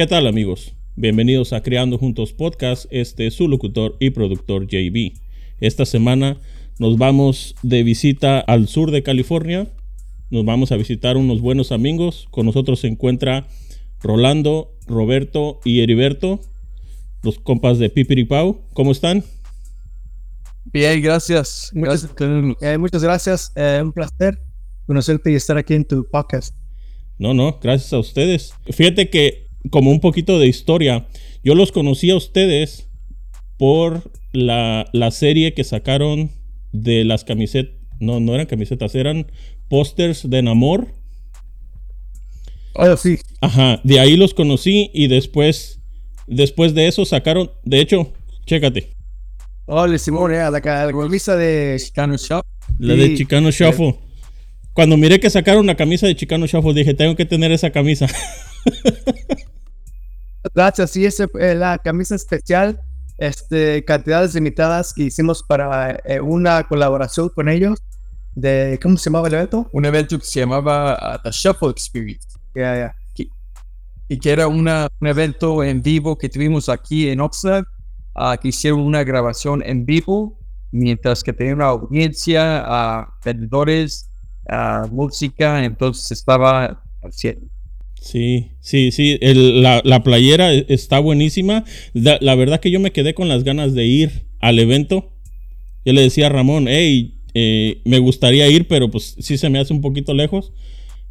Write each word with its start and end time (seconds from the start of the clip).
¿Qué 0.00 0.06
tal 0.06 0.26
amigos? 0.26 0.72
Bienvenidos 0.96 1.52
a 1.52 1.62
Creando 1.62 1.98
Juntos 1.98 2.32
Podcast, 2.32 2.86
este 2.88 3.26
es 3.26 3.34
su 3.34 3.48
locutor 3.48 3.98
y 4.00 4.08
productor 4.08 4.66
JB. 4.66 5.12
Esta 5.60 5.84
semana 5.84 6.38
nos 6.78 6.96
vamos 6.96 7.54
de 7.62 7.82
visita 7.82 8.40
al 8.40 8.66
sur 8.66 8.92
de 8.92 9.02
California, 9.02 9.66
nos 10.30 10.46
vamos 10.46 10.72
a 10.72 10.78
visitar 10.78 11.18
unos 11.18 11.42
buenos 11.42 11.70
amigos, 11.70 12.28
con 12.30 12.46
nosotros 12.46 12.80
se 12.80 12.86
encuentra 12.86 13.46
Rolando, 14.02 14.72
Roberto 14.86 15.60
y 15.66 15.82
Heriberto, 15.82 16.40
los 17.22 17.38
compas 17.38 17.78
de 17.78 17.90
Pipiripau. 17.90 18.62
¿Cómo 18.72 18.92
están? 18.92 19.22
Bien, 20.64 21.02
gracias. 21.02 21.72
Muchas 21.74 22.14
gracias, 22.14 22.62
eh, 22.62 22.78
muchas 22.78 23.02
gracias. 23.02 23.52
Eh, 23.54 23.80
un 23.84 23.92
placer 23.92 24.40
conocerte 24.86 25.30
y 25.30 25.34
estar 25.34 25.58
aquí 25.58 25.74
en 25.74 25.84
tu 25.84 26.08
podcast. 26.08 26.56
No, 27.18 27.34
no, 27.34 27.58
gracias 27.62 27.92
a 27.92 27.98
ustedes. 27.98 28.54
Fíjate 28.64 29.10
que 29.10 29.49
como 29.68 29.90
un 29.90 30.00
poquito 30.00 30.38
de 30.38 30.48
historia, 30.48 31.06
yo 31.44 31.54
los 31.54 31.72
conocí 31.72 32.10
a 32.10 32.16
ustedes 32.16 32.88
por 33.58 34.10
la, 34.32 34.86
la 34.92 35.10
serie 35.10 35.52
que 35.52 35.64
sacaron 35.64 36.30
de 36.72 37.04
las 37.04 37.24
camisetas. 37.24 37.74
No, 37.98 38.18
no 38.18 38.34
eran 38.34 38.46
camisetas, 38.46 38.94
eran 38.94 39.26
pósters 39.68 40.28
de 40.28 40.38
enamor. 40.38 40.88
Oh, 42.74 42.96
sí. 42.96 43.18
Ajá, 43.40 43.80
de 43.84 44.00
ahí 44.00 44.16
los 44.16 44.32
conocí 44.32 44.90
y 44.94 45.08
después, 45.08 45.80
después 46.26 46.72
de 46.74 46.88
eso 46.88 47.04
sacaron, 47.04 47.50
de 47.64 47.80
hecho, 47.80 48.12
chécate. 48.46 48.94
Hola, 49.66 49.98
Simón, 49.98 50.32
eh, 50.32 50.38
la, 50.50 50.60
camisa 50.60 51.36
de 51.36 51.76
Chicano 51.78 52.16
Shop. 52.16 52.44
La 52.78 52.94
de 52.94 53.14
Chicano 53.14 53.50
Shuffle. 53.50 53.96
Cuando 54.72 54.96
miré 54.96 55.20
que 55.20 55.30
sacaron 55.30 55.66
la 55.66 55.76
camisa 55.76 56.06
de 56.06 56.16
Chicano 56.16 56.46
Shuffle, 56.46 56.74
dije, 56.74 56.94
tengo 56.94 57.14
que 57.14 57.24
tener 57.24 57.52
esa 57.52 57.70
camisa. 57.70 58.06
Gracias, 60.54 60.90
sí, 60.90 61.04
esa 61.04 61.28
fue 61.28 61.54
la 61.54 61.78
camisa 61.78 62.14
especial, 62.14 62.80
este, 63.18 63.84
cantidades 63.84 64.34
limitadas 64.34 64.92
que 64.94 65.04
hicimos 65.04 65.42
para 65.42 66.00
eh, 66.04 66.20
una 66.20 66.62
colaboración 66.66 67.28
con 67.28 67.48
ellos. 67.48 67.82
De, 68.34 68.78
¿Cómo 68.80 68.96
se 68.96 69.10
llamaba 69.10 69.28
el 69.28 69.34
evento? 69.34 69.68
Un 69.72 69.84
evento 69.84 70.18
que 70.18 70.24
se 70.24 70.40
llamaba 70.40 70.94
uh, 70.94 71.22
The 71.22 71.30
Shuffle 71.32 71.70
Experience. 71.70 72.28
Ya, 72.54 72.76
ya. 72.76 72.94
Y 74.08 74.18
que 74.18 74.30
era 74.30 74.48
una, 74.48 74.88
un 75.00 75.06
evento 75.06 75.62
en 75.62 75.82
vivo 75.82 76.16
que 76.16 76.28
tuvimos 76.28 76.68
aquí 76.68 77.08
en 77.10 77.20
Oxnard. 77.20 77.64
uh, 78.14 78.36
que 78.40 78.48
hicieron 78.48 78.80
una 78.80 79.04
grabación 79.04 79.62
en 79.64 79.84
vivo. 79.84 80.38
Mientras 80.72 81.22
que 81.22 81.32
tenía 81.32 81.54
una 81.54 81.66
audiencia, 81.66 82.64
uh, 82.66 83.12
vendedores, 83.24 84.08
uh, 84.48 84.86
música. 84.88 85.64
Entonces 85.64 86.10
estaba 86.12 86.82
al 87.02 87.12
cielo. 87.12 87.42
Sí, 88.00 88.52
sí, 88.60 88.90
sí. 88.92 89.18
la, 89.20 89.82
la 89.84 90.02
playera 90.02 90.52
e- 90.54 90.64
está 90.68 90.98
buenísima. 90.98 91.64
La, 91.92 92.34
verdad 92.34 92.58
que 92.58 92.70
yo 92.70 92.80
me 92.80 92.92
quedé 92.92 93.14
con 93.14 93.28
las 93.28 93.44
ganas 93.44 93.74
de 93.74 93.84
ir 93.84 94.24
al 94.40 94.58
evento. 94.58 95.12
Yo 95.84 95.92
le 95.92 96.00
decía 96.00 96.26
a 96.26 96.30
Ramón, 96.30 96.66
hey, 96.66 97.14
eh, 97.34 97.80
me 97.84 97.98
gustaría 97.98 98.48
ir, 98.48 98.66
pero 98.68 98.90
pues 98.90 99.16
sí 99.20 99.36
se 99.36 99.50
me 99.50 99.58
hace 99.58 99.74
un 99.74 99.82
poquito 99.82 100.14
lejos. 100.14 100.52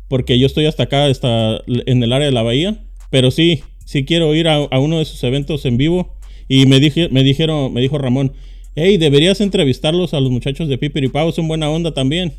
Porque 0.07 0.39
yo 0.39 0.47
estoy 0.47 0.65
hasta 0.65 0.83
acá, 0.83 1.05
hasta 1.05 1.61
en 1.67 2.03
el 2.03 2.11
área 2.11 2.25
de 2.25 2.33
la 2.33 2.41
bahía. 2.41 2.83
Pero 3.11 3.29
sí, 3.29 3.61
sí 3.85 4.03
quiero 4.03 4.33
ir 4.33 4.47
a, 4.47 4.55
a 4.55 4.79
uno 4.79 4.97
de 4.97 5.05
sus 5.05 5.23
eventos 5.23 5.65
en 5.65 5.77
vivo. 5.77 6.17
Y 6.47 6.65
me, 6.65 6.79
dije, 6.79 7.07
me 7.09 7.23
dijeron, 7.23 7.71
me 7.71 7.81
dijo 7.81 7.99
Ramón, 7.99 8.33
hey, 8.75 8.97
deberías 8.97 9.41
entrevistarlos 9.41 10.15
a 10.15 10.19
los 10.19 10.31
muchachos 10.31 10.67
de 10.67 10.79
Pipiripao, 10.79 11.31
son 11.31 11.47
buena 11.47 11.69
onda 11.69 11.93
también. 11.93 12.33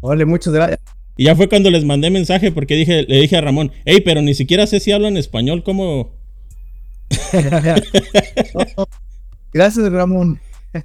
Hola, 0.00 0.26
muchas 0.26 0.52
gracias. 0.52 0.97
Y 1.18 1.24
ya 1.24 1.34
fue 1.34 1.48
cuando 1.48 1.68
les 1.68 1.84
mandé 1.84 2.10
mensaje 2.10 2.52
porque 2.52 2.76
dije, 2.76 3.02
le 3.02 3.20
dije 3.20 3.36
a 3.36 3.40
Ramón, 3.40 3.72
hey, 3.84 4.00
pero 4.04 4.22
ni 4.22 4.34
siquiera 4.34 4.68
sé 4.68 4.78
si 4.78 4.92
hablan 4.92 5.16
español, 5.16 5.64
¿cómo? 5.64 6.12
Gracias, 9.52 9.90
Ramón. 9.90 10.40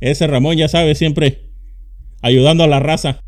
Ese 0.00 0.26
Ramón 0.26 0.58
ya 0.58 0.68
sabe, 0.68 0.94
siempre 0.94 1.48
ayudando 2.20 2.62
a 2.62 2.66
la 2.66 2.78
raza. 2.78 3.22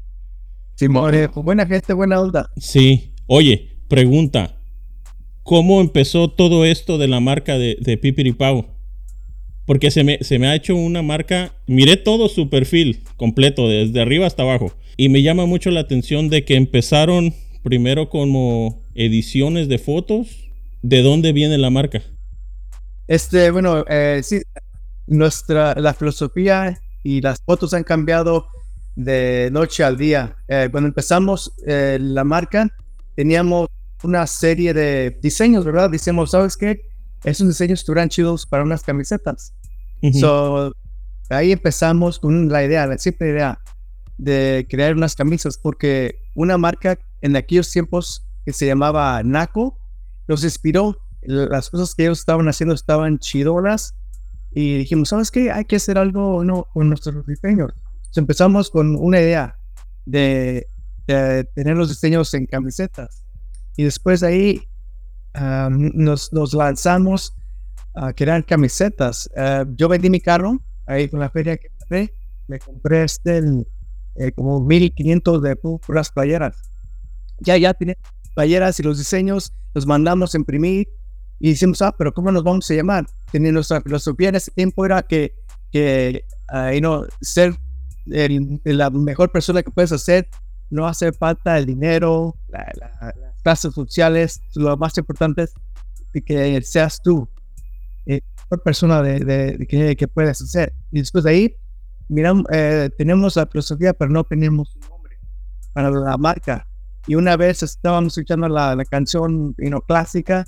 Simón, 0.75 1.15
pues, 1.33 1.45
buena 1.45 1.65
gente, 1.65 1.95
buena 1.95 2.21
onda. 2.21 2.51
Sí. 2.59 3.15
Oye, 3.27 3.71
pregunta. 3.89 4.59
¿Cómo 5.43 5.81
empezó 5.81 6.29
todo 6.29 6.67
esto 6.67 6.99
de 6.99 7.09
la 7.09 7.21
marca 7.21 7.57
de, 7.57 7.79
de 7.81 7.97
Pipiripao? 7.97 8.67
Porque 9.65 9.91
se 9.91 10.05
me, 10.05 10.19
se 10.21 10.39
me 10.39 10.49
ha 10.49 10.55
hecho 10.55 10.77
una 10.77 11.01
marca. 11.01 11.55
Miré 11.67 11.97
todo 11.97 12.29
su 12.29 12.51
perfil 12.51 13.01
completo, 13.17 13.69
desde 13.69 14.03
arriba 14.03 14.27
hasta 14.27 14.43
abajo. 14.43 14.75
Y 14.97 15.09
me 15.09 15.23
llama 15.23 15.47
mucho 15.47 15.71
la 15.71 15.81
atención 15.81 16.29
de 16.29 16.45
que 16.45 16.57
empezaron 16.57 17.35
primero 17.63 18.09
como 18.09 18.83
ediciones 18.95 19.69
de 19.69 19.79
fotos. 19.79 20.51
¿De 20.83 21.03
dónde 21.03 21.33
viene 21.33 21.59
la 21.59 21.71
marca? 21.71 22.03
Este, 23.09 23.51
bueno, 23.51 23.85
eh, 23.89 24.21
sí, 24.23 24.43
nuestra, 25.07 25.75
la 25.75 25.95
filosofía 25.95 26.79
y 27.03 27.21
las 27.21 27.41
fotos 27.43 27.75
han 27.75 27.85
cambiado 27.85 28.47
de 28.95 29.49
noche 29.51 29.83
al 29.83 29.97
día. 29.97 30.37
Eh, 30.47 30.69
cuando 30.71 30.89
empezamos 30.89 31.53
eh, 31.67 31.99
la 32.01 32.23
marca, 32.23 32.69
teníamos 33.17 33.69
una 34.03 34.27
serie 34.27 34.75
de 34.75 35.19
diseños, 35.23 35.65
¿verdad? 35.65 35.91
Decíamos, 35.91 36.31
¿sabes 36.31 36.57
qué? 36.57 36.83
Esos 37.25 37.49
diseños 37.49 37.81
estuvieran 37.81 38.11
chidos 38.11 38.47
para 38.47 38.63
unas 38.63 38.83
camisetas. 38.83 39.55
Ujú. 40.03 40.19
So, 40.19 40.73
ahí 41.31 41.51
empezamos 41.51 42.19
con 42.19 42.51
la 42.51 42.63
idea, 42.63 42.87
la 42.87 42.99
simple 42.99 43.31
idea 43.31 43.59
de 44.19 44.67
crear 44.69 44.95
unas 44.95 45.15
camisas, 45.15 45.59
porque 45.59 46.21
una 46.35 46.59
marca 46.59 46.99
en 47.21 47.37
aquellos 47.37 47.71
tiempos 47.71 48.27
que 48.45 48.53
se 48.53 48.67
llamaba 48.67 49.23
Naco 49.23 49.79
nos 50.29 50.45
inspiró. 50.45 50.99
Las 51.23 51.71
cosas 51.71 51.95
que 51.95 52.05
ellos 52.05 52.19
estaban 52.19 52.49
haciendo 52.49 52.75
estaban 52.75 53.19
chidonas 53.19 53.95
y 54.53 54.79
dijimos, 54.79 55.09
¿sabes 55.09 55.31
qué? 55.31 55.51
Hay 55.51 55.65
que 55.65 55.77
hacer 55.77 55.99
algo 55.99 56.45
¿no? 56.45 56.67
con 56.73 56.89
nuestros 56.89 57.27
diseños. 57.27 57.73
Empezamos 58.15 58.71
con 58.71 58.95
una 58.95 59.21
idea 59.21 59.59
de, 60.05 60.69
tener 61.07 61.77
los 61.77 61.89
diseños 61.89 62.33
en 62.35 62.47
camisetas 62.47 63.25
y 63.77 63.85
después 63.85 64.21
de 64.21 64.27
ahí 64.29 64.69
ah, 65.35 65.69
nos, 65.71 66.31
lanzamos 66.53 67.35
a 67.95 68.13
crear 68.13 68.45
camisetas. 68.45 69.29
Ah, 69.37 69.65
yo 69.75 69.89
vendí 69.89 70.11
mi 70.11 70.21
carro 70.21 70.61
ahí 70.87 71.09
con 71.09 71.21
la 71.21 71.31
feria 71.31 71.57
que. 71.57 71.75
Me 72.47 72.59
compré 72.59 73.05
este, 73.05 73.43
eh, 74.17 74.33
como 74.33 74.61
1500 74.61 75.43
de 75.43 75.57
pu- 75.61 75.81
puras 75.81 76.11
playeras. 76.11 76.57
Ya, 77.41 77.57
ya 77.57 77.75
tenía 77.75 77.97
playeras 78.35 78.79
y 78.81 78.83
los 78.83 78.99
diseños 78.99 79.53
los 79.75 79.87
mandamos 79.87 80.35
a 80.35 80.39
imprimir 80.39 80.89
y 81.41 81.51
decimos, 81.51 81.83
ah, 81.83 81.95
pero 81.97 82.13
¿cómo 82.15 82.31
nos 82.33 82.43
vamos 82.45 82.71
a 82.71 82.75
llamar? 82.75 83.07
Tenía 83.33 83.53
nuestra 83.53 83.81
filosofía 83.81 84.29
en 84.31 84.37
ese 84.37 84.51
tiempo 84.53 84.85
era 84.87 85.03
que, 85.03 85.35
que 85.73 86.25
ah, 86.49 86.73
you 86.73 86.79
know, 86.81 87.07
ser 87.21 87.55
el- 88.07 88.61
la 88.65 88.91
mejor 88.91 89.31
persona 89.33 89.63
que 89.63 89.71
puedes 89.71 89.93
hacer, 89.93 90.29
no 90.71 90.87
hace 90.87 91.13
falta 91.13 91.59
el 91.59 91.67
dinero, 91.67 92.35
la- 92.49 92.71
la- 92.81 93.15
las 93.21 93.43
clases 93.43 93.75
sociales, 93.75 94.41
lo 94.55 94.77
más 94.77 94.97
importante 94.99 95.43
es 95.43 95.53
que 96.25 96.61
seas 96.63 97.01
tú 97.03 97.29
eh, 98.07 98.21
mejor 98.51 98.63
persona 98.63 99.03
de, 99.03 99.21
de- 99.21 99.59
de 99.59 99.67
que, 99.67 99.97
que 99.97 100.07
puedes 100.09 100.41
hacer. 100.41 100.73
Y 100.93 101.01
después 101.01 101.25
de 101.25 101.31
ahí, 101.31 101.57
miramos, 102.09 102.45
eh, 102.53 102.91
tenemos 102.97 103.37
la 103.37 103.47
filosofía, 103.47 103.93
pero 103.95 104.11
no 104.11 104.25
tenemos 104.25 104.75
un 104.77 104.89
nombre 104.89 105.19
para 105.73 105.91
la 105.91 106.17
marca. 106.17 106.67
Y 107.07 107.15
una 107.15 107.37
vez 107.37 107.63
estábamos 107.63 108.17
escuchando 108.17 108.49
la, 108.49 108.75
la 108.75 108.85
canción 108.85 109.55
you 109.59 109.69
know, 109.69 109.81
clásica 109.83 110.45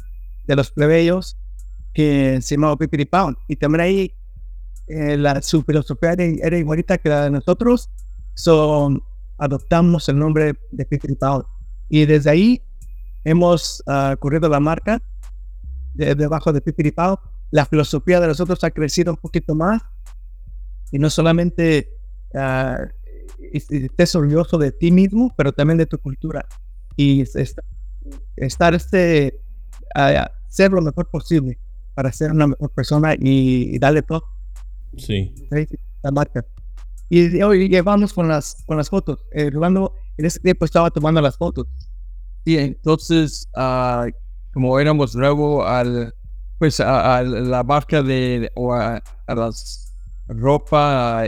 de 0.46 0.56
los 0.56 0.70
plebeyos 0.70 1.36
que 1.92 2.40
se 2.40 2.54
llamaba 2.56 2.76
Pipiri 2.76 3.04
Pound. 3.04 3.36
Y 3.48 3.56
también 3.56 3.80
ahí 3.80 4.14
eh, 4.86 5.16
la, 5.16 5.42
su 5.42 5.62
filosofía 5.62 6.12
era, 6.12 6.24
era 6.24 6.58
igualita 6.58 6.98
que 6.98 7.08
la 7.08 7.24
de 7.24 7.30
nosotros. 7.30 7.90
So, 8.34 8.90
adoptamos 9.38 10.08
el 10.08 10.18
nombre 10.18 10.54
de 10.70 10.84
Pipiri 10.84 11.14
Pound. 11.14 11.44
Y 11.88 12.06
desde 12.06 12.30
ahí 12.30 12.62
hemos 13.24 13.82
ah, 13.86 14.16
corrido 14.18 14.48
la 14.48 14.60
marca 14.60 15.02
de, 15.94 16.14
debajo 16.14 16.52
de 16.52 16.60
Pipiri 16.60 16.92
Pound. 16.92 17.18
La 17.50 17.64
filosofía 17.64 18.20
de 18.20 18.28
nosotros 18.28 18.62
ha 18.64 18.70
crecido 18.70 19.12
un 19.12 19.18
poquito 19.18 19.54
más. 19.54 19.82
Y 20.92 20.98
no 20.98 21.10
solamente 21.10 21.90
es- 23.52 23.70
estés 23.70 24.14
orgulloso 24.14 24.58
de 24.58 24.72
ti 24.72 24.90
mismo, 24.90 25.32
pero 25.36 25.52
también 25.52 25.78
de 25.78 25.86
tu 25.86 25.98
cultura. 25.98 26.46
Y 26.96 27.22
es- 27.22 27.36
es- 27.36 27.56
estar 28.36 28.74
este, 28.74 29.40
a 29.94 30.30
ser 30.48 30.70
lo 30.72 30.80
mejor 30.82 31.08
posible 31.10 31.58
para 31.94 32.12
ser 32.12 32.30
una 32.32 32.46
mejor 32.48 32.70
persona 32.70 33.14
y, 33.14 33.74
y 33.74 33.78
darle 33.78 34.02
todo 34.02 34.24
Sí. 34.96 35.34
¿sí? 35.50 35.66
la 36.02 36.10
marca. 36.10 36.44
Y 37.08 37.40
hoy 37.42 37.68
llevamos 37.68 38.12
con 38.12 38.28
las, 38.28 38.62
con 38.66 38.76
las 38.76 38.88
fotos. 38.90 39.24
Eh, 39.32 39.50
Rolando 39.50 39.92
en 40.16 40.24
ese 40.26 40.40
tiempo 40.40 40.64
estaba 40.64 40.90
tomando 40.90 41.20
las 41.20 41.36
fotos. 41.36 41.66
Y 42.44 42.56
entonces, 42.58 43.48
ah, 43.54 44.06
como 44.52 44.78
éramos 44.80 45.14
nuevo 45.14 45.64
al, 45.66 46.14
pues 46.58 46.80
a, 46.80 47.18
a 47.18 47.22
la 47.22 47.62
marca 47.62 48.02
de, 48.02 48.50
o 48.54 48.72
a, 48.72 49.02
a 49.26 49.34
las 49.34 49.85
ropa, 50.28 51.24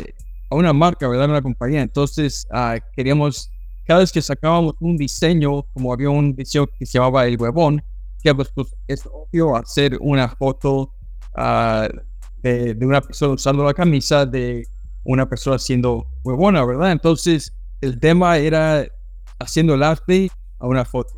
a 0.51 0.55
una 0.55 0.73
marca, 0.73 1.09
¿verdad? 1.09 1.31
Una 1.31 1.43
compañía. 1.43 1.83
Entonces, 1.83 2.47
ah, 2.51 2.79
queríamos, 2.95 3.51
cada 3.87 4.01
vez 4.01 4.13
que 4.13 4.23
sacábamos 4.23 4.75
un 4.81 4.97
diseño, 4.97 5.63
como 5.75 5.93
había 5.93 6.11
un 6.11 6.35
diseño 6.35 6.67
que 6.67 6.87
se 6.87 6.99
llamaba 6.99 7.27
el 7.27 7.41
huevón, 7.41 7.83
que 8.23 8.35
pues, 8.35 8.51
es 8.87 9.07
obvio 9.07 9.57
hacer 9.57 9.97
una 10.01 10.29
foto 10.29 10.93
ah, 11.35 11.89
de, 12.43 12.75
de, 12.75 12.87
una 12.87 13.01
persona 13.01 13.35
usando 13.35 13.65
la 13.65 13.75
camisa 13.75 14.27
de 14.27 14.67
una 15.05 15.29
persona 15.29 15.59
siendo 15.59 16.07
buena, 16.23 16.65
¿verdad? 16.65 16.93
Entonces, 16.93 17.53
el 17.81 17.99
tema 17.99 18.39
era 18.39 18.87
haciendo 19.39 19.75
el 19.75 19.83
arte 19.83 20.31
a 20.59 20.67
una 20.67 20.85
foto. 20.85 21.15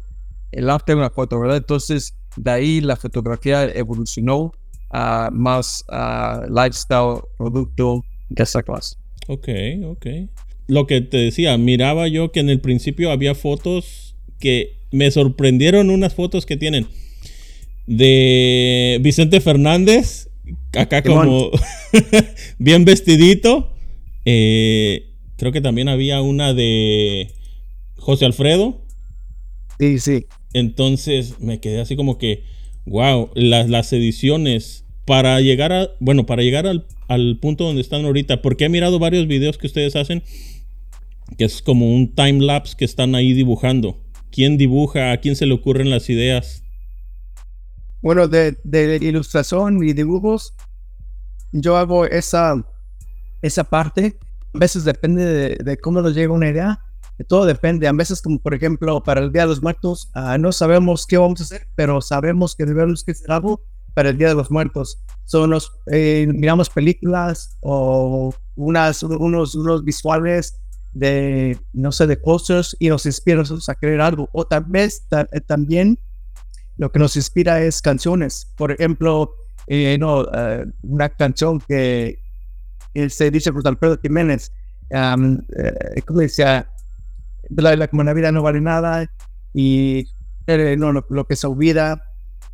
El 0.53 0.69
arte 0.69 0.93
a 0.93 0.97
una 0.97 1.11
foto, 1.11 1.41
¿verdad? 1.41 1.57
Entonces, 1.57 2.15
de 2.37 2.51
ahí 2.51 2.81
la 2.81 2.97
fotografía 2.97 3.65
evolucionó 3.65 4.53
a 4.91 5.31
más 5.33 5.85
lifestyle, 6.49 7.21
producto 7.39 8.05
de 8.29 8.43
esa 8.43 8.63
clase. 8.63 8.97
Ok, 9.29 9.49
ok. 9.85 10.07
Lo 10.67 10.87
que 10.87 11.01
te 11.01 11.17
decía, 11.17 11.57
miraba 11.59 12.09
yo 12.09 12.33
que 12.33 12.41
en 12.41 12.51
el 12.51 12.61
principio 12.61 13.11
había 13.11 13.35
fotos 13.35 14.17
que 14.39 14.79
me 14.93 15.11
sorprendieron 15.11 15.91
unas 15.91 16.15
fotos 16.15 16.47
que 16.47 16.57
tienen 16.57 16.87
de 17.87 19.01
Vicente 19.03 19.41
Fernández, 19.41 20.29
acá 20.77 21.03
como 21.03 21.51
bien 22.59 22.85
vestidito. 22.85 23.73
Eh, 24.25 25.11
creo 25.37 25.51
que 25.53 25.61
también 25.61 25.89
había 25.89 26.21
una 26.23 26.55
de 26.55 27.33
José 27.97 28.27
Alfredo. 28.27 28.85
Sí, 29.79 29.99
sí. 29.99 30.27
Entonces 30.53 31.41
me 31.41 31.61
quedé 31.61 31.81
así 31.81 31.97
como 31.97 32.19
que, 32.19 32.45
wow, 32.87 33.31
las, 33.35 33.69
las 33.69 33.93
ediciones 33.93 34.85
para 35.05 35.41
llegar 35.41 35.73
a, 35.73 35.89
bueno, 36.01 36.27
para 36.27 36.43
llegar 36.43 36.67
al, 36.67 36.87
al 37.09 37.39
punto 37.41 37.65
donde 37.65 37.83
están 37.83 38.05
ahorita, 38.05 38.43
porque 38.43 38.67
he 38.67 38.69
mirado 38.69 38.99
varios 38.99 39.27
videos 39.27 39.59
que 39.59 39.67
ustedes 39.67 39.97
hacen, 39.97 40.23
que 41.37 41.45
es 41.45 41.63
como 41.63 41.95
un 41.95 42.15
time 42.15 42.45
lapse 42.45 42.77
que 42.77 42.85
están 42.85 43.15
ahí 43.15 43.33
dibujando. 43.33 44.01
¿Quién 44.31 44.57
dibuja? 44.57 45.13
¿A 45.13 45.17
quién 45.19 45.37
se 45.37 45.47
le 45.47 45.55
ocurren 45.55 45.91
las 45.91 46.09
ideas? 46.09 46.63
Bueno, 48.01 48.29
de, 48.29 48.57
de 48.65 48.99
ilustración 49.01 49.83
y 49.83 49.93
dibujos, 49.93 50.55
yo 51.53 51.77
hago 51.77 52.07
esa, 52.07 52.65
esa 53.43 53.65
parte. 53.65 54.17
A 54.55 54.59
veces 54.59 54.85
depende 54.85 55.25
de, 55.25 55.57
de 55.57 55.77
cómo 55.77 56.01
nos 56.01 56.15
llega 56.15 56.33
una 56.33 56.49
idea. 56.49 56.81
Todo 57.29 57.45
depende. 57.45 57.87
A 57.87 57.93
veces, 57.93 58.23
como 58.23 58.39
por 58.39 58.55
ejemplo, 58.55 59.03
para 59.03 59.21
el 59.21 59.33
Día 59.33 59.43
de 59.43 59.49
los 59.49 59.63
Muertos, 59.63 60.11
uh, 60.15 60.39
no 60.39 60.53
sabemos 60.53 61.07
qué 61.07 61.19
vamos 61.19 61.41
a 61.41 61.45
hacer, 61.45 61.67
pero 61.75 62.01
sabemos 62.01 62.55
que 62.55 62.65
debemos 62.65 63.05
que 63.05 63.13
hacer 63.13 63.31
algo 63.31 63.63
para 63.95 64.11
el 64.11 64.19
Día 64.19 64.29
de 64.29 64.35
los 64.35 64.51
Muertos. 64.51 65.03
Son 65.25 65.51
los, 65.51 65.73
eh, 65.91 66.27
miramos 66.29 66.71
películas 66.71 67.57
o 67.61 68.33
unas, 68.57 69.03
unos, 69.03 69.55
unos 69.55 69.85
visuales 69.85 70.61
de, 70.93 71.59
no 71.73 71.93
sé, 71.93 72.07
de 72.07 72.17
posters 72.17 72.77
y 72.79 72.89
nos 72.89 73.07
inspira 73.07 73.43
a 73.43 73.75
crear 73.75 74.01
algo. 74.01 74.29
O 74.33 74.45
tal 74.45 74.65
vez 74.65 75.07
eh, 75.11 75.41
también 75.41 75.99
lo 76.77 76.91
que 76.91 76.99
nos 76.99 77.17
inspira 77.17 77.63
es 77.63 77.83
canciones. 77.83 78.53
Por 78.57 78.73
ejemplo, 78.73 79.35
eh, 79.67 79.97
no, 79.99 80.23
uh, 80.23 80.73
una 80.83 81.09
canción 81.11 81.61
que 81.61 82.19
se 83.09 83.31
dice 83.31 83.53
por 83.53 83.67
Alfredo 83.69 83.99
Jiménez, 84.01 84.51
um, 84.91 85.35
uh, 85.35 86.01
¿cómo 86.07 86.21
decía? 86.21 86.69
La, 87.57 87.77
la, 87.77 87.89
como 87.89 88.03
la 88.05 88.13
vida 88.13 88.33
no 88.33 88.43
vale 88.43 88.61
nada 88.61 89.11
y 89.53 90.07
no, 90.47 90.93
lo, 90.93 91.07
lo 91.09 91.27
que 91.27 91.37
se 91.37 91.47
olvida 91.47 92.03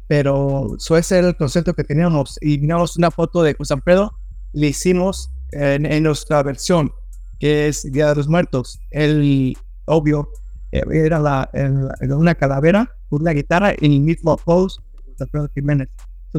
pero 0.09 0.77
eso 0.77 0.97
ese 0.97 1.19
era 1.19 1.29
el 1.29 1.37
concepto 1.37 1.75
que 1.75 1.85
teníamos 1.85 2.39
y 2.41 2.59
miramos 2.59 2.97
una 2.97 3.11
foto 3.11 3.43
de 3.43 3.55
José 3.55 3.75
Alfredo, 3.75 4.13
le 4.53 4.69
hicimos 4.69 5.31
en, 5.51 5.85
en, 5.85 6.05
nuestra 6.05 6.43
versión, 6.43 6.93
que 7.39 7.69
es 7.69 7.91
Día 7.91 8.09
de 8.09 8.15
los 8.15 8.29
Muertos. 8.29 8.79
El 8.91 9.57
obvio 9.87 10.31
eh, 10.71 10.83
era 10.93 11.19
la, 11.19 11.51
el, 11.53 12.13
una 12.13 12.35
calavera, 12.35 12.91
una 13.11 13.33
guitarra 13.33 13.73
en 13.73 13.93
el 13.93 14.01
mismo 14.01 14.37
pose 14.37 14.81
de 14.95 15.13
José 15.13 15.25
Alfredo 15.25 15.51
Jiménez. 15.55 15.89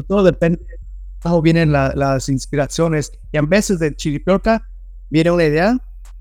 Todo 0.06 0.22
depende 0.22 0.58
de 0.60 0.78
cómo 1.20 1.42
vienen 1.42 1.72
la, 1.72 1.92
las 1.94 2.28
inspiraciones. 2.28 3.12
Y 3.32 3.36
a 3.36 3.42
veces 3.42 3.78
de 3.80 3.94
Chiripiorca 3.94 4.66
viene 5.10 5.30
una 5.30 5.44
idea 5.44 5.76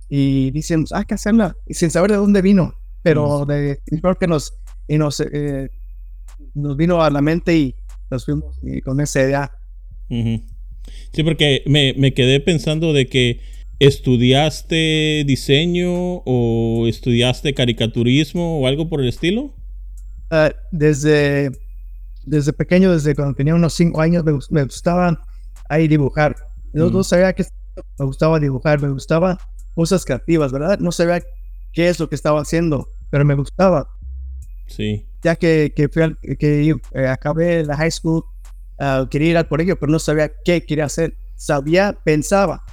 y 0.10 0.52
decimos, 0.52 0.92
hay 0.94 1.06
que 1.06 1.16
hacerla, 1.16 1.56
y 1.66 1.74
sin 1.74 1.92
saber 1.92 2.12
de 2.12 2.18
dónde 2.18 2.42
vino, 2.42 2.74
pero 3.04 3.44
mm. 3.44 3.48
de 3.48 3.80
Chiripiorca 3.86 4.28
nos, 4.28 4.54
y 4.88 4.98
nos 4.98 5.20
eh, 5.20 5.70
nos 6.58 6.76
vino 6.76 7.02
a 7.02 7.10
la 7.10 7.22
mente 7.22 7.56
y 7.56 7.76
nos 8.10 8.26
fuimos 8.26 8.60
con 8.84 9.00
esa 9.00 9.22
idea. 9.22 9.52
Sí, 10.10 11.24
porque 11.24 11.64
me, 11.66 11.94
me, 11.98 12.14
quedé 12.14 12.40
pensando 12.40 12.94
de 12.94 13.08
que 13.08 13.42
estudiaste 13.80 15.24
diseño 15.26 16.24
o 16.26 16.86
estudiaste 16.88 17.54
caricaturismo 17.54 18.60
o 18.60 18.68
algo 18.68 18.90
por 18.90 19.02
el 19.02 19.10
estilo. 19.10 19.54
Uh, 20.32 20.50
desde, 20.72 21.52
desde 22.26 22.54
pequeño, 22.54 22.92
desde 22.92 23.16
cuando 23.16 23.36
tenía 23.36 23.56
unos 23.56 23.74
cinco 23.74 24.02
años, 24.02 24.24
me, 24.24 24.34
me 24.50 24.64
gustaba 24.64 25.22
ahí 25.70 25.88
dibujar. 25.88 26.36
No, 26.74 26.90
no 26.90 27.04
sabía 27.04 27.34
que 27.34 27.46
me 28.00 28.06
gustaba 28.06 28.40
dibujar, 28.40 28.82
me 28.82 28.90
gustaba 28.90 29.38
cosas 29.78 30.04
creativas, 30.04 30.52
¿verdad? 30.52 30.80
No 30.80 30.92
sabía 30.92 31.22
qué 31.72 31.88
es 31.88 32.00
lo 32.00 32.10
que 32.10 32.16
estaba 32.16 32.42
haciendo, 32.42 32.90
pero 33.12 33.24
me 33.24 33.36
gustaba. 33.36 33.88
Sí 34.66 35.08
ya 35.24 35.36
que, 35.36 35.74
que, 35.76 35.90
fui 35.90 36.04
al, 36.04 36.18
que 36.18 36.76
eh, 36.94 37.08
acabé 37.08 37.66
la 37.66 37.76
high 37.76 37.92
school, 37.92 38.24
uh, 38.80 39.08
quería 39.10 39.32
ir 39.32 39.38
al 39.38 39.48
colegio, 39.48 39.78
pero 39.78 39.92
no 39.92 40.00
sabía 40.00 40.32
qué 40.44 40.66
quería 40.66 40.86
hacer. 40.86 41.16
Sabía, 41.36 41.98
pensaba 42.04 42.64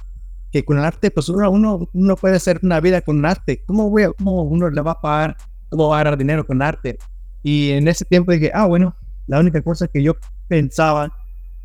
que 0.51 0.63
con 0.63 0.77
el 0.77 0.85
arte, 0.85 1.11
pues 1.11 1.29
uno, 1.29 1.49
uno, 1.49 1.89
uno 1.93 2.15
puede 2.15 2.37
hacer 2.37 2.59
una 2.63 2.79
vida 2.79 3.01
con 3.01 3.25
arte. 3.25 3.63
¿Cómo, 3.65 3.89
voy 3.89 4.03
a, 4.03 4.11
¿Cómo 4.13 4.43
uno 4.43 4.69
le 4.69 4.81
va 4.81 4.91
a 4.91 5.01
pagar, 5.01 5.37
cómo 5.69 5.89
va 5.89 5.99
a 5.99 6.03
ganar 6.03 6.17
dinero 6.17 6.45
con 6.45 6.61
arte? 6.61 6.97
Y 7.43 7.71
en 7.71 7.87
ese 7.87 8.05
tiempo 8.05 8.31
dije, 8.31 8.51
ah, 8.53 8.65
bueno, 8.65 8.95
la 9.27 9.39
única 9.39 9.61
cosa 9.61 9.87
que 9.87 10.01
yo 10.01 10.15
pensaba 10.47 11.11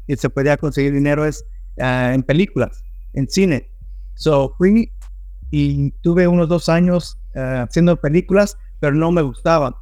que 0.06 0.16
se 0.16 0.28
podía 0.28 0.56
conseguir 0.56 0.92
dinero 0.92 1.24
es 1.24 1.44
uh, 1.76 2.12
en 2.12 2.22
películas, 2.22 2.82
en 3.12 3.28
cine. 3.28 3.70
So 4.14 4.54
fui 4.58 4.90
y 5.50 5.90
tuve 6.02 6.28
unos 6.28 6.48
dos 6.48 6.68
años 6.68 7.18
uh, 7.34 7.64
haciendo 7.64 7.96
películas, 7.96 8.56
pero 8.78 8.94
no 8.94 9.10
me 9.10 9.22
gustaban. 9.22 9.74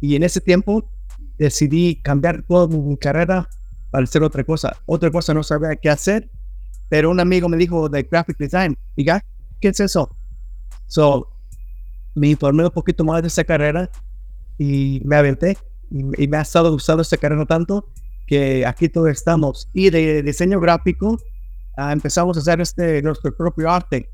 Y 0.00 0.16
en 0.16 0.22
ese 0.22 0.40
tiempo 0.40 0.90
decidí 1.38 2.00
cambiar 2.02 2.42
toda 2.42 2.66
mi 2.68 2.96
carrera 2.96 3.48
para 3.90 4.04
hacer 4.04 4.22
otra 4.22 4.44
cosa. 4.44 4.76
Otra 4.86 5.10
cosa 5.10 5.34
no 5.34 5.42
sabía 5.42 5.76
qué 5.76 5.90
hacer, 5.90 6.28
pero 6.88 7.10
un 7.10 7.20
amigo 7.20 7.48
me 7.48 7.56
dijo 7.56 7.88
de 7.88 8.02
graphic 8.02 8.38
design. 8.38 8.76
Diga, 8.96 9.24
¿qué 9.60 9.68
es 9.68 9.80
eso? 9.80 10.14
So, 10.86 11.28
me 12.14 12.28
informé 12.28 12.64
un 12.64 12.70
poquito 12.70 13.04
más 13.04 13.22
de 13.22 13.28
esa 13.28 13.44
carrera 13.44 13.90
y 14.58 15.00
me 15.04 15.16
aventé. 15.16 15.56
Y, 15.90 16.26
me 16.26 16.36
ha 16.36 16.40
estado 16.40 16.72
gustando 16.72 17.02
esta 17.02 17.16
carrera 17.16 17.46
tanto 17.46 17.88
que 18.26 18.66
aquí 18.66 18.88
todos 18.88 19.10
estamos. 19.10 19.68
Y 19.72 19.90
de 19.90 20.22
diseño 20.22 20.58
gráfico 20.60 21.18
uh, 21.78 21.90
empezamos 21.90 22.36
a 22.36 22.40
hacer 22.40 22.60
este, 22.60 23.02
nuestro 23.02 23.36
propio 23.36 23.70
arte. 23.70 24.10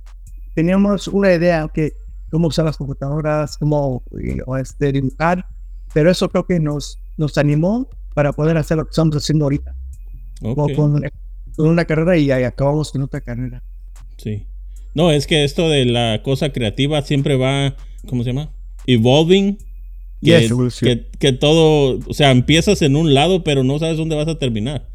Teníamos 0.54 1.08
una 1.08 1.32
idea 1.32 1.68
que 1.72 1.92
cómo 2.30 2.48
usar 2.48 2.64
las 2.64 2.76
computadoras, 2.76 3.56
cómo 3.58 4.02
este, 4.58 4.92
dibujar 4.92 5.44
pero 5.92 6.10
eso 6.10 6.28
creo 6.28 6.46
que 6.46 6.60
nos, 6.60 6.98
nos 7.16 7.36
animó 7.38 7.88
para 8.14 8.32
poder 8.32 8.56
hacer 8.56 8.76
lo 8.76 8.84
que 8.84 8.90
estamos 8.90 9.16
haciendo 9.16 9.44
ahorita. 9.44 9.74
Con, 10.40 10.74
con, 10.74 11.02
una 11.58 11.84
carrera 11.84 12.16
y 12.16 12.30
ahí 12.30 12.44
acabamos 12.44 12.92
con 12.92 13.02
otra 13.02 13.20
carrera. 13.20 13.62
Sí. 14.16 14.46
No, 14.94 15.10
es 15.10 15.26
que 15.26 15.44
esto 15.44 15.68
de 15.68 15.84
la 15.84 16.22
cosa 16.22 16.52
creativa 16.52 17.02
siempre 17.02 17.36
va, 17.36 17.76
¿cómo 18.08 18.22
se 18.24 18.32
llama? 18.32 18.50
Evolving. 18.86 19.58
Que, 20.22 20.50
que, 20.80 21.06
que, 21.18 21.32
todo, 21.32 21.98
o 22.06 22.14
sea, 22.14 22.30
empiezas 22.30 22.82
en 22.82 22.94
un 22.94 23.14
lado, 23.14 23.42
pero 23.42 23.64
no 23.64 23.78
sabes 23.78 23.96
dónde 23.96 24.16
vas 24.16 24.28
a 24.28 24.38
terminar. 24.38 24.86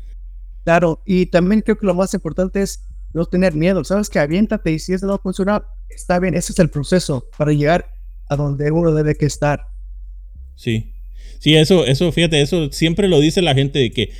Claro, 0.64 1.02
y 1.06 1.26
también 1.28 1.62
creo 1.62 1.78
que 1.78 1.86
lo 1.88 1.96
más 1.96 2.14
importante 2.14 2.62
es 2.62 2.84
no 3.16 3.26
tener 3.26 3.54
miedo. 3.54 3.84
Sabes 3.84 4.10
que 4.10 4.20
aviéntate 4.20 4.72
y 4.72 4.80
si 4.80 4.94
eso 4.94 5.08
no 5.08 5.18
funciona, 5.18 5.64
está 5.90 6.20
bien. 6.20 6.36
Ese 6.36 6.52
es 6.52 6.60
el 6.60 6.70
proceso 6.70 7.26
para 7.38 7.54
llegar 7.54 7.88
a 8.28 8.36
donde 8.36 8.72
uno 8.72 8.92
debe 8.92 9.16
que 9.16 9.26
estar. 9.26 9.62
Sí. 10.56 10.92
Sí, 11.40 11.56
eso, 11.56 11.86
eso, 11.86 12.12
fíjate, 12.12 12.42
eso 12.42 12.72
siempre 12.72 13.08
lo 13.08 13.20
dice 13.20 13.42
la 13.42 13.56
gente 13.56 13.80
de 13.80 13.92
que 13.92 14.12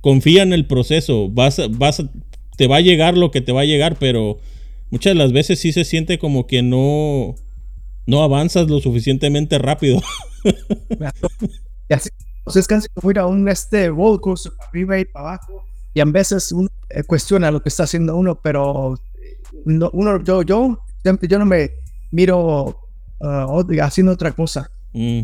confía 0.00 0.42
en 0.42 0.52
el 0.52 0.66
proceso, 0.66 1.30
vas, 1.30 1.60
vas, 1.70 2.02
te 2.56 2.66
va 2.66 2.76
a 2.76 2.80
llegar 2.80 3.16
lo 3.16 3.30
que 3.30 3.40
te 3.40 3.52
va 3.52 3.62
a 3.62 3.64
llegar, 3.66 3.96
pero 3.98 4.38
muchas 4.90 5.12
de 5.12 5.18
las 5.18 5.32
veces 5.32 5.58
sí 5.58 5.72
se 5.72 5.84
siente 5.84 6.18
como 6.18 6.46
que 6.46 6.62
no, 6.62 7.36
no 8.06 8.22
avanzas 8.22 8.68
lo 8.68 8.80
suficientemente 8.80 9.58
rápido. 9.58 10.02
y 11.88 11.94
así, 11.94 12.10
pues 12.44 12.56
es 12.56 12.66
casi 12.66 12.88
como 12.92 13.10
ir 13.10 13.18
a 13.18 13.26
un 13.26 13.48
este 13.48 13.88
roller 13.88 14.20
coaster 14.20 14.52
para 14.52 14.68
arriba 14.68 15.00
y 15.00 15.04
para 15.06 15.28
abajo, 15.28 15.64
y 15.94 16.00
a 16.00 16.04
veces 16.04 16.52
uno 16.52 16.68
eh, 16.90 17.02
cuestiona 17.04 17.50
lo 17.50 17.62
que 17.62 17.70
está 17.70 17.84
haciendo 17.84 18.16
uno, 18.16 18.40
pero 18.40 18.94
no, 19.64 19.90
uno, 19.92 20.22
yo, 20.22 20.42
yo, 20.42 20.78
yo 21.04 21.38
no 21.38 21.46
me 21.46 21.70
miro 22.10 22.80
uh, 23.20 23.80
haciendo 23.80 24.12
otra 24.12 24.32
cosa. 24.32 24.70
Mm 24.92 25.22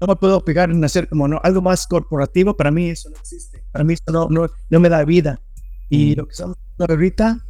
no 0.00 0.06
me 0.06 0.16
puedo 0.16 0.44
pegar 0.44 0.70
en 0.70 0.84
hacer 0.84 1.08
como 1.08 1.26
no, 1.26 1.40
algo 1.42 1.60
más 1.60 1.86
corporativo, 1.86 2.56
para 2.56 2.70
mí 2.70 2.90
eso 2.90 3.10
no 3.10 3.16
existe, 3.16 3.62
para 3.72 3.84
mí 3.84 3.94
eso 3.94 4.04
no, 4.12 4.28
no, 4.28 4.48
no 4.70 4.80
me 4.80 4.88
da 4.88 5.04
vida. 5.04 5.40
Y 5.88 6.12
mm. 6.12 6.18
lo 6.18 6.26
que 6.26 6.32
estamos 6.32 6.56
haciendo 6.56 6.94
ahorita, 6.94 7.46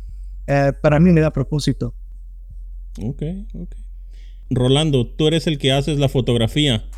eh, 0.47 0.73
para 0.81 0.99
mí 1.01 1.11
me 1.11 1.21
da 1.21 1.31
propósito. 1.31 1.95
Ok, 3.03 3.23
ok. 3.55 3.75
Rolando, 4.51 5.07
tú 5.07 5.27
eres 5.27 5.47
el 5.47 5.59
que 5.59 5.73
haces 5.73 5.99
la 5.99 6.09
fotografía. 6.09 6.89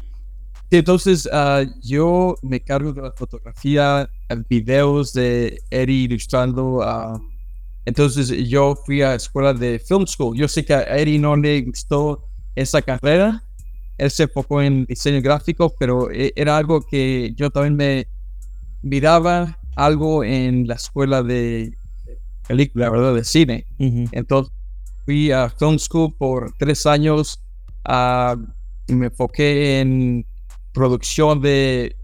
Entonces, 0.70 1.28
ah, 1.32 1.64
yo 1.82 2.36
me 2.42 2.60
cargo 2.60 2.92
de 2.92 3.02
la 3.02 3.12
fotografía, 3.12 4.08
videos 4.48 5.12
de 5.12 5.60
Eddie 5.70 6.04
ilustrando. 6.04 6.80
ah, 6.82 7.20
entonces, 7.86 8.28
yo 8.48 8.76
fui 8.86 9.02
a 9.02 9.14
escuela 9.14 9.52
de 9.52 9.78
Film 9.80 10.06
School. 10.06 10.36
Yo 10.36 10.46
sé 10.46 10.64
que 10.64 10.74
a 10.74 10.82
Eddie 10.98 11.18
no 11.18 11.34
le 11.34 11.62
gustó 11.62 12.24
esa 12.54 12.82
carrera. 12.82 13.42
Él 13.98 14.10
se 14.10 14.24
enfocó 14.24 14.62
en 14.62 14.84
diseño 14.84 15.20
gráfico, 15.20 15.74
pero 15.78 16.10
e- 16.10 16.32
era 16.36 16.56
algo 16.56 16.82
que 16.82 17.32
yo 17.36 17.50
también 17.50 17.76
me 17.76 18.06
miraba 18.82 19.58
algo 19.76 20.22
en 20.22 20.66
la 20.68 20.74
escuela 20.74 21.22
de 21.22 21.74
película, 22.46 22.90
¿verdad? 22.90 23.14
De 23.14 23.24
cine. 23.24 23.66
Entonces 24.12 24.52
fui 25.04 25.32
a 25.32 25.48
Film 25.50 25.78
School 25.78 26.14
por 26.16 26.52
tres 26.58 26.86
años 26.86 27.40
ah, 27.84 28.36
y 28.86 28.94
me 28.94 29.06
enfoqué 29.06 29.80
en 29.80 30.26
producción 30.72 31.40
de 31.40 31.96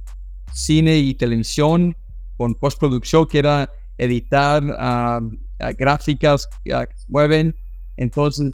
cine 0.53 0.97
y 0.99 1.15
televisión 1.15 1.97
con 2.37 2.55
postproducción, 2.55 3.27
que 3.27 3.39
era 3.39 3.71
editar 3.99 4.63
ah, 4.79 5.21
ah, 5.61 5.73
gráficas 5.73 6.49
que 6.65 6.73
se 6.73 7.07
mueven. 7.09 7.55
Entonces 7.97 8.53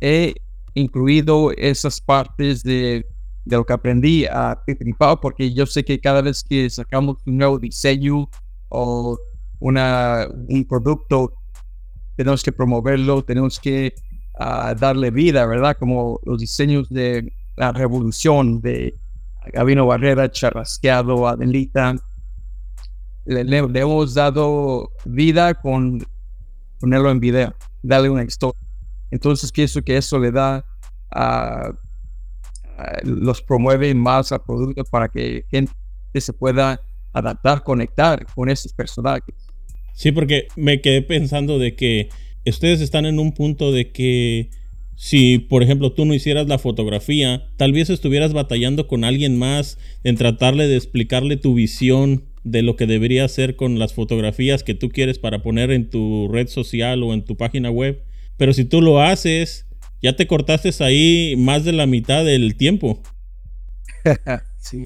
he 0.00 0.34
incluido 0.74 1.52
esas 1.52 2.00
partes 2.00 2.62
de, 2.62 3.06
de 3.44 3.56
lo 3.56 3.64
que 3.64 3.72
aprendí 3.72 4.24
a 4.26 4.60
principal 4.64 5.18
porque 5.20 5.52
yo 5.52 5.66
sé 5.66 5.84
que 5.84 6.00
cada 6.00 6.22
vez 6.22 6.42
que 6.42 6.70
sacamos 6.70 7.18
un 7.26 7.38
nuevo 7.38 7.58
diseño 7.58 8.28
o 8.68 9.18
una, 9.58 10.26
un 10.48 10.64
producto 10.64 11.34
tenemos 12.16 12.42
que 12.42 12.52
promoverlo, 12.52 13.22
tenemos 13.22 13.58
que 13.58 13.94
darle 14.78 15.10
vida, 15.10 15.46
¿verdad? 15.46 15.76
Como 15.78 16.20
los 16.24 16.38
diseños 16.38 16.88
de 16.88 17.32
la 17.56 17.72
revolución 17.72 18.60
de 18.60 18.94
Gabino 19.52 19.86
Barrera, 19.86 20.30
Charrasqueado, 20.30 21.26
Adelita. 21.26 21.96
Le, 23.24 23.44
le- 23.44 23.58
hemos 23.80 24.14
dado 24.14 24.90
vida 25.04 25.54
con 25.54 26.04
ponerlo 26.78 27.10
en 27.10 27.20
video, 27.20 27.54
darle 27.82 28.10
una 28.10 28.24
historia. 28.24 28.60
Entonces 29.10 29.52
pienso 29.52 29.82
que 29.82 29.96
eso 29.96 30.18
le 30.18 30.30
da, 30.30 30.64
ah, 31.10 31.72
ah, 32.78 32.96
los 33.04 33.42
promueve 33.42 33.94
más 33.94 34.32
al 34.32 34.42
producto 34.42 34.84
para 34.84 35.08
que 35.08 35.44
gente 35.50 35.72
se 36.18 36.32
pueda 36.32 36.80
adaptar, 37.12 37.62
conectar 37.62 38.24
con 38.34 38.48
esos 38.48 38.72
personajes. 38.72 39.34
Sí, 39.94 40.12
porque 40.12 40.48
me 40.56 40.80
quedé 40.80 41.02
pensando 41.02 41.58
de 41.58 41.76
que 41.76 42.08
ustedes 42.46 42.80
están 42.80 43.04
en 43.04 43.18
un 43.18 43.32
punto 43.32 43.72
de 43.72 43.92
que 43.92 44.50
si, 45.02 45.38
por 45.38 45.62
ejemplo, 45.62 45.94
tú 45.94 46.04
no 46.04 46.12
hicieras 46.12 46.46
la 46.46 46.58
fotografía, 46.58 47.48
tal 47.56 47.72
vez 47.72 47.88
estuvieras 47.88 48.34
batallando 48.34 48.86
con 48.86 49.02
alguien 49.02 49.38
más 49.38 49.78
en 50.04 50.16
tratarle 50.16 50.68
de 50.68 50.76
explicarle 50.76 51.38
tu 51.38 51.54
visión 51.54 52.26
de 52.44 52.60
lo 52.60 52.76
que 52.76 52.86
debería 52.86 53.24
hacer 53.24 53.56
con 53.56 53.78
las 53.78 53.94
fotografías 53.94 54.62
que 54.62 54.74
tú 54.74 54.90
quieres 54.90 55.18
para 55.18 55.42
poner 55.42 55.70
en 55.70 55.88
tu 55.88 56.28
red 56.30 56.48
social 56.48 57.02
o 57.02 57.14
en 57.14 57.24
tu 57.24 57.38
página 57.38 57.70
web. 57.70 58.04
Pero 58.36 58.52
si 58.52 58.66
tú 58.66 58.82
lo 58.82 59.00
haces, 59.00 59.64
ya 60.02 60.16
te 60.16 60.26
cortaste 60.26 60.68
ahí 60.84 61.34
más 61.34 61.64
de 61.64 61.72
la 61.72 61.86
mitad 61.86 62.22
del 62.22 62.54
tiempo. 62.56 63.02
sí. 64.58 64.84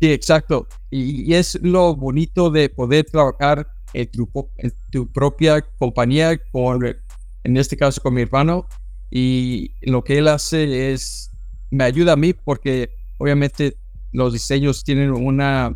Sí, 0.00 0.10
exacto. 0.10 0.66
Y, 0.90 1.34
es 1.34 1.58
lo 1.60 1.94
bonito 1.94 2.48
de 2.48 2.70
poder 2.70 3.04
trabajar 3.04 3.68
en 3.92 4.10
tu, 4.10 4.26
en 4.56 4.72
tu 4.90 5.06
propia 5.12 5.60
compañía, 5.78 6.38
con, 6.50 6.82
en 7.44 7.56
este 7.58 7.76
caso 7.76 8.00
con 8.00 8.14
mi 8.14 8.22
hermano. 8.22 8.66
Y 9.10 9.72
lo 9.82 10.02
que 10.02 10.18
él 10.18 10.28
hace 10.28 10.92
es, 10.92 11.30
me 11.70 11.84
ayuda 11.84 12.12
a 12.12 12.16
mí 12.16 12.32
porque 12.32 12.90
obviamente 13.18 13.76
los 14.12 14.32
diseños 14.32 14.84
tienen 14.84 15.10
una, 15.10 15.74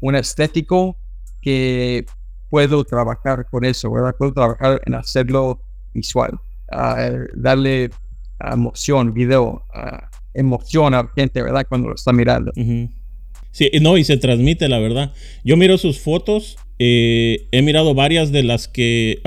un 0.00 0.14
estético 0.16 0.96
que 1.40 2.06
puedo 2.50 2.84
trabajar 2.84 3.46
con 3.50 3.64
eso, 3.64 3.90
¿verdad? 3.90 4.14
Puedo 4.16 4.32
trabajar 4.32 4.80
en 4.86 4.94
hacerlo 4.94 5.60
visual, 5.92 6.38
darle 7.34 7.90
emoción, 8.40 9.12
video, 9.12 9.62
ah, 9.74 10.10
emoción 10.32 10.94
a 10.94 11.02
la 11.02 11.10
gente, 11.14 11.42
¿verdad? 11.42 11.66
Cuando 11.68 11.88
lo 11.88 11.94
está 11.94 12.12
mirando. 12.12 12.52
Sí, 13.50 13.70
no, 13.80 13.96
y 13.96 14.04
se 14.04 14.16
transmite, 14.16 14.68
la 14.68 14.78
verdad. 14.78 15.12
Yo 15.44 15.56
miro 15.56 15.78
sus 15.78 16.00
fotos. 16.00 16.56
Eh, 16.78 17.46
he 17.52 17.62
mirado 17.62 17.94
varias 17.94 18.32
de 18.32 18.42
las 18.42 18.68
que 18.68 19.20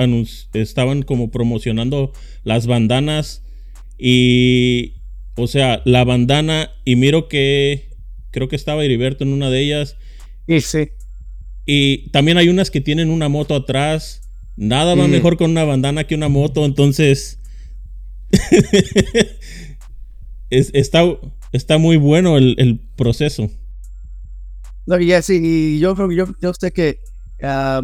estaban 0.54 1.02
como 1.02 1.30
promocionando 1.30 2.12
las 2.44 2.66
bandanas. 2.66 3.42
Y, 3.98 4.94
o 5.36 5.46
sea, 5.46 5.82
la 5.84 6.04
bandana. 6.04 6.70
Y 6.84 6.96
miro 6.96 7.28
que 7.28 7.88
creo 8.30 8.48
que 8.48 8.56
estaba 8.56 8.84
Heriberto 8.84 9.24
en 9.24 9.32
una 9.32 9.50
de 9.50 9.60
ellas. 9.60 9.96
Y 10.46 10.60
sí, 10.60 10.88
Y 11.66 12.08
también 12.10 12.38
hay 12.38 12.48
unas 12.48 12.70
que 12.70 12.80
tienen 12.80 13.10
una 13.10 13.28
moto 13.28 13.54
atrás. 13.54 14.22
Nada 14.56 14.94
va 14.94 15.06
Mm. 15.06 15.10
mejor 15.10 15.36
con 15.36 15.50
una 15.50 15.64
bandana 15.64 16.04
que 16.04 16.14
una 16.14 16.28
moto. 16.28 16.64
Entonces. 16.64 17.38
es- 20.50 20.70
está, 20.74 21.04
está 21.52 21.78
muy 21.78 21.96
bueno 21.96 22.36
el, 22.38 22.54
el 22.58 22.78
proceso. 22.96 23.50
No, 24.86 24.98
y 25.00 25.12
así, 25.12 25.38
y 25.42 25.78
yo 25.80 25.94
creo 25.94 26.10
yo, 26.12 26.26
yo 26.40 26.52
sé 26.58 26.72
que 26.72 26.98
ah, 27.42 27.80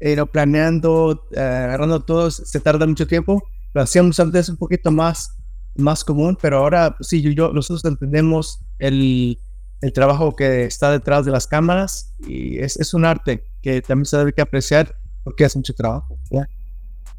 eh, 0.00 0.16
planeando, 0.32 1.24
ah, 1.36 1.64
agarrando 1.64 2.00
todo, 2.00 2.30
se 2.30 2.60
tarda 2.60 2.86
mucho 2.86 3.06
tiempo. 3.06 3.42
Lo 3.74 3.82
hacíamos 3.82 4.18
antes 4.20 4.48
un 4.48 4.56
poquito 4.56 4.90
más, 4.90 5.30
más 5.76 6.04
común, 6.04 6.36
pero 6.40 6.58
ahora 6.58 6.94
pues, 6.96 7.08
sí, 7.08 7.22
yo, 7.22 7.30
yo- 7.30 7.52
nosotros 7.52 7.84
entendemos 7.84 8.60
el, 8.78 9.38
el 9.82 9.92
trabajo 9.92 10.34
que 10.34 10.64
está 10.64 10.90
detrás 10.90 11.24
de 11.24 11.30
las 11.32 11.46
cámaras 11.46 12.14
y 12.26 12.58
es, 12.58 12.76
es 12.78 12.94
un 12.94 13.04
arte 13.04 13.44
que 13.62 13.82
también 13.82 14.06
se 14.06 14.16
debe 14.16 14.32
que 14.32 14.40
apreciar 14.42 14.94
porque 15.24 15.44
es 15.44 15.56
mucho 15.56 15.74
trabajo. 15.74 16.18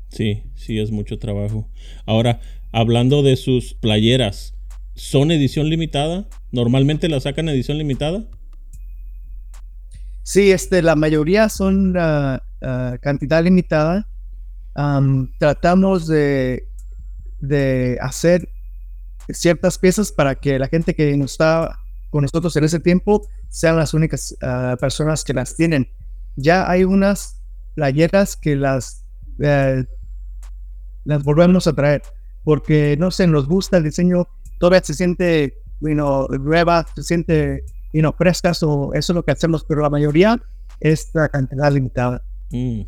Sí, 0.10 0.44
sí, 0.56 0.80
es 0.80 0.92
mucho 0.92 1.20
trabajo. 1.20 1.70
Ahora, 2.06 2.40
hablando 2.72 3.24
de 3.24 3.36
sus 3.36 3.74
playeras, 3.74 4.56
¿son 4.96 5.32
edición 5.32 5.70
limitada? 5.70 6.28
¿Normalmente 6.52 7.10
las 7.10 7.24
sacan 7.24 7.50
edición 7.50 7.78
limitada? 7.78 8.24
Sí, 10.28 10.52
este, 10.52 10.82
la 10.82 10.98
mayoría 10.98 11.48
son 11.48 11.96
ah, 11.98 12.44
ah, 12.62 12.98
cantidad 13.02 13.42
limitada. 13.42 14.06
Am, 14.76 15.32
tratamos 15.40 16.06
de, 16.06 16.68
de 17.40 17.98
hacer 18.02 18.50
ciertas 19.30 19.78
piezas 19.78 20.12
para 20.12 20.36
que 20.36 20.60
la 20.60 20.68
gente 20.68 20.94
que 20.94 21.16
nos 21.16 21.32
está 21.32 21.80
con 22.10 22.24
nosotros 22.24 22.54
en 22.58 22.66
ese 22.66 22.82
tiempo 22.82 23.26
sean 23.48 23.78
las 23.78 23.94
únicas 23.94 24.36
ah, 24.42 24.76
personas 24.78 25.24
que 25.24 25.34
las 25.34 25.56
tienen. 25.56 25.88
Ya 26.36 26.70
hay 26.70 26.84
unas 26.84 27.42
playeras 27.76 28.36
que 28.36 28.58
las, 28.58 29.06
eh, 29.40 29.86
las 31.06 31.24
volvemos 31.24 31.68
a 31.68 31.74
traer 31.74 32.02
porque 32.44 32.98
no 33.00 33.12
sé, 33.12 33.28
nos 33.28 33.48
gusta 33.48 33.78
el 33.78 33.86
diseño, 33.86 34.28
todavía 34.60 34.84
se 34.84 34.94
siente, 34.94 35.54
know, 35.80 36.28
nueva, 36.28 36.86
se 36.96 37.04
siente, 37.04 37.64
you 37.98 38.01
know, 38.01 38.13
frescas 38.13 38.62
o 38.63 38.92
eso 38.94 39.12
es 39.12 39.16
lo 39.16 39.24
que 39.24 39.32
hacemos, 39.32 39.63
pero 39.68 39.82
la 39.82 39.89
mayoría 39.89 40.39
es 40.80 41.10
la 41.13 41.30
cantidad 41.30 41.74
limitada. 41.74 42.24
Mm, 42.51 42.82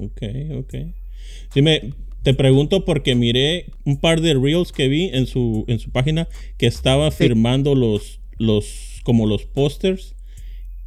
ok, 0.00 0.22
ok. 0.60 0.74
Sí, 1.52 1.60
me, 1.62 1.92
te 2.22 2.32
pregunto 2.34 2.84
porque 2.84 3.14
miré 3.14 3.66
un 3.84 3.98
par 4.00 4.20
de 4.20 4.34
reels 4.34 4.72
que 4.72 4.88
vi 4.88 5.10
en 5.12 5.26
su, 5.26 5.64
en 5.68 5.78
su 5.78 5.90
página 5.90 6.26
que 6.56 6.66
estaba 6.66 7.10
Sí. 7.10 7.18
firmando 7.24 7.74
los, 7.74 8.20
los, 8.38 9.00
como 9.04 9.26
los 9.26 9.44
pósters 9.44 10.14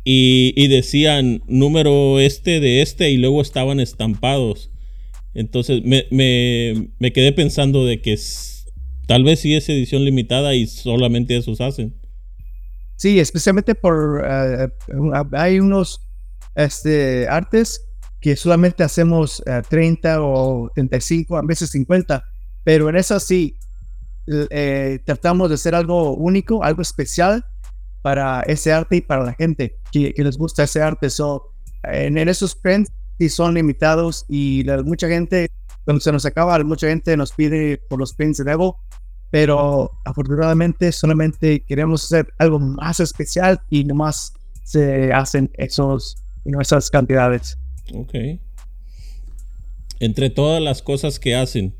y, 0.03 0.53
y 0.55 0.67
decían 0.67 1.41
número 1.47 2.19
este 2.19 2.59
de 2.59 2.81
este 2.81 3.11
y 3.11 3.17
luego 3.17 3.41
estaban 3.41 3.79
estampados. 3.79 4.71
Entonces 5.35 5.83
me, 5.83 6.05
me, 6.09 6.89
me 6.99 7.13
quedé 7.13 7.31
pensando 7.33 7.85
de 7.85 8.01
que 8.01 8.17
tal 9.05 9.23
vez 9.23 9.39
sí 9.41 9.53
es 9.55 9.69
edición 9.69 10.03
limitada 10.05 10.55
y 10.55 10.65
solamente 10.67 11.37
esos 11.37 11.61
hacen. 11.61 11.93
Sí, 12.99 13.17
especialmente 13.17 13.75
por, 13.75 14.21
eh, 14.29 14.67
hay 15.31 15.61
unos 15.61 16.01
este, 16.53 17.29
artes 17.29 17.85
que 18.19 18.35
solamente 18.35 18.83
hacemos 18.83 19.41
eh, 19.45 19.61
30 19.69 20.21
o 20.21 20.69
35, 20.75 21.37
a 21.37 21.41
veces 21.43 21.69
50, 21.69 22.21
pero 22.65 22.89
en 22.89 22.97
esas 22.97 23.23
sí 23.23 23.57
eh, 24.27 24.99
tratamos 25.05 25.47
de 25.47 25.55
hacer 25.55 25.75
algo 25.75 26.13
único, 26.13 26.61
algo 26.61 26.81
especial 26.81 27.45
para 28.01 28.41
ese 28.41 28.73
arte 28.73 28.97
y 28.97 29.01
para 29.01 29.23
la 29.23 29.33
gente 29.33 29.79
que, 29.93 30.13
les 30.17 30.37
gusta 30.37 30.63
ese 30.63 30.81
arte. 30.81 31.09
So, 31.09 31.53
en, 31.83 32.17
esos 32.17 32.53
prints 32.53 32.91
sí 33.17 33.29
son 33.29 33.53
limitados 33.53 34.25
y 34.27 34.65
mucha 34.83 35.07
gente, 35.07 35.49
cuando 35.85 36.01
se 36.01 36.11
nos 36.11 36.25
acaba, 36.25 36.61
mucha 36.65 36.89
gente 36.89 37.15
nos 37.15 37.31
pide 37.31 37.77
por 37.77 37.97
los 37.97 38.13
prints 38.13 38.39
de 38.39 38.43
nuevo, 38.43 38.77
pero 39.31 39.91
afortunadamente 40.05 40.91
solamente 40.91 41.61
queremos 41.61 42.05
hacer 42.05 42.33
algo 42.37 42.59
más 42.59 42.99
especial 42.99 43.61
y 43.69 43.83
nomás 43.83 44.33
se 44.63 45.11
hacen 45.13 45.51
esos, 45.55 46.17
esas 46.59 46.89
cantidades. 46.89 47.57
Ok. 47.93 48.13
Entre 49.99 50.29
todas 50.29 50.61
las 50.61 50.81
cosas 50.81 51.19
que 51.19 51.35
hacen, 51.35 51.75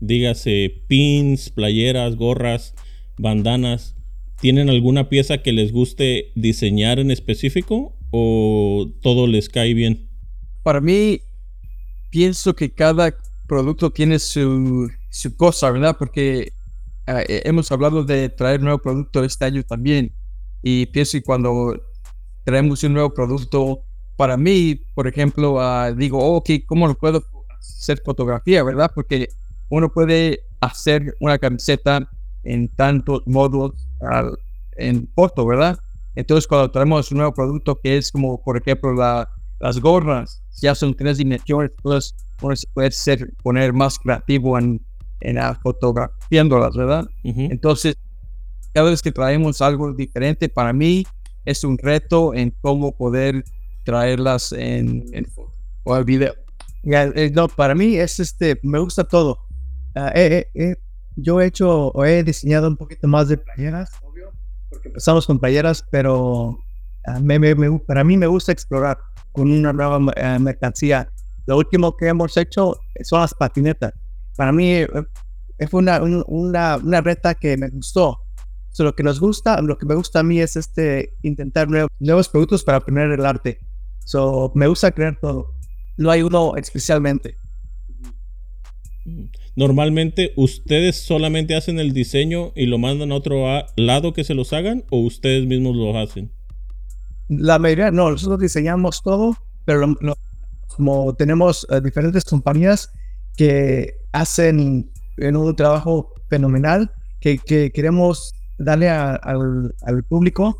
dígase 0.00 0.82
pins, 0.86 1.50
playeras, 1.50 2.16
gorras, 2.16 2.74
bandanas, 3.18 3.94
¿Tienen 4.44 4.68
alguna 4.68 5.08
pieza 5.08 5.38
que 5.38 5.52
les 5.52 5.72
guste 5.72 6.30
diseñar 6.34 6.98
en 6.98 7.10
específico 7.10 7.96
o 8.10 8.92
todo 9.00 9.26
les 9.26 9.48
cae 9.48 9.72
bien? 9.72 10.08
Para 10.62 10.82
mí, 10.82 11.20
pienso 12.10 12.54
que 12.54 12.70
cada 12.70 13.14
producto 13.46 13.90
tiene 13.90 14.18
su, 14.18 14.90
su 15.08 15.34
cosa, 15.36 15.70
¿verdad? 15.70 15.96
Porque 15.98 16.52
eh, 17.06 17.42
hemos 17.44 17.70
hablado 17.70 18.04
de 18.04 18.28
traer 18.28 18.60
nuevo 18.60 18.78
producto 18.78 19.22
este 19.24 19.44
año 19.44 19.62
también. 19.62 20.12
Y 20.62 20.86
pienso 20.86 21.18
que 21.18 21.22
cuando 21.22 21.74
traemos 22.44 22.82
un 22.82 22.94
nuevo 22.94 23.12
producto, 23.12 23.80
para 24.16 24.36
mí, 24.36 24.80
por 24.94 25.06
ejemplo, 25.06 25.60
ah, 25.60 25.92
digo, 25.92 26.18
ok, 26.36 26.50
¿cómo 26.66 26.86
lo 26.86 26.94
puedo 26.94 27.22
hacer 27.58 28.00
fotografía, 28.04 28.62
verdad? 28.62 28.90
Porque 28.94 29.28
uno 29.68 29.92
puede 29.92 30.40
hacer 30.60 31.14
una 31.20 31.38
camiseta 31.38 32.08
en 32.44 32.68
tantos 32.68 33.22
modos 33.26 33.72
en 34.76 35.08
foto, 35.14 35.46
¿verdad? 35.46 35.78
Entonces, 36.14 36.46
cuando 36.46 36.70
traemos 36.70 37.10
un 37.10 37.18
nuevo 37.18 37.32
producto 37.32 37.80
que 37.80 37.96
es 37.96 38.12
como, 38.12 38.42
por 38.42 38.56
ejemplo, 38.56 38.92
la, 38.94 39.28
las 39.58 39.80
gorras, 39.80 40.42
ya 40.60 40.74
son 40.74 40.94
tres 40.94 41.18
dimensiones, 41.18 41.72
entonces 41.76 42.14
uno 42.40 42.54
se 42.54 42.66
puede 42.72 42.90
ser, 42.90 43.32
poner 43.42 43.72
más 43.72 43.98
creativo 43.98 44.58
en, 44.58 44.80
en 45.20 45.36
la 45.36 45.54
fotografiándolas, 45.54 46.76
¿verdad? 46.76 47.06
Entonces, 47.22 47.96
cada 48.72 48.90
vez 48.90 49.02
que 49.02 49.12
traemos 49.12 49.62
algo 49.62 49.92
diferente, 49.92 50.48
para 50.48 50.72
mí 50.72 51.04
es 51.44 51.64
un 51.64 51.78
reto 51.78 52.34
en 52.34 52.54
cómo 52.60 52.96
poder 52.96 53.44
traerlas 53.84 54.52
en, 54.52 55.04
en 55.12 55.26
o 55.84 55.96
el 55.96 56.04
video. 56.04 56.34
Eh, 56.82 57.30
no, 57.34 57.48
para 57.48 57.74
mí 57.74 57.96
es 57.96 58.20
este, 58.20 58.58
me 58.62 58.78
gusta 58.78 59.04
todo. 59.04 59.38
Ah, 59.94 60.12
yo 61.16 61.40
he 61.40 61.46
hecho 61.46 61.88
o 61.88 62.04
he 62.04 62.22
diseñado 62.24 62.68
un 62.68 62.76
poquito 62.76 63.06
más 63.06 63.28
de 63.28 63.38
playeras, 63.38 63.90
obvio, 64.02 64.32
porque 64.68 64.88
empezamos 64.88 65.26
con 65.26 65.38
playeras, 65.38 65.84
pero 65.90 66.58
ah, 67.06 67.20
para 67.86 68.04
mí 68.04 68.16
me 68.16 68.26
gusta 68.26 68.52
explorar 68.52 68.98
con 69.32 69.50
una 69.50 69.72
nueva 69.72 70.00
eh, 70.16 70.38
mercancía. 70.38 71.08
Lo 71.46 71.58
último 71.58 71.96
que 71.96 72.08
hemos 72.08 72.36
hecho 72.36 72.76
son 73.02 73.20
las 73.20 73.34
patinetas. 73.34 73.92
Para 74.36 74.52
mí 74.52 74.72
eh, 74.72 74.88
fue 75.68 75.80
una, 75.80 76.02
una, 76.02 76.76
una 76.76 77.00
reta 77.00 77.34
que 77.34 77.56
me 77.56 77.68
gustó. 77.68 78.18
lo 78.78 78.94
que 78.94 79.02
nos 79.02 79.20
gusta, 79.20 79.60
lo 79.62 79.78
que 79.78 79.86
me 79.86 79.94
gusta 79.94 80.20
a 80.20 80.22
mí 80.22 80.40
es 80.40 80.56
este 80.56 81.14
intentar 81.22 81.68
nuevos, 81.68 82.28
productos 82.28 82.64
para 82.64 82.78
aprender 82.78 83.12
el 83.12 83.24
arte. 83.24 83.60
So, 84.04 84.52
me 84.54 84.66
gusta 84.66 84.90
crear 84.90 85.18
todo. 85.20 85.54
No 85.96 86.10
hay 86.10 86.22
uno 86.22 86.56
especialmente. 86.56 87.36
Normalmente, 89.56 90.32
¿ustedes 90.36 91.04
solamente 91.04 91.54
hacen 91.54 91.78
el 91.78 91.92
diseño 91.92 92.52
y 92.56 92.66
lo 92.66 92.78
mandan 92.78 93.12
a 93.12 93.14
otro 93.14 93.44
lado 93.76 94.12
que 94.12 94.24
se 94.24 94.34
los 94.34 94.52
hagan 94.52 94.84
o 94.90 94.98
ustedes 94.98 95.46
mismos 95.46 95.76
lo 95.76 95.96
hacen? 95.96 96.32
La 97.28 97.58
mayoría, 97.58 97.90
no, 97.90 98.10
nosotros 98.10 98.40
diseñamos 98.40 99.02
todo, 99.02 99.36
pero 99.64 99.94
como 100.66 101.14
tenemos 101.14 101.66
eh, 101.70 101.80
diferentes 101.80 102.24
compañías 102.24 102.90
que 103.36 103.94
hacen 104.12 104.90
en 105.16 105.36
un 105.36 105.54
trabajo 105.56 106.12
fenomenal, 106.28 106.90
que, 107.20 107.38
queremos 107.72 108.34
darle 108.58 108.88
al, 108.88 109.72
público, 110.08 110.56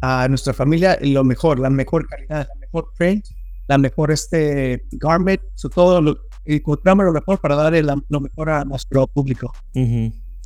a 0.00 0.26
nuestra 0.28 0.52
familia, 0.52 0.98
lo 1.02 1.24
mejor, 1.24 1.58
la 1.58 1.70
mejor 1.70 2.06
calidad, 2.06 2.48
la 2.48 2.60
mejor 2.60 2.88
print, 2.96 3.26
la 3.68 3.78
mejor 3.78 4.10
este 4.10 4.84
garment, 4.92 5.40
todo 5.74 6.00
lo, 6.00 6.18
encontramos 6.44 7.04
lo 7.04 7.12
mejor 7.12 7.40
para 7.40 7.54
darle 7.54 7.82
lo 7.82 8.20
mejor 8.20 8.50
a 8.50 8.64
nuestro 8.64 9.06
público. 9.06 9.52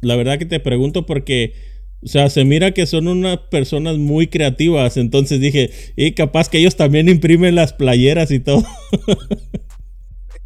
La 0.03 0.17
verdad 0.17 0.39
que 0.39 0.47
te 0.47 0.61
pregunto 0.61 1.07
porque, 1.07 1.55
o 2.03 2.09
sea, 2.09 2.29
se 2.29 2.45
mira 2.45 2.73
que 2.73 2.87
son 2.87 3.09
unas 3.09 3.39
personas 3.51 3.97
muy 3.97 4.27
creativas, 4.27 4.97
entonces 4.97 5.41
dije, 5.41 5.71
y 5.97 6.13
capaz 6.13 6.49
que 6.49 6.59
ellos 6.59 6.77
también 6.77 7.09
imprimen 7.09 7.55
las 7.55 7.73
playeras 7.73 8.31
y 8.31 8.41
todo. 8.41 8.65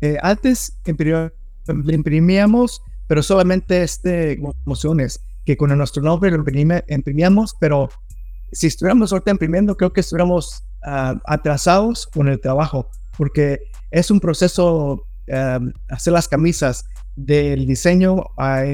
Eh, 0.01 0.17
antes 0.23 0.79
imprimíamos, 1.67 2.83
pero 3.07 3.23
solamente 3.23 3.83
este, 3.83 4.41
emociones, 4.67 5.21
que 5.45 5.57
con 5.57 5.77
nuestro 5.77 6.03
nombre 6.03 6.31
lo 6.31 6.45
imprimíamos, 6.89 7.55
pero 7.61 7.89
si 8.53 8.67
estuviéramos 8.67 9.13
ahorita 9.13 9.31
imprimiendo, 9.31 9.77
creo 9.77 9.93
que 9.93 10.01
estuviéramos 10.01 10.63
ah, 10.85 11.21
atrasados 11.27 12.07
con 12.07 12.29
el 12.29 12.41
trabajo, 12.41 12.89
porque 13.17 13.61
es 13.91 14.11
un 14.11 14.21
proceso 14.21 15.07
Em, 15.33 15.73
hacer 15.89 16.13
las 16.13 16.27
camisas, 16.27 16.85
del 17.15 17.65
diseño 17.65 18.25
a, 18.37 18.65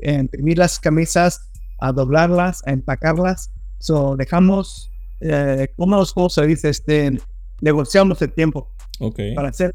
imprimir 0.00 0.58
las 0.58 0.80
camisas, 0.80 1.48
a 1.78 1.92
doblarlas, 1.92 2.60
a 2.66 2.72
empacarlas. 2.72 3.52
So, 3.78 4.16
dejamos, 4.16 4.90
eh, 5.20 5.68
como 5.76 6.04
se 6.04 6.44
dice, 6.44 6.70
este, 6.70 7.20
negociamos 7.60 8.20
el 8.20 8.32
tiempo 8.32 8.74
okay. 8.98 9.32
para 9.36 9.50
hacer 9.50 9.72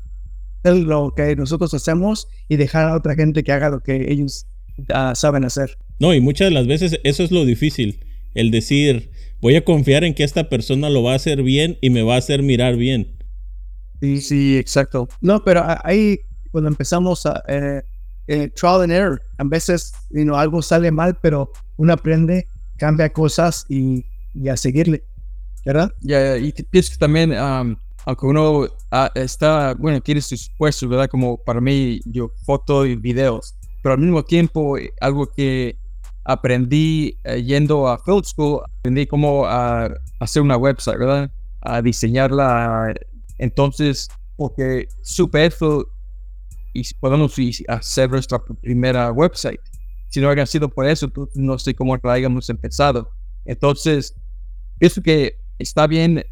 lo 0.63 1.13
que 1.15 1.35
nosotros 1.35 1.73
hacemos 1.73 2.27
y 2.47 2.57
dejar 2.57 2.89
a 2.89 2.95
otra 2.95 3.15
gente 3.15 3.43
que 3.43 3.51
haga 3.51 3.69
lo 3.69 3.81
que 3.81 4.11
ellos 4.11 4.45
ah, 4.93 5.13
saben 5.15 5.45
hacer. 5.45 5.77
No, 5.99 6.13
y 6.13 6.21
muchas 6.21 6.49
de 6.49 6.51
las 6.51 6.67
veces 6.67 6.99
eso 7.03 7.23
es 7.23 7.31
lo 7.31 7.45
difícil, 7.45 8.03
el 8.33 8.51
decir, 8.51 9.11
voy 9.41 9.55
a 9.55 9.65
confiar 9.65 10.03
en 10.03 10.13
que 10.13 10.23
esta 10.23 10.49
persona 10.49 10.89
lo 10.89 11.03
va 11.03 11.13
a 11.13 11.15
hacer 11.15 11.43
bien 11.43 11.77
y 11.81 11.89
me 11.89 12.03
va 12.03 12.15
a 12.15 12.17
hacer 12.17 12.43
mirar 12.43 12.75
bien. 12.75 13.17
Sí, 13.99 14.21
sí, 14.21 14.57
exacto. 14.57 15.07
No, 15.21 15.43
pero 15.43 15.63
ahí 15.83 16.19
cuando 16.51 16.69
empezamos 16.69 17.25
a 17.25 17.43
eh, 17.47 17.81
eh, 18.27 18.49
trial 18.49 18.81
and 18.81 18.91
error, 18.91 19.21
a 19.37 19.43
veces 19.43 19.93
you 20.09 20.35
algo 20.35 20.61
sale 20.61 20.91
mal, 20.91 21.17
pero 21.21 21.51
uno 21.77 21.93
aprende, 21.93 22.47
cambia 22.77 23.09
cosas 23.11 23.65
y, 23.69 24.05
a 24.49 24.57
seguirle, 24.57 25.03
¿verdad? 25.65 25.91
Ya, 26.01 26.37
y 26.37 26.51
pienso 26.51 26.91
que 26.93 26.97
también, 26.97 27.33
aunque 28.05 28.25
uno 28.25 28.67
ah, 28.91 29.11
está, 29.15 29.73
bueno, 29.75 30.01
tiene 30.01 30.21
sus 30.21 30.49
puestos, 30.57 30.89
¿verdad? 30.89 31.07
Como 31.09 31.37
para 31.37 31.61
mí, 31.61 32.01
yo 32.05 32.31
foto 32.45 32.85
y 32.85 32.95
videos, 32.95 33.55
pero 33.81 33.93
al 33.93 34.01
mismo 34.01 34.23
tiempo, 34.23 34.75
algo 34.99 35.27
que 35.27 35.77
aprendí 36.23 37.17
eh, 37.23 37.43
yendo 37.43 37.87
a 37.87 37.97
Field 37.97 38.25
School, 38.25 38.61
aprendí 38.79 39.05
cómo 39.07 39.45
ah, 39.45 39.89
hacer 40.19 40.41
una 40.41 40.57
website, 40.57 40.97
¿verdad? 40.97 41.31
A 41.61 41.81
diseñarla 41.81 42.93
entonces, 43.37 44.07
porque 44.35 44.87
supe 45.01 45.45
eso 45.45 45.87
y 46.73 46.83
podemos 46.95 47.35
hacer 47.67 48.09
nuestra 48.09 48.39
primera 48.39 49.11
website. 49.11 49.59
Si 50.09 50.19
no 50.19 50.27
hubiera 50.27 50.45
sido 50.45 50.69
por 50.69 50.85
eso, 50.85 51.11
no 51.35 51.57
sé 51.57 51.73
cómo 51.73 51.97
la 51.97 52.13
hayamos 52.13 52.49
empezado. 52.49 53.09
Entonces, 53.45 54.15
pienso 54.77 55.01
que 55.01 55.37
está 55.57 55.87
bien 55.87 56.23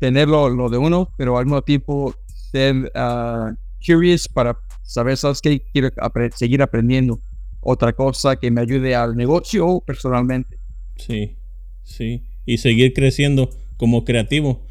tenerlo 0.00 0.48
lo 0.48 0.68
de 0.68 0.78
uno, 0.78 1.12
pero 1.16 1.38
al 1.38 1.44
mismo 1.44 1.62
tiempo 1.62 2.14
ser 2.50 2.90
uh, 2.96 3.54
curious 3.86 4.26
para 4.26 4.58
saber, 4.82 5.16
¿sabes 5.16 5.40
qué? 5.40 5.62
Quiero 5.72 5.90
seguir 6.34 6.62
aprendiendo 6.62 7.20
otra 7.60 7.92
cosa 7.92 8.36
que 8.36 8.50
me 8.50 8.62
ayude 8.62 8.96
al 8.96 9.16
negocio 9.16 9.80
personalmente. 9.86 10.58
Sí, 10.96 11.36
sí. 11.84 12.24
Y 12.46 12.58
seguir 12.58 12.94
creciendo 12.94 13.50
como 13.76 14.04
creativo. 14.04 14.62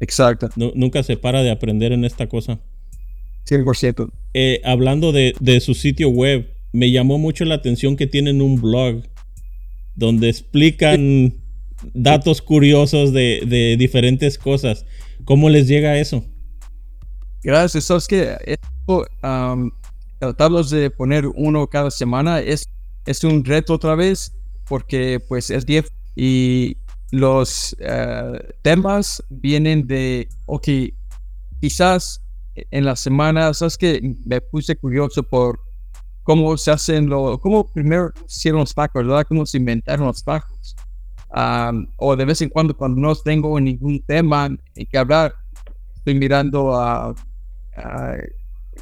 Exacto. 0.00 0.48
nunca 0.56 1.02
se 1.02 1.16
para 1.16 1.42
de 1.42 1.50
aprender 1.50 1.92
en 1.92 2.04
esta 2.04 2.28
cosa. 2.28 2.60
100%. 3.48 4.10
Eh, 4.34 4.60
hablando 4.64 5.12
de, 5.12 5.60
su 5.60 5.74
sitio 5.74 6.10
web, 6.10 6.50
me 6.72 6.90
llamó 6.90 7.18
mucho 7.18 7.44
la 7.44 7.54
atención 7.54 7.96
que 7.96 8.06
tienen 8.06 8.42
un 8.42 8.60
blog 8.60 9.02
donde 9.94 10.28
explican 10.28 11.34
datos 11.94 12.42
curiosos 12.42 13.12
de, 13.12 13.76
diferentes 13.78 14.38
cosas. 14.38 14.84
¿Cómo 15.24 15.48
les 15.48 15.68
llega 15.68 15.98
eso? 15.98 16.24
Gracias. 17.42 17.84
Sabes 17.84 18.06
que 18.06 18.36
um, 19.22 19.70
tratamos 20.18 20.70
de 20.70 20.90
poner 20.90 21.26
uno 21.26 21.66
cada 21.66 21.90
semana 21.90 22.40
es, 22.40 22.68
es 23.06 23.24
un 23.24 23.44
reto 23.44 23.74
otra 23.74 23.94
vez 23.94 24.32
porque 24.68 25.20
pues 25.28 25.50
es 25.50 25.64
10 25.64 25.86
y 26.16 26.76
los 27.10 27.76
eh, 27.78 28.54
temas 28.62 29.22
vienen 29.30 29.86
de, 29.86 30.28
ok, 30.46 30.68
quizás 31.60 32.22
en 32.54 32.84
la 32.84 32.96
semana, 32.96 33.54
sabes 33.54 33.78
que 33.78 34.16
me 34.26 34.40
puse 34.40 34.76
curioso 34.76 35.22
por 35.22 35.60
cómo 36.22 36.56
se 36.58 36.70
hacen 36.70 37.08
los, 37.08 37.38
cómo 37.38 37.66
primero 37.66 38.12
hicieron 38.26 38.60
los 38.60 38.74
pacos, 38.74 39.06
¿verdad? 39.06 39.26
Cómo 39.26 39.46
se 39.46 39.58
inventaron 39.58 40.06
los 40.06 40.22
pacos. 40.22 40.76
O 41.30 42.16
de 42.16 42.24
vez 42.24 42.40
en 42.42 42.48
cuando, 42.48 42.76
cuando 42.76 43.00
no 43.00 43.14
tengo 43.14 43.60
ningún 43.60 44.00
tema 44.00 44.46
en 44.46 44.86
que 44.86 44.98
hablar, 44.98 45.34
estoy 45.94 46.14
mirando 46.14 46.74
a, 46.74 47.14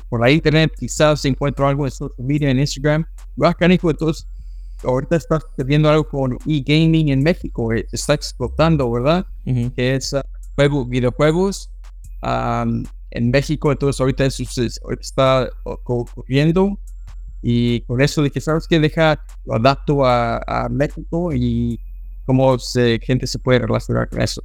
por 0.09 0.21
la 0.21 0.31
internet, 0.31 0.73
quizás 0.79 1.25
encuentro 1.25 1.67
algo 1.67 1.85
en 1.87 1.91
social 1.91 2.27
media, 2.27 2.51
en 2.51 2.61
Instagram. 2.61 3.05
Entonces, 3.61 4.27
ahorita 4.85 5.17
está 5.17 5.41
viendo 5.59 5.89
algo 5.89 6.09
con 6.09 6.39
e-gaming 6.47 7.09
en 7.09 7.23
México, 7.23 7.73
eh, 7.73 7.87
está 7.93 8.15
explotando, 8.15 8.91
¿verdad? 8.91 9.27
Que 9.45 9.97
es 9.97 10.13
uh, 10.13 10.85
videojuegos 10.87 11.71
en 12.23 13.31
México, 13.31 13.73
entonces 13.73 14.01
ahorita 14.01 14.27
eso 14.27 14.43
está 15.01 15.51
ocurriendo 15.65 16.79
Y 17.43 17.81
con 17.83 18.01
eso 18.01 18.23
dije, 18.23 18.41
¿sabes 18.41 18.67
qué? 18.67 18.81
Deja, 18.81 19.25
lo 19.45 19.55
adapto 19.55 20.05
a, 20.05 20.39
a 20.47 20.69
México 20.69 21.33
y 21.33 21.81
cómo 22.27 22.59
se, 22.59 23.01
gente 23.03 23.27
se 23.27 23.39
puede 23.39 23.61
relacionar 23.61 24.09
con 24.09 24.21
eso. 24.21 24.43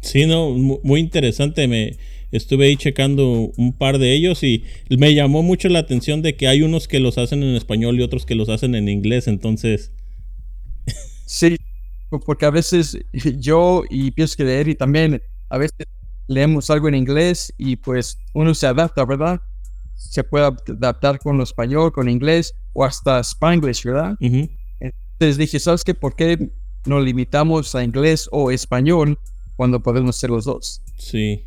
Sí, 0.00 0.26
no, 0.26 0.50
muy 0.50 1.00
interesante. 1.00 1.66
Me 1.66 1.96
estuve 2.30 2.66
ahí 2.66 2.76
checando 2.76 3.52
un 3.56 3.72
par 3.72 3.98
de 3.98 4.12
ellos 4.12 4.42
y 4.42 4.64
me 4.90 5.14
llamó 5.14 5.42
mucho 5.42 5.68
la 5.68 5.78
atención 5.78 6.20
de 6.20 6.36
que 6.36 6.46
hay 6.46 6.62
unos 6.62 6.86
que 6.86 7.00
los 7.00 7.16
hacen 7.16 7.42
en 7.42 7.56
español 7.56 7.98
y 7.98 8.02
otros 8.02 8.26
que 8.26 8.34
los 8.34 8.48
hacen 8.50 8.74
en 8.74 8.88
inglés. 8.88 9.26
Entonces, 9.28 9.92
sí, 11.26 11.56
porque 12.24 12.44
a 12.44 12.50
veces 12.50 12.98
yo 13.38 13.82
y 13.88 14.10
pienso 14.10 14.36
que 14.36 14.60
Eri 14.60 14.74
también, 14.74 15.22
a 15.48 15.58
veces 15.58 15.86
leemos 16.26 16.70
algo 16.70 16.88
en 16.88 16.94
inglés 16.94 17.52
y 17.56 17.76
pues 17.76 18.18
uno 18.34 18.54
se 18.54 18.66
adapta, 18.66 19.04
¿verdad? 19.04 19.40
Se 19.94 20.22
puede 20.22 20.44
adaptar 20.44 21.18
con 21.18 21.38
lo 21.38 21.44
español, 21.44 21.92
con 21.92 22.08
inglés 22.08 22.54
o 22.72 22.84
hasta 22.84 23.20
spanglish, 23.20 23.84
¿verdad? 23.84 24.16
Entonces 25.14 25.38
dije, 25.38 25.58
¿sabes 25.58 25.84
qué? 25.84 25.94
¿Por 25.94 26.14
qué 26.14 26.50
nos 26.86 27.04
limitamos 27.04 27.74
a 27.74 27.82
inglés 27.82 28.28
o 28.30 28.50
español? 28.50 29.18
cuando 29.56 29.82
podemos 29.82 30.16
ser 30.16 30.30
los 30.30 30.44
dos. 30.44 30.82
Sí, 30.98 31.42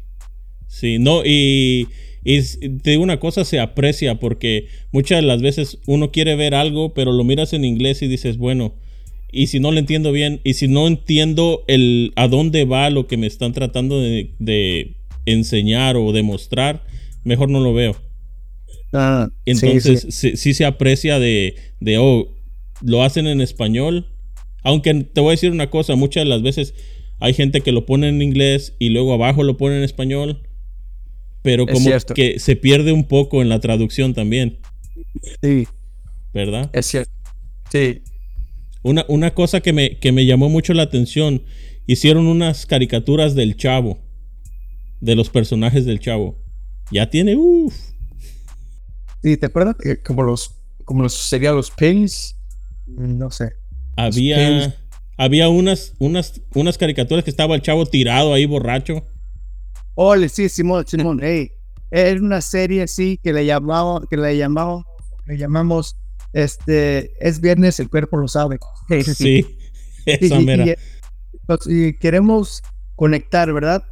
sí, 0.67 0.99
no, 0.99 1.23
y, 1.25 1.87
y, 2.23 2.41
te 2.79 2.91
digo 2.91 3.03
una 3.03 3.19
cosa, 3.19 3.45
se 3.45 3.59
aprecia 3.59 4.19
porque 4.19 4.67
muchas 4.91 5.21
de 5.21 5.27
las 5.27 5.41
veces 5.41 5.79
uno 5.85 6.11
quiere 6.11 6.35
ver 6.35 6.55
algo, 6.55 6.93
pero 6.93 7.11
lo 7.11 7.23
miras 7.23 7.53
en 7.53 7.65
inglés 7.65 8.01
y 8.01 8.07
dices, 8.07 8.37
bueno, 8.37 8.73
y 9.31 9.47
si 9.47 9.59
no 9.59 9.71
lo 9.71 9.79
entiendo 9.79 10.11
bien, 10.11 10.39
y 10.43 10.53
si 10.53 10.67
no 10.67 10.87
entiendo 10.87 11.63
el 11.67 12.13
a 12.15 12.27
dónde 12.27 12.65
va 12.65 12.89
lo 12.89 13.07
que 13.07 13.17
me 13.17 13.27
están 13.27 13.53
tratando 13.53 13.99
de, 13.99 14.93
enseñar 15.25 15.97
o 15.97 16.13
demostrar, 16.13 16.85
mejor 17.25 17.49
no 17.49 17.59
lo 17.59 17.73
veo. 17.73 17.97
Ah, 18.93 19.27
Entonces 19.43 20.07
sí, 20.09 20.53
se 20.53 20.63
aprecia 20.63 21.19
de, 21.19 21.55
de, 21.81 21.97
oh, 21.97 22.29
lo 22.81 23.03
hacen 23.03 23.27
en 23.27 23.41
español. 23.41 24.07
Aunque 24.63 24.93
te 24.93 25.21
voy 25.21 25.29
a 25.29 25.31
decir 25.31 25.51
una 25.51 25.69
cosa, 25.69 25.95
muchas 25.95 26.23
de 26.23 26.29
las 26.29 26.41
veces 26.41 26.73
hay 27.19 27.33
gente 27.33 27.61
que 27.61 27.71
lo 27.71 27.85
pone 27.85 28.09
en 28.09 28.21
inglés 28.21 28.75
y 28.79 28.89
luego 28.89 29.13
abajo 29.13 29.43
lo 29.43 29.57
pone 29.57 29.77
en 29.77 29.83
español. 29.83 30.43
Pero 31.41 31.65
como 31.65 31.89
que 32.13 32.39
se 32.39 32.55
pierde 32.55 32.91
un 32.91 33.07
poco 33.07 33.41
en 33.41 33.49
la 33.49 33.59
traducción 33.59 34.13
también. 34.13 34.59
Sí. 35.41 35.67
¿Verdad? 36.33 36.69
Es 36.73 36.87
cierto. 36.87 37.11
Sí. 37.71 38.01
Una, 38.83 39.05
una 39.07 39.33
cosa 39.33 39.61
que 39.61 39.73
me, 39.73 39.97
que 39.99 40.11
me 40.11 40.25
llamó 40.25 40.49
mucho 40.49 40.73
la 40.73 40.83
atención. 40.83 41.43
Hicieron 41.85 42.27
unas 42.27 42.65
caricaturas 42.65 43.33
del 43.33 43.55
chavo. 43.55 43.99
De 44.99 45.15
los 45.15 45.29
personajes 45.29 45.85
del 45.85 45.99
chavo. 45.99 46.37
Ya 46.91 47.09
tiene, 47.09 47.35
uff. 47.35 47.73
Sí, 49.23 49.37
¿te 49.37 49.45
acuerdas? 49.45 49.75
Como 50.05 50.23
los, 50.23 50.55
como 50.83 51.03
los 51.03 51.13
serían 51.13 51.55
los 51.55 51.71
pins. 51.71 52.36
No 52.87 53.29
sé. 53.31 53.53
Había 53.95 54.73
había 55.17 55.49
unas, 55.49 55.93
unas, 55.97 56.39
unas 56.53 56.77
caricaturas 56.77 57.23
que 57.23 57.31
estaba 57.31 57.55
el 57.55 57.61
chavo 57.61 57.85
tirado 57.87 58.33
ahí 58.33 58.45
borracho. 58.45 59.03
Ole, 59.95 60.29
sí, 60.29 60.47
Simón, 60.47 60.85
Simón, 60.87 61.19
hey. 61.21 61.51
Era 61.89 62.21
una 62.21 62.41
serie 62.41 62.83
así 62.83 63.19
que 63.23 63.33
le 63.33 63.45
llamamos, 63.45 64.05
que 64.09 64.15
le 64.15 64.37
llamamos, 64.37 64.85
le 65.25 65.37
llamamos, 65.37 65.97
este, 66.33 67.11
es 67.19 67.41
viernes, 67.41 67.79
el 67.79 67.89
cuerpo 67.89 68.17
lo 68.17 68.27
sabe. 68.27 68.59
Sí, 69.03 69.57
esa 70.05 70.39
mera. 70.39 70.75
Pues, 71.47 71.61
y, 71.65 71.97
queremos 71.97 72.61
conectar, 72.95 73.51
¿verdad? 73.51 73.83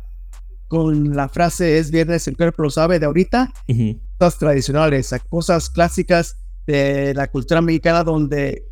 Con 0.68 1.16
la 1.16 1.28
frase 1.28 1.80
es 1.80 1.90
viernes, 1.90 2.28
el 2.28 2.38
cuerpo 2.38 2.64
lo 2.64 2.70
sabe 2.70 3.00
de 3.00 3.06
ahorita, 3.08 3.52
cosas 4.18 4.38
tradicionales, 4.38 5.16
cosas 5.30 5.70
clásicas 5.70 6.38
de 6.68 7.14
la 7.16 7.28
cultura 7.28 7.62
mexicana 7.62 8.04
donde 8.04 8.64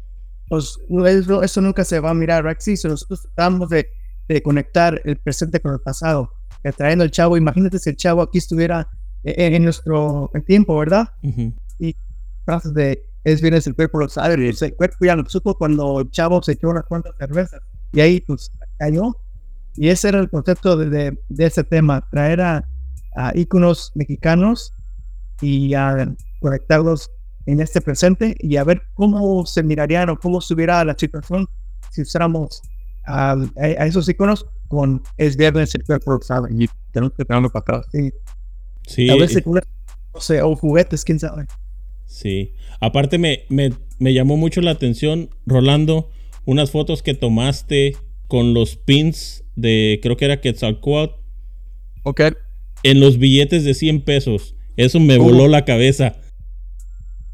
pues 0.47 0.79
eso, 1.05 1.43
eso 1.43 1.61
nunca 1.61 1.83
se 1.83 1.99
va 1.99 2.11
a 2.11 2.13
mirar. 2.13 2.55
Sí, 2.59 2.77
si 2.77 2.87
nosotros 2.87 3.21
tratamos 3.23 3.69
de, 3.69 3.87
de, 4.27 4.41
conectar 4.41 5.01
el 5.05 5.17
presente 5.17 5.59
con 5.59 5.73
el 5.73 5.79
pasado, 5.79 6.31
trayendo 6.77 7.03
el 7.03 7.11
chavo, 7.11 7.37
imagínate 7.37 7.79
si 7.79 7.89
el 7.89 7.95
chavo 7.95 8.21
aquí 8.21 8.37
estuviera 8.37 8.87
en, 9.23 9.55
en 9.55 9.63
nuestro 9.63 10.31
tiempo, 10.45 10.77
¿verdad? 10.77 11.09
Y 11.79 11.95
frases 12.45 12.73
de 12.73 13.03
es 13.23 13.41
bien 13.41 13.53
es 13.53 13.67
el 13.67 13.75
cuerpo 13.75 13.99
lo 13.99 14.09
sabe, 14.09 14.33
el 14.33 14.75
cuerpo 14.75 15.05
ya 15.05 15.15
lo 15.15 15.27
supo 15.29 15.57
cuando 15.57 16.01
el 16.01 16.11
chavo 16.11 16.43
se 16.43 16.53
echó 16.53 16.69
unas 16.69 16.83
cuantas 16.85 17.13
cervezas 17.17 17.61
y 17.93 18.01
ahí 18.01 18.19
pues 18.21 18.51
cayó. 18.77 19.15
Y 19.75 19.89
ese 19.89 20.09
era 20.09 20.19
el 20.19 20.29
concepto 20.29 20.77
de, 20.77 21.17
de, 21.29 21.45
ese 21.45 21.63
tema, 21.63 22.07
traer 22.11 22.41
a, 22.41 22.69
a 23.15 23.31
íconos 23.33 23.91
mexicanos 23.95 24.73
y 25.41 25.73
a 25.73 26.13
conectarlos 26.39 27.09
en 27.45 27.59
este 27.59 27.81
presente 27.81 28.35
y 28.39 28.57
a 28.57 28.63
ver 28.63 28.83
cómo 28.93 29.45
se 29.45 29.63
mirarían 29.63 30.09
o 30.09 30.19
cómo 30.19 30.41
subiera 30.41 30.83
la 30.85 30.95
situación 30.97 31.47
si 31.91 32.01
usáramos 32.01 32.61
a, 33.05 33.35
esos 33.57 34.07
iconos 34.07 34.45
con 34.67 35.03
es 35.17 35.35
viernes 35.35 35.75
el 35.75 35.83
cuerpo 35.83 36.19
y 36.49 36.67
tenemos 36.91 37.13
que 37.15 37.25
tenerlo 37.25 37.49
para 37.49 37.61
atrás. 37.61 37.85
Sí. 37.91 38.11
sí. 38.87 39.09
A 39.09 39.15
veces, 39.15 39.43
no 39.45 39.61
sé, 40.19 40.41
o 40.41 40.55
juguetes, 40.55 41.03
quién 41.03 41.19
sabe. 41.19 41.45
Sí. 42.05 42.53
Aparte 42.79 43.17
me, 43.17 43.45
me, 43.49 43.73
me 43.99 44.13
llamó 44.13 44.37
mucho 44.37 44.61
la 44.61 44.71
atención, 44.71 45.29
Rolando, 45.45 46.09
unas 46.45 46.71
fotos 46.71 47.03
que 47.03 47.13
tomaste 47.13 47.95
con 48.27 48.53
los 48.53 48.75
pins 48.75 49.43
de, 49.55 49.99
creo 50.01 50.17
que 50.17 50.25
era 50.25 50.41
Quetzalcoatl. 50.41 51.15
Ok. 52.03 52.21
En 52.83 52.99
los 52.99 53.17
billetes 53.17 53.63
de 53.63 53.73
100 53.73 54.01
pesos. 54.01 54.55
Eso 54.75 54.99
me 54.99 55.17
voló 55.17 55.47
la 55.47 55.65
cabeza. 55.65 56.15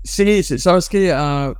Sí, 0.03 0.43
sabes 0.43 0.87
que 0.87 1.13
uh, 1.13 1.53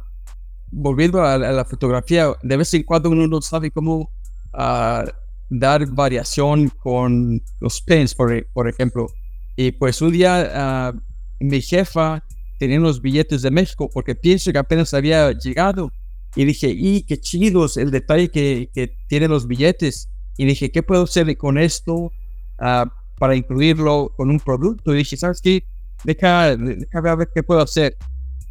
volviendo 0.71 1.21
a, 1.23 1.37
la 1.37 1.65
fotografía, 1.65 2.31
de 2.41 2.57
vez 2.57 2.73
en 2.73 2.83
cuando 2.83 3.09
uno 3.09 3.27
no 3.27 3.41
sabe 3.41 3.69
cómo 3.71 4.09
uh, 4.53 5.09
dar 5.49 5.85
variación 5.87 6.69
con 6.69 7.41
los 7.59 7.81
pins, 7.81 8.15
por, 8.15 8.47
por 8.53 8.67
ejemplo. 8.67 9.07
Y 9.55 9.71
pues 9.71 10.01
un 10.01 10.13
día 10.13 10.93
uh, 10.93 10.99
mi 11.39 11.61
jefa 11.61 12.23
tenía 12.57 12.79
los 12.79 13.01
billetes 13.01 13.41
de 13.41 13.51
México 13.51 13.89
porque 13.93 14.15
pienso 14.15 14.51
que 14.51 14.57
apenas 14.57 14.93
había 14.93 15.31
llegado. 15.31 15.91
Y 16.35 16.45
dije, 16.45 16.69
y 16.69 17.01
qué 17.03 17.19
chidos 17.19 17.75
el 17.77 17.91
detalle 17.91 18.29
que, 18.29 18.69
que 18.73 18.95
tienen 19.07 19.31
los 19.31 19.47
billetes. 19.47 20.09
Y 20.37 20.45
dije, 20.45 20.71
¿qué 20.71 20.83
puedo 20.83 21.03
hacer 21.03 21.35
con 21.37 21.57
esto 21.57 22.13
para 22.57 23.35
incluirlo 23.35 24.13
con 24.15 24.29
un 24.29 24.39
producto? 24.39 24.93
Y 24.93 24.99
dije, 24.99 25.17
¿sabes 25.17 25.41
qué? 25.41 25.65
Deja, 26.03 26.55
deja 26.55 27.15
ver 27.15 27.29
qué 27.33 27.43
puedo 27.43 27.61
hacer 27.61 27.97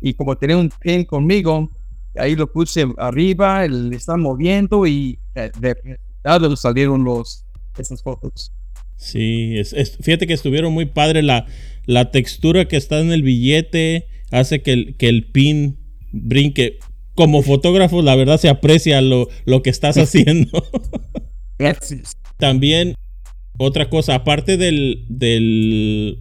y 0.01 0.15
como 0.15 0.37
tenía 0.37 0.57
un 0.57 0.71
pin 0.81 1.05
conmigo, 1.05 1.71
ahí 2.17 2.37
lo 2.37 2.51
puse 2.51 2.87
arriba, 2.99 3.67
le 3.67 3.97
están 3.97 4.21
moviendo 4.21 4.87
y 4.87 5.19
eh, 5.35 5.51
de 5.61 5.75
resultado 5.75 6.57
salieron 6.57 7.05
los, 7.05 7.45
esas 7.79 8.03
fotos. 8.03 8.53
Sí, 8.97 9.57
es, 9.57 9.97
fíjate 10.01 10.27
que 10.27 10.35
estuvieron 10.35 10.73
muy 10.73 10.87
padre 10.87 11.23
la, 11.23 11.47
la 11.87 12.11
textura 12.11 12.67
que 12.67 12.77
está 12.77 13.01
en 13.01 13.13
el 13.13 13.23
billete, 13.23 14.09
hace 14.31 14.61
que 14.61 14.73
el, 14.73 14.97
que 14.97 15.09
el 15.09 15.31
pin 15.31 15.79
brinque. 16.13 16.79
Como 17.15 17.43
fotógrafo, 17.43 18.01
la 18.01 18.15
verdad 18.15 18.39
se 18.39 18.49
aprecia 18.49 19.01
lo, 19.01 19.29
lo 19.45 19.63
que 19.63 19.71
estás 19.71 19.99
haciendo. 19.99 20.65
Gracias. 21.59 22.13
También, 22.37 22.95
otra 23.59 23.91
cosa, 23.91 24.15
aparte 24.15 24.57
del, 24.57 25.05
del, 25.09 26.21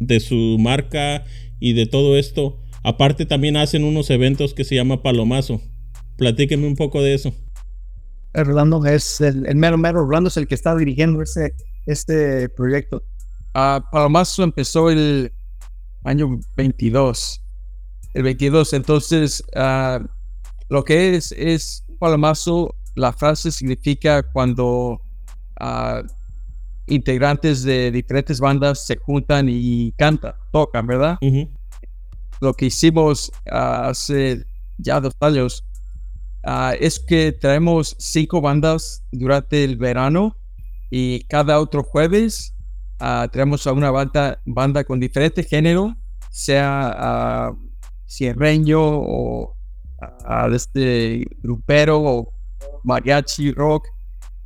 de 0.00 0.18
su 0.18 0.56
marca 0.58 1.24
y 1.60 1.74
de 1.74 1.86
todo 1.86 2.16
esto, 2.16 2.60
Aparte 2.86 3.26
también 3.26 3.56
hacen 3.56 3.82
unos 3.82 4.10
eventos 4.10 4.54
que 4.54 4.62
se 4.62 4.76
llama 4.76 5.02
Palomazo. 5.02 5.60
Platíqueme 6.18 6.68
un 6.68 6.76
poco 6.76 7.02
de 7.02 7.14
eso. 7.14 7.34
Rolando 8.32 8.86
es 8.86 9.20
el, 9.20 9.56
mero 9.56 9.76
mero, 9.76 10.04
Rolando 10.04 10.28
es 10.28 10.36
el 10.36 10.46
que 10.46 10.54
está 10.54 10.76
dirigiendo 10.76 11.20
ese, 11.20 11.52
este 11.86 12.48
proyecto. 12.48 13.02
Uh, 13.56 13.80
Palomazo 13.90 14.44
empezó 14.44 14.88
el 14.88 15.32
año 16.04 16.38
22. 16.56 17.42
El 18.14 18.22
22, 18.22 18.72
entonces 18.74 19.42
uh, 19.56 20.06
lo 20.68 20.84
que 20.84 21.16
es 21.16 21.32
es 21.32 21.84
Palomazo, 21.98 22.72
la 22.94 23.12
frase 23.12 23.50
significa 23.50 24.22
cuando 24.22 25.00
uh, 25.60 26.06
integrantes 26.86 27.64
de 27.64 27.90
diferentes 27.90 28.38
bandas 28.38 28.86
se 28.86 28.96
juntan 28.96 29.48
y 29.50 29.90
cantan, 29.98 30.34
tocan, 30.52 30.86
¿verdad? 30.86 31.18
Lo 32.40 32.54
que 32.54 32.66
hicimos 32.66 33.32
ah, 33.50 33.88
hace 33.88 34.44
ya 34.78 35.00
dos 35.00 35.14
años 35.20 35.64
ah, 36.44 36.74
es 36.78 36.98
que 36.98 37.32
traemos 37.32 37.96
cinco 37.98 38.40
bandas 38.40 39.02
durante 39.12 39.64
el 39.64 39.76
verano 39.76 40.36
y 40.90 41.24
cada 41.24 41.58
otro 41.60 41.82
jueves 41.82 42.54
uh, 43.00 43.28
traemos 43.28 43.66
a 43.66 43.72
una 43.72 43.90
banda, 43.90 44.40
banda 44.44 44.84
con 44.84 45.00
diferente 45.00 45.42
género, 45.42 45.96
sea 46.30 47.52
cierreño 48.06 48.80
o 48.80 49.56
este 50.52 51.24
grupero 51.42 52.00
o 52.00 52.32
mariachi 52.84 53.52
rock. 53.52 53.88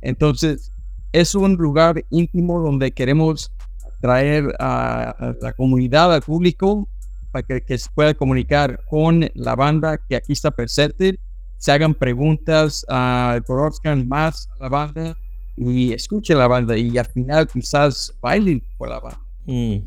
Entonces 0.01 0.71
es 1.11 1.35
un 1.35 1.53
lugar 1.53 2.03
íntimo 2.09 2.59
donde 2.61 2.91
queremos 2.91 3.51
traer 3.99 4.55
a 4.59 5.35
la 5.41 5.53
comunidad, 5.53 6.13
al 6.13 6.21
público, 6.21 6.89
para 7.31 7.43
que, 7.43 7.61
que 7.61 7.77
se 7.77 7.89
pueda 7.93 8.13
comunicar 8.13 8.83
con 8.89 9.29
la 9.33 9.55
banda 9.55 9.97
que 9.97 10.15
aquí 10.15 10.33
está 10.33 10.51
presente, 10.51 11.19
se 11.57 11.71
hagan 11.71 11.93
preguntas, 11.93 12.85
uh, 12.89 13.41
conozcan 13.45 14.07
más 14.07 14.49
a 14.59 14.63
la 14.63 14.69
banda 14.69 15.17
y 15.55 15.93
escuchen 15.93 16.37
la 16.37 16.47
banda 16.47 16.77
y 16.77 16.97
al 16.97 17.05
final 17.05 17.47
quizás 17.47 18.13
bailen 18.21 18.63
por 18.77 18.89
la 18.89 18.99
banda. 18.99 19.19
Mm. 19.45 19.77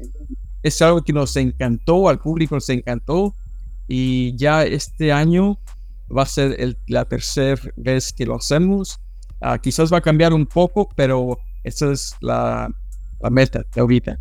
Es 0.62 0.80
algo 0.82 1.02
que 1.02 1.12
nos 1.12 1.36
encantó, 1.36 2.08
al 2.08 2.18
público 2.18 2.54
nos 2.54 2.68
encantó 2.68 3.34
y 3.88 4.34
ya 4.36 4.64
este 4.64 5.12
año 5.12 5.58
va 6.16 6.22
a 6.22 6.26
ser 6.26 6.54
el- 6.60 6.78
la 6.86 7.04
tercera 7.04 7.60
vez 7.76 8.12
que 8.12 8.24
lo 8.24 8.36
hacemos. 8.36 8.98
Ah, 9.40 9.58
quizás 9.58 9.92
va 9.92 9.98
a 9.98 10.00
cambiar 10.00 10.32
un 10.32 10.46
poco, 10.46 10.88
pero 10.96 11.38
esa 11.64 11.92
es 11.92 12.14
la, 12.20 12.70
la 13.20 13.30
meta 13.30 13.62
de 13.74 13.80
ahorita. 13.80 14.18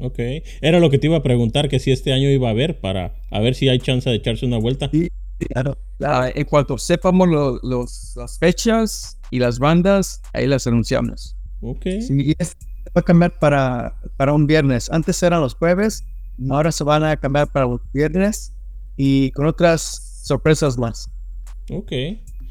Ok. 0.00 0.18
Era 0.60 0.80
lo 0.80 0.90
que 0.90 0.98
te 0.98 1.06
iba 1.06 1.16
a 1.16 1.22
preguntar, 1.22 1.68
que 1.68 1.78
si 1.78 1.90
este 1.90 2.12
año 2.12 2.28
iba 2.30 2.48
a 2.48 2.52
haber, 2.52 2.80
para 2.80 3.14
a 3.30 3.40
ver 3.40 3.54
si 3.54 3.68
hay 3.68 3.78
chance 3.78 4.08
de 4.08 4.16
echarse 4.16 4.46
una 4.46 4.58
vuelta. 4.58 4.90
Sí. 4.92 5.08
Claro. 5.38 5.76
Ah, 6.00 6.30
en 6.34 6.44
cuanto 6.46 6.76
sepamos 6.78 7.28
lo- 7.28 7.60
los, 7.62 8.12
las 8.16 8.38
fechas 8.38 9.18
y 9.30 9.38
las 9.38 9.58
bandas, 9.60 10.20
ahí 10.32 10.46
las 10.48 10.66
anunciamos. 10.66 11.36
Ok. 11.60 11.84
Sí, 12.00 12.14
y 12.30 12.34
este 12.38 12.56
va 12.96 13.00
a 13.00 13.02
cambiar 13.02 13.38
para, 13.38 14.00
para 14.16 14.32
un 14.32 14.46
viernes. 14.48 14.90
Antes 14.90 15.22
eran 15.22 15.40
los 15.40 15.54
jueves, 15.54 16.02
ahora 16.50 16.72
se 16.72 16.82
van 16.84 17.04
a 17.04 17.16
cambiar 17.16 17.52
para 17.52 17.66
los 17.66 17.80
viernes 17.92 18.52
y 18.96 19.30
con 19.30 19.46
otras 19.46 20.22
sorpresas 20.24 20.76
más. 20.76 21.08
Ok. 21.70 21.92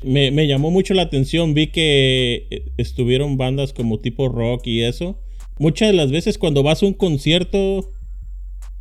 Me, 0.03 0.31
me 0.31 0.47
llamó 0.47 0.71
mucho 0.71 0.93
la 0.93 1.01
atención, 1.01 1.53
vi 1.53 1.67
que 1.71 2.47
eh, 2.51 2.71
estuvieron 2.77 3.35
bandas 3.37 3.73
como 3.73 3.99
tipo 3.99 4.29
rock 4.29 4.67
y 4.67 4.83
eso. 4.83 5.19
Muchas 5.59 5.89
de 5.89 5.93
las 5.93 6.11
veces 6.11 6.37
cuando 6.37 6.63
vas 6.63 6.83
a 6.83 6.85
un 6.85 6.93
concierto, 6.93 7.91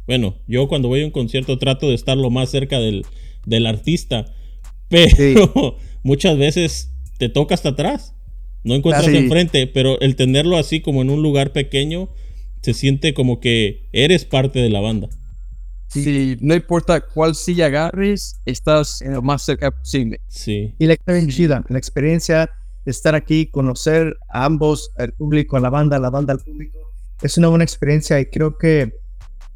bueno, 0.07 0.37
yo 0.47 0.69
cuando 0.69 0.89
voy 0.89 1.03
a 1.03 1.07
un 1.07 1.11
concierto 1.11 1.59
trato 1.59 1.89
de 1.89 1.95
estar 1.95 2.17
lo 2.17 2.31
más 2.31 2.51
cerca 2.51 2.79
del, 2.79 3.05
del 3.47 3.67
artista, 3.67 4.33
pero 4.89 5.77
muchas 6.03 6.37
veces 6.39 6.93
te 7.19 7.29
toca 7.29 7.55
hasta 7.55 7.71
atrás. 7.71 8.15
No 8.65 8.75
encuentras 8.75 9.07
Sí. 9.07 9.17
enfrente, 9.17 9.67
pero 9.69 10.01
el 10.01 10.17
tenerlo 10.17 10.57
así 10.57 10.81
como 10.81 11.03
en 11.03 11.11
un 11.11 11.23
lugar 11.23 11.53
pequeño, 11.53 12.09
se 12.63 12.75
siente 12.75 13.15
como 13.15 13.39
que 13.39 13.89
eres 13.93 14.25
parte 14.25 14.59
de 14.59 14.71
la 14.71 14.81
banda. 14.81 15.09
Si 15.89 16.37
no 16.41 16.53
importa 16.55 17.01
cuál 17.01 17.37
silla 17.37 17.67
agarres, 17.67 18.41
estás 18.45 19.01
en 19.03 19.13
lo 19.13 19.23
más 19.23 19.43
cerca 19.45 19.71
posible. 19.71 20.21
Sí. 20.27 20.75
Y 20.81 20.87
la 20.87 20.95
experiencia 20.95 21.65
la 21.69 21.79
experiencia 21.79 22.51
estar 22.91 23.15
aquí, 23.15 23.47
conocer 23.47 24.17
a 24.29 24.45
ambos, 24.45 24.91
al 24.97 25.13
público, 25.13 25.57
a 25.57 25.61
la 25.61 25.71
banda, 25.71 25.99
la 25.99 26.11
banda 26.11 26.33
al 26.33 26.41
público, 26.41 26.79
es 27.23 27.39
una 27.39 27.49
buena 27.49 27.65
experiencia 27.65 28.21
y 28.21 28.27
creo 28.27 28.57
que 28.57 28.93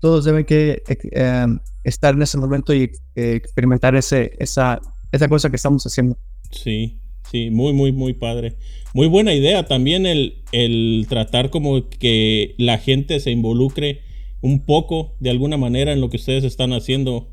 todos 0.01 0.25
deben 0.25 0.45
que 0.45 0.83
eh, 0.89 0.99
eh, 1.13 1.47
estar 1.85 2.15
en 2.15 2.23
ese 2.23 2.39
momento 2.39 2.75
y 2.75 2.91
eh, 3.15 3.35
experimentar 3.35 3.95
ese, 3.95 4.33
esa, 4.39 4.81
esa 5.13 5.29
cosa 5.29 5.51
que 5.51 5.57
estamos 5.57 5.85
haciendo. 5.85 6.17
Sí, 6.51 6.99
sí, 7.31 7.51
muy, 7.51 7.73
muy, 7.73 7.93
muy 7.93 8.15
padre. 8.15 8.57
Muy 8.95 9.07
buena 9.07 9.35
idea 9.35 9.67
también 9.67 10.07
el, 10.07 10.43
el 10.53 11.07
tratar 11.09 11.51
como 11.51 11.89
que 11.89 12.55
la 12.59 12.79
gente 12.79 13.21
se 13.21 13.31
involucre 13.31 14.01
un 14.41 14.65
poco 14.65 15.15
de 15.21 15.31
alguna 15.31 15.59
manera 15.59 15.93
en 15.93 16.01
lo 16.01 16.09
que 16.09 16.17
ustedes 16.17 16.45
están 16.45 16.73
haciendo. 16.73 17.29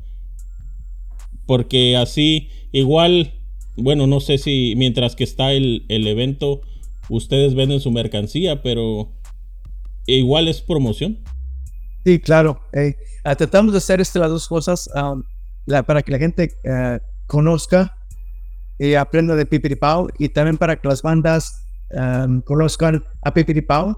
Porque 1.45 1.95
así, 1.95 2.49
igual, 2.73 3.36
bueno, 3.77 4.07
no 4.07 4.19
sé 4.19 4.37
si 4.37 4.73
mientras 4.75 5.15
que 5.15 5.23
está 5.23 5.51
el, 5.51 5.85
el 5.87 6.07
evento, 6.07 6.61
ustedes 7.09 7.55
venden 7.55 7.79
su 7.79 7.91
mercancía, 7.91 8.61
pero 8.61 9.11
igual 10.05 10.47
es 10.47 10.61
promoción. 10.61 11.19
Sí, 12.05 12.19
claro. 12.19 12.59
eh, 12.73 12.95
tratamos 13.37 13.73
de 13.73 13.79
hacer 13.79 13.99
las 13.99 14.13
dos 14.13 14.47
cosas 14.47 14.89
um, 14.95 15.23
para 15.85 16.01
que 16.01 16.11
la 16.11 16.17
gente 16.17 16.53
eh, 16.63 16.99
conozca 17.25 17.97
y 18.79 18.93
aprenda 18.93 19.35
de 19.35 19.45
Pipiripao 19.45 20.07
y 20.17 20.29
también 20.29 20.57
para 20.57 20.79
que 20.79 20.87
las 20.87 21.01
bandas 21.01 21.65
um, 21.91 22.41
conozcan 22.41 23.03
a 23.23 23.33
Pipiripao 23.33 23.97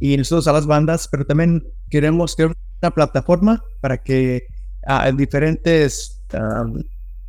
y 0.00 0.16
nosotros 0.16 0.46
a 0.46 0.52
las 0.52 0.66
bandas, 0.66 1.08
pero 1.10 1.24
también 1.24 1.64
queremos 1.90 2.36
crear 2.36 2.54
una 2.82 2.90
plataforma 2.92 3.64
para 3.80 3.98
que 4.02 4.46
ah, 4.86 5.10
diferentes 5.10 6.22
um, 6.34 6.80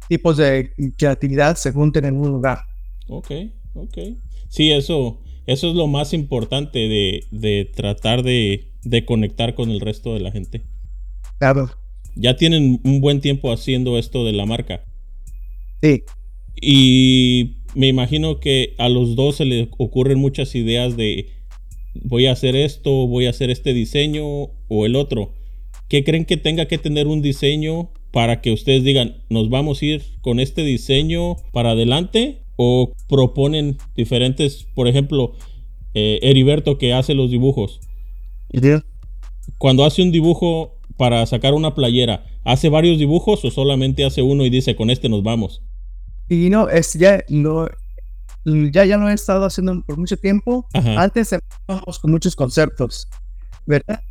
tipos 0.09 0.37
de 0.37 0.73
creatividad 0.97 1.55
se 1.55 1.71
junten 1.71 2.05
en 2.05 2.17
un 2.17 2.29
lugar. 2.29 2.59
Ok, 3.07 3.31
ok. 3.73 3.97
Sí, 4.49 4.71
eso, 4.71 5.21
eso 5.45 5.69
es 5.69 5.75
lo 5.75 5.87
más 5.87 6.13
importante 6.13 6.79
de, 6.89 7.27
de 7.31 7.65
tratar 7.75 8.23
de, 8.23 8.73
de 8.83 9.05
conectar 9.05 9.55
con 9.55 9.71
el 9.71 9.79
resto 9.81 10.13
de 10.13 10.21
la 10.21 10.31
gente. 10.31 10.67
Claro. 11.39 11.69
Ya 12.15 12.35
tienen 12.37 12.81
un 12.83 13.01
buen 13.01 13.21
tiempo 13.21 13.51
haciendo 13.51 13.97
esto 13.97 14.25
de 14.25 14.33
la 14.33 14.45
marca. 14.45 14.85
Sí, 15.81 16.03
Y 16.61 17.57
me 17.73 17.87
imagino 17.87 18.39
que 18.39 18.75
a 18.77 18.89
los 18.89 19.15
dos 19.15 19.37
se 19.37 19.45
les 19.45 19.69
ocurren 19.77 20.19
muchas 20.19 20.55
ideas 20.55 20.97
de 20.97 21.29
voy 21.93 22.27
a 22.27 22.33
hacer 22.33 22.55
esto, 22.55 23.07
voy 23.07 23.27
a 23.27 23.31
hacer 23.31 23.49
este 23.49 23.73
diseño 23.73 24.25
o 24.67 24.85
el 24.85 24.95
otro. 24.95 25.33
¿Qué 25.89 26.03
creen 26.03 26.25
que 26.25 26.37
tenga 26.37 26.67
que 26.67 26.77
tener 26.79 27.07
un 27.07 27.21
diseño 27.21 27.91
para 28.11 28.41
que 28.41 28.51
ustedes 28.51 28.83
digan, 28.83 29.23
nos 29.29 29.49
vamos 29.49 29.81
a 29.81 29.85
ir 29.85 30.03
con 30.21 30.39
este 30.39 30.63
diseño 30.63 31.35
para 31.51 31.71
adelante? 31.71 32.43
¿O 32.55 32.91
proponen 33.07 33.77
diferentes, 33.95 34.65
por 34.75 34.87
ejemplo, 34.87 35.33
eh, 35.93 36.19
Heriberto 36.21 36.77
que 36.77 36.93
hace 36.93 37.13
los 37.13 37.31
dibujos? 37.31 37.79
Cuando 39.57 39.85
hace 39.85 40.01
un 40.01 40.11
dibujo 40.11 40.77
para 40.97 41.25
sacar 41.25 41.53
una 41.53 41.73
playera, 41.73 42.25
¿hace 42.43 42.67
varios 42.67 42.97
dibujos 42.97 43.45
o 43.45 43.51
solamente 43.51 44.03
hace 44.03 44.21
uno 44.21 44.45
y 44.45 44.49
dice, 44.49 44.75
con 44.75 44.89
este 44.89 45.07
nos 45.07 45.23
vamos? 45.23 45.61
Y 46.27 46.49
no, 46.49 46.67
es 46.69 46.93
ya 46.93 47.23
lo, 47.29 47.69
ya, 48.45 48.85
ya 48.85 48.97
lo 48.97 49.09
he 49.09 49.13
estado 49.13 49.45
haciendo 49.45 49.81
por 49.85 49.97
mucho 49.97 50.17
tiempo. 50.17 50.67
Ajá. 50.73 51.01
Antes 51.01 51.31
empezamos 51.31 51.99
con 51.99 52.11
muchos 52.11 52.35
conceptos, 52.35 53.07
¿verdad? 53.65 54.01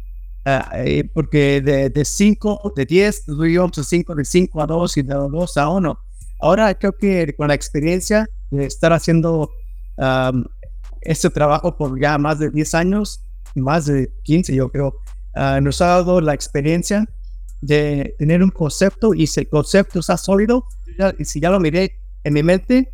Eh, 0.75 1.05
porque 1.13 1.61
de, 1.61 1.91
de 1.91 2.05
5, 2.05 2.73
de 2.75 2.87
10, 2.87 3.29
nos 3.29 3.47
íbamos 3.49 3.79
a 3.79 3.85
5, 3.85 4.15
de 4.15 4.25
5 4.25 4.63
a 4.63 4.67
2 4.67 4.97
y 4.97 5.03
de 5.03 5.15
2 5.15 5.57
a 5.57 5.69
1. 5.69 5.99
Ahora 6.41 6.75
creo 6.75 6.93
que 6.93 7.35
con 7.37 7.49
la 7.49 7.55
experiencia 7.55 8.29
de 8.51 8.65
estar 8.65 8.93
haciendo 8.93 9.51
am, 9.99 10.45
este 11.01 11.29
trabajo 11.31 11.77
por 11.77 12.01
ya 12.01 12.17
más 12.19 12.39
de 12.39 12.51
10 12.51 12.75
años, 12.75 13.21
más 13.55 13.87
de 13.87 14.11
15 14.23 14.55
yo 14.55 14.71
creo, 14.71 14.95
ah, 15.35 15.61
nos 15.61 15.81
ha 15.83 15.87
dado 15.87 16.21
la 16.21 16.35
experiencia 16.35 17.05
de 17.61 18.15
tener 18.19 18.43
un 18.43 18.51
concepto 18.51 19.15
y 19.15 19.27
si 19.27 19.41
el 19.41 19.49
concepto 19.49 19.99
está 20.01 20.17
sólido, 20.17 20.65
ya- 20.99 21.15
y 21.19 21.25
si 21.25 21.41
ya 21.41 21.51
lo 21.51 21.59
miré 21.61 21.93
en 22.25 22.35
mi 22.35 22.43
mente, 22.43 22.93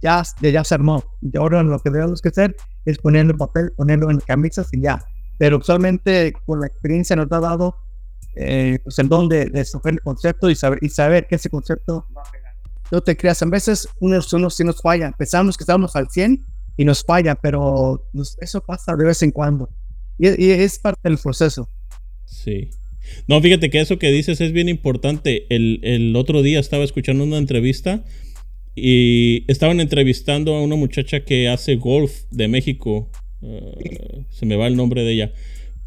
ya, 0.00 0.22
ya 0.40 0.64
se 0.64 0.74
armó. 0.74 1.02
Y 1.20 1.36
ahora 1.36 1.62
lo 1.62 1.78
que 1.80 1.90
debemos 1.90 2.22
que 2.22 2.28
hacer 2.28 2.56
es 2.84 2.98
ponerlo 2.98 3.32
en 3.32 3.38
papel, 3.38 3.72
ponerlo 3.76 4.10
en 4.10 4.18
camisas 4.20 4.68
y 4.72 4.80
ya. 4.82 5.04
Pero 5.38 5.58
usualmente 5.58 6.32
con 6.46 6.60
la 6.60 6.66
experiencia 6.66 7.16
nos 7.16 7.30
ha 7.32 7.40
dado 7.40 7.76
eh, 8.34 8.78
pues 8.82 8.98
el 8.98 9.08
don 9.08 9.28
de, 9.28 9.46
de 9.46 9.60
escoger 9.60 9.94
el 9.94 10.00
concepto 10.00 10.48
y 10.50 10.54
saber, 10.54 10.78
y 10.82 10.88
saber 10.88 11.26
que 11.26 11.36
ese 11.36 11.50
concepto 11.50 12.06
va. 12.16 12.22
No 12.92 13.00
te 13.00 13.16
creas, 13.16 13.42
a 13.42 13.46
veces 13.46 13.88
unos, 14.00 14.30
unos 14.34 14.54
sí 14.54 14.64
nos 14.64 14.82
falla. 14.82 15.12
Pensamos 15.12 15.56
que 15.56 15.64
estamos 15.64 15.96
al 15.96 16.10
100 16.10 16.44
y 16.76 16.84
nos 16.84 17.02
falla, 17.02 17.34
pero 17.34 18.06
eso 18.38 18.60
pasa 18.60 18.94
de 18.94 19.06
vez 19.06 19.22
en 19.22 19.30
cuando. 19.30 19.70
Y, 20.18 20.28
y 20.28 20.50
es 20.50 20.78
parte 20.78 21.08
del 21.08 21.16
proceso. 21.16 21.66
Sí. 22.26 22.68
No, 23.26 23.40
fíjate 23.40 23.70
que 23.70 23.80
eso 23.80 23.98
que 23.98 24.10
dices 24.10 24.42
es 24.42 24.52
bien 24.52 24.68
importante. 24.68 25.46
El, 25.48 25.80
el 25.82 26.14
otro 26.16 26.42
día 26.42 26.60
estaba 26.60 26.84
escuchando 26.84 27.24
una 27.24 27.38
entrevista 27.38 28.04
y 28.74 29.50
estaban 29.50 29.80
entrevistando 29.80 30.54
a 30.54 30.62
una 30.62 30.76
muchacha 30.76 31.24
que 31.24 31.48
hace 31.48 31.76
golf 31.76 32.24
de 32.30 32.48
México. 32.48 33.10
Uh, 33.42 34.22
se 34.30 34.46
me 34.46 34.56
va 34.56 34.66
el 34.66 34.76
nombre 34.76 35.02
de 35.02 35.12
ella. 35.12 35.32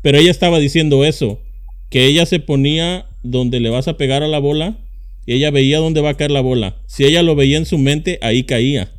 Pero 0.02 0.18
ella 0.18 0.30
estaba 0.30 0.60
diciendo 0.60 1.04
eso, 1.04 1.40
que 1.90 2.06
ella 2.06 2.26
se 2.26 2.40
ponía 2.40 3.08
donde 3.24 3.60
le 3.60 3.70
vas 3.70 3.88
a 3.88 3.98
pegar 3.98 4.22
a 4.22 4.28
la 4.28 4.40
bola 4.40 4.78
y 5.26 5.34
ella 5.34 5.50
veía 5.50 5.80
dónde 5.80 6.02
va 6.02 6.12
a 6.12 6.18
caer 6.18 6.32
la 6.32 6.42
bola. 6.42 6.76
Si 6.86 7.06
ella 7.06 7.24
lo 7.24 7.36
veía 7.36 7.58
en 7.58 7.66
su 7.66 7.78
mente, 7.78 8.20
ahí 8.22 8.44
caía. 8.44 8.92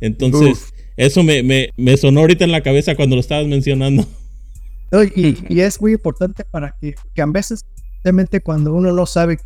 Entonces, 0.00 0.50
Uf. 0.50 0.70
eso 0.96 1.22
me, 1.22 1.42
me, 1.42 1.70
me 1.76 1.96
sonó 1.96 2.20
ahorita 2.20 2.44
en 2.44 2.50
la 2.50 2.62
cabeza 2.62 2.96
cuando 2.96 3.14
lo 3.16 3.20
estabas 3.20 3.46
mencionando. 3.46 4.04
No, 4.90 5.04
Y, 5.04 5.38
y 5.48 5.60
es 5.60 5.80
muy 5.80 5.92
importante 5.92 6.44
para 6.44 6.76
que, 6.80 6.94
que 7.14 7.22
a 7.22 7.26
veces, 7.26 7.64
realmente 8.02 8.40
cuando 8.40 8.74
uno 8.74 8.92
no 8.92 9.06
sabe 9.06 9.38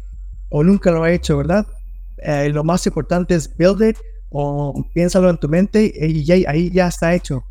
o 0.49 0.65
nunca 0.65 0.91
lo 0.91 1.05
ha 1.05 1.13
hecho, 1.13 1.37
¿verdad? 1.37 1.67
Eh, 2.19 2.49
lo 2.49 2.65
más 2.65 2.87
importante 2.87 3.35
es 3.35 3.55
build 3.57 3.83
it 3.83 3.97
o 4.31 4.85
piénsalo 4.95 5.29
en 5.29 5.37
tu 5.37 5.49
mente 5.49 5.93
y 5.95 6.25
ya, 6.25 6.37
ahí 6.49 6.71
ya 6.71 6.89
está 6.89 7.15
hecho. 7.15 7.45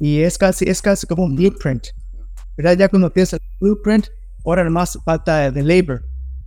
Y 0.00 0.20
es 0.20 0.38
casi, 0.38 0.64
es 0.68 0.82
casi 0.82 1.06
como 1.06 1.24
un 1.24 1.36
blueprint. 1.36 1.88
¿verdad? 2.56 2.76
Ya 2.78 2.88
cuando 2.88 3.10
tienes 3.10 3.32
el 3.32 3.40
blueprint, 3.60 4.06
ahora 4.44 4.68
más 4.70 4.98
falta 5.04 5.50
de 5.50 5.62
labor, 5.62 6.04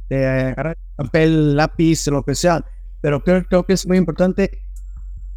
de 0.09 0.25
agarrar 0.25 0.77
papel, 0.95 1.55
lápiz, 1.55 2.07
lo 2.07 2.23
que 2.23 2.35
sea. 2.35 2.63
Pero 3.01 3.23
creo, 3.23 3.43
creo 3.45 3.65
que 3.65 3.73
es 3.73 3.85
muy 3.87 3.97
importante 3.97 4.59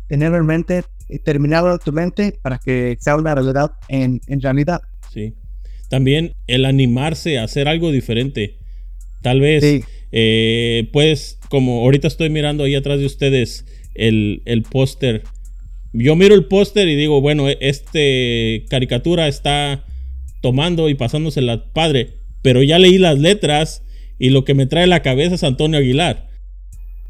tenerlo 0.09 0.39
en 0.39 0.47
mente 0.47 0.85
terminarlo 1.19 1.73
en 1.73 1.79
tu 1.79 1.93
mente 1.93 2.39
para 2.41 2.59
que 2.59 2.97
sea 3.01 3.17
una 3.17 3.35
realidad 3.35 3.73
en, 3.89 4.21
en 4.29 4.41
realidad. 4.41 4.81
Sí. 5.13 5.35
También 5.89 6.35
el 6.47 6.65
animarse 6.65 7.39
a 7.39 7.45
hacer 7.45 7.67
algo 7.67 7.91
diferente. 7.91 8.59
Tal 9.23 9.41
vez, 9.41 9.85
eh, 10.13 10.89
pues, 10.93 11.39
como 11.49 11.81
ahorita 11.81 12.07
estoy 12.07 12.31
mirando 12.31 12.65
ahí 12.65 12.75
atrás 12.75 13.01
de 13.01 13.07
ustedes 13.07 13.67
el, 13.95 14.43
el 14.45 14.63
póster. 14.63 15.25
Yo 15.93 16.15
miro 16.15 16.35
el 16.35 16.47
póster 16.47 16.89
y 16.89 16.95
digo, 16.95 17.21
bueno, 17.21 17.47
este 17.49 18.65
caricatura 18.71 19.27
está 19.27 19.85
tomando 20.41 20.89
y 20.89 20.95
pasándosela 20.95 21.73
padre, 21.73 22.19
pero 22.43 22.63
ya 22.63 22.79
leí 22.79 22.99
las 22.99 23.19
letras 23.19 23.83
y 24.19 24.31
lo 24.31 24.45
que 24.45 24.55
me 24.55 24.67
trae 24.67 24.85
a 24.85 24.87
la 24.87 25.03
cabeza 25.03 25.35
es 25.35 25.45
Antonio 25.45 25.79
Aguilar. 25.79 26.29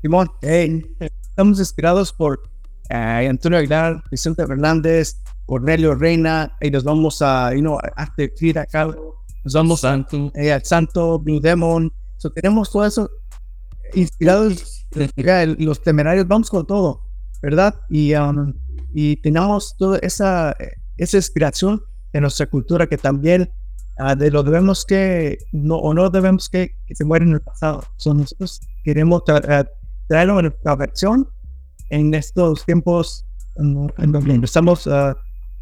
Simón, 0.00 0.30
estamos 0.40 1.58
inspirados 1.58 2.12
por 2.12 2.40
eh, 2.88 3.26
Antonio 3.28 3.58
Aguilar, 3.58 4.02
Vicente 4.10 4.46
Fernández, 4.46 5.20
Cornelio 5.44 5.94
Reina, 5.94 6.56
y 6.60 6.70
nos 6.70 6.84
vamos 6.84 7.20
a, 7.20 7.52
you 7.54 7.60
know, 7.60 7.78
Arte 7.96 8.32
Kahlo, 8.70 9.16
nos 9.44 9.52
vamos 9.52 9.80
Santo. 9.80 10.32
a, 10.34 10.40
eh, 10.40 10.52
al 10.52 10.64
Santo, 10.64 11.18
Blue 11.18 11.40
Demon, 11.40 11.92
so, 12.16 12.30
tenemos 12.30 12.70
todo 12.70 12.86
eso 12.86 13.10
inspirados, 13.94 14.86
los 15.58 15.82
temerarios, 15.82 16.26
vamos 16.26 16.48
con 16.48 16.66
todo, 16.66 17.02
¿verdad? 17.42 17.74
Y, 17.90 18.14
um, 18.14 18.54
y 18.92 19.16
tenemos 19.16 19.76
toda 19.76 19.98
esa, 20.02 20.56
esa 20.96 21.16
inspiración 21.16 21.82
de 22.12 22.20
nuestra 22.20 22.46
cultura 22.46 22.86
que 22.86 22.96
también 22.96 23.50
uh, 23.98 24.16
de 24.16 24.30
lo 24.30 24.42
debemos 24.42 24.84
que, 24.84 25.38
no, 25.52 25.76
o 25.76 25.94
no 25.94 26.10
debemos 26.10 26.48
que, 26.48 26.72
que 26.86 26.94
se 26.94 27.04
muera 27.04 27.24
en 27.24 27.32
el 27.32 27.40
pasado. 27.40 27.84
So, 27.96 28.14
nosotros 28.14 28.60
queremos 28.84 29.24
tra 29.24 29.70
traerlo 30.08 30.40
en 30.40 30.46
nuestra 30.46 30.74
versión 30.74 31.28
en 31.90 32.14
estos 32.14 32.64
tiempos 32.64 33.24
en 33.56 34.12
donde 34.12 34.44
estamos 34.44 34.86
uh, 34.86 35.14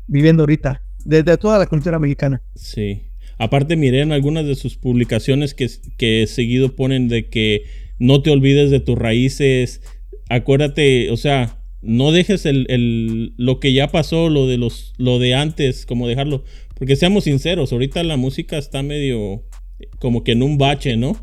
viviendo 0.06 0.42
ahorita, 0.42 0.82
desde 1.04 1.36
toda 1.36 1.58
la 1.58 1.66
cultura 1.66 1.98
mexicana. 1.98 2.40
Sí. 2.54 3.04
Aparte, 3.38 3.76
miré 3.76 4.02
en 4.02 4.12
algunas 4.12 4.46
de 4.46 4.54
sus 4.56 4.76
publicaciones 4.76 5.54
que, 5.54 5.70
que 5.96 6.26
seguido 6.26 6.74
ponen 6.74 7.08
de 7.08 7.28
que 7.28 7.62
no 7.98 8.22
te 8.22 8.30
olvides 8.30 8.70
de 8.70 8.80
tus 8.80 8.98
raíces. 8.98 9.80
Acuérdate, 10.28 11.10
o 11.10 11.16
sea, 11.16 11.57
no 11.80 12.12
dejes 12.12 12.46
el, 12.46 12.66
el, 12.68 13.34
lo 13.36 13.60
que 13.60 13.72
ya 13.72 13.88
pasó, 13.88 14.28
lo 14.28 14.46
de 14.46 14.58
los, 14.58 14.94
lo 14.98 15.18
de 15.18 15.34
antes, 15.34 15.86
como 15.86 16.08
dejarlo. 16.08 16.44
Porque 16.76 16.96
seamos 16.96 17.24
sinceros, 17.24 17.72
ahorita 17.72 18.02
la 18.04 18.16
música 18.16 18.58
está 18.58 18.82
medio 18.82 19.42
como 19.98 20.24
que 20.24 20.32
en 20.32 20.42
un 20.42 20.58
bache, 20.58 20.96
¿no? 20.96 21.16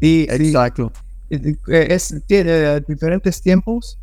Sí, 0.00 0.26
exacto. 0.28 0.92
Es, 1.30 2.14
tiene 2.26 2.80
diferentes 2.80 3.42
tiempos 3.42 3.98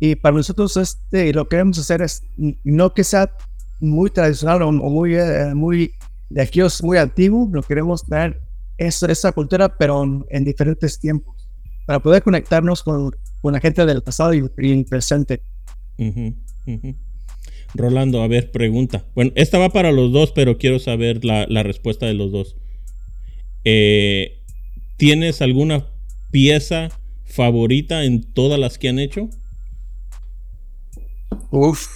y 0.00 0.16
para 0.16 0.36
nosotros 0.36 0.76
este, 0.76 1.32
lo 1.32 1.44
que 1.44 1.56
queremos 1.56 1.78
hacer 1.78 2.02
es 2.02 2.22
no 2.36 2.92
que 2.92 3.04
sea 3.04 3.32
muy 3.80 4.10
tradicional 4.10 4.62
o, 4.62 4.72
muy, 4.72 5.14
eh, 5.14 5.54
muy 5.54 5.92
de 6.28 6.42
aquí 6.42 6.60
es 6.60 6.82
muy 6.82 6.98
antiguo, 6.98 7.48
lo 7.50 7.62
queremos 7.62 8.04
traer 8.04 8.38
esa, 8.76 9.10
esa 9.10 9.32
cultura, 9.32 9.76
pero 9.76 10.04
en, 10.04 10.24
en, 10.28 10.44
diferentes 10.44 10.98
tiempos, 11.00 11.48
para 11.86 12.00
poder 12.00 12.22
conectarnos 12.22 12.82
con, 12.82 13.12
con 13.40 13.52
la 13.52 13.60
gente 13.60 13.84
del 13.86 14.02
pasado 14.02 14.34
y, 14.34 14.44
y 14.58 14.72
el 14.72 14.84
presente. 14.84 15.42
Uh 15.98 16.04
-huh, 16.04 16.34
uh 16.66 16.70
-huh. 16.70 16.96
Rolando, 17.74 18.22
a 18.22 18.28
ver, 18.28 18.50
pregunta. 18.50 19.04
Bueno, 19.14 19.32
esta 19.34 19.58
va 19.58 19.68
para 19.68 19.92
los 19.92 20.12
dos, 20.12 20.32
pero 20.32 20.56
quiero 20.58 20.78
saber 20.78 21.24
la, 21.24 21.46
la 21.48 21.62
respuesta 21.62 22.06
de 22.06 22.14
los 22.14 22.32
dos. 22.32 22.56
Eh, 23.64 24.38
¿Tienes 24.96 25.42
alguna 25.42 25.86
pieza 26.30 26.88
favorita 27.24 28.04
en 28.04 28.22
todas 28.32 28.58
las 28.58 28.78
que 28.78 28.88
han 28.88 28.98
hecho? 28.98 29.28
Uf, 31.50 31.86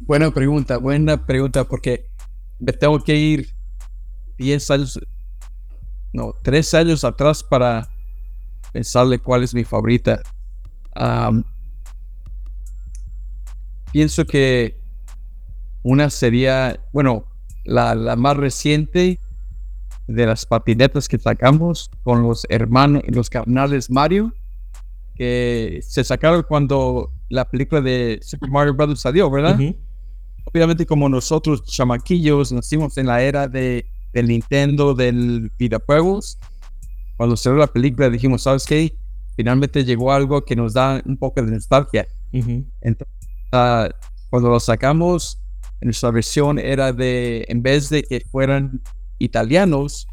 buena 0.00 0.30
pregunta, 0.30 0.76
buena 0.76 1.26
pregunta, 1.26 1.64
porque 1.64 2.06
me 2.58 2.72
tengo 2.72 3.02
que 3.02 3.16
ir 3.16 3.48
10 4.38 4.70
años, 4.70 5.00
no, 6.12 6.34
3 6.42 6.74
años 6.74 7.04
atrás 7.04 7.42
para 7.42 7.88
pensarle 8.72 9.18
cuál 9.18 9.42
es 9.42 9.54
mi 9.54 9.64
favorita. 9.64 10.22
Um, 10.94 11.42
pienso 13.92 14.24
que 14.24 14.78
una 15.82 16.10
sería, 16.10 16.78
bueno, 16.92 17.24
la, 17.64 17.94
la, 17.94 18.16
más 18.16 18.36
reciente 18.36 19.18
de 20.06 20.26
las 20.26 20.46
patinetas 20.46 21.08
que 21.08 21.18
sacamos 21.18 21.90
con 22.02 22.22
los 22.22 22.46
hermanos, 22.48 23.02
los 23.08 23.30
carnales 23.30 23.90
Mario, 23.90 24.32
que 25.14 25.80
se 25.82 26.04
sacaron 26.04 26.44
cuando 26.48 27.12
la 27.28 27.48
película 27.48 27.80
de 27.80 28.18
Super 28.22 28.50
Mario 28.50 28.74
Bros. 28.74 29.00
salió, 29.00 29.30
¿verdad? 29.30 29.58
Uh 29.58 29.62
-huh. 29.62 29.76
Obviamente 30.44 30.86
como 30.86 31.08
nosotros 31.08 31.64
chamaquillos 31.64 32.52
nacimos 32.52 32.98
en 32.98 33.06
la 33.06 33.22
era 33.22 33.48
de, 33.48 33.86
del 34.12 34.28
Nintendo, 34.28 34.94
del 34.94 35.50
videojuegos, 35.58 36.38
cuando 37.16 37.36
salió 37.36 37.58
la 37.58 37.66
película 37.66 38.10
dijimos, 38.10 38.42
¿sabes 38.42 38.66
qué? 38.66 38.96
Finalmente 39.36 39.84
llegó 39.84 40.12
algo 40.12 40.44
que 40.44 40.56
nos 40.56 40.74
da 40.74 41.02
un 41.04 41.16
poco 41.16 41.42
de 41.42 41.52
nostalgia. 41.52 42.06
Uh 42.32 42.38
-huh. 42.38 42.64
Entonces, 42.80 43.16
uh, 43.52 43.88
cuando 44.30 44.50
lo 44.50 44.60
sacamos, 44.60 45.38
nuestra 45.80 46.10
versión 46.10 46.58
era 46.58 46.92
de, 46.92 47.44
en 47.48 47.62
vez 47.62 47.88
de 47.88 48.02
que 48.02 48.20
fueran 48.20 48.80
italianos, 49.18 50.06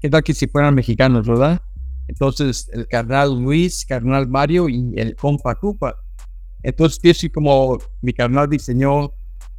¿qué 0.00 0.08
tal 0.08 0.22
que 0.22 0.34
si 0.34 0.46
fueran 0.46 0.74
mexicanos, 0.74 1.26
verdad? 1.26 1.60
Entonces, 2.08 2.68
el 2.72 2.86
carnal 2.88 3.40
Luis, 3.40 3.84
carnal 3.86 4.28
Mario 4.28 4.68
y 4.68 4.92
el 4.96 5.14
compa 5.14 5.54
Cupa. 5.54 5.96
Entonces, 6.62 6.98
pienso 6.98 7.26
como 7.32 7.78
mi 8.02 8.12
carnal 8.12 8.48
diseñó 8.48 9.12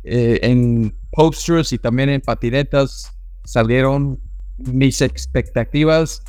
eh, 0.04 0.40
en 0.42 0.94
posters 1.12 1.72
y 1.74 1.78
también 1.78 2.10
en 2.10 2.22
patinetas, 2.22 3.12
salieron 3.46 4.20
mis 4.58 5.02
expectativas, 5.02 6.24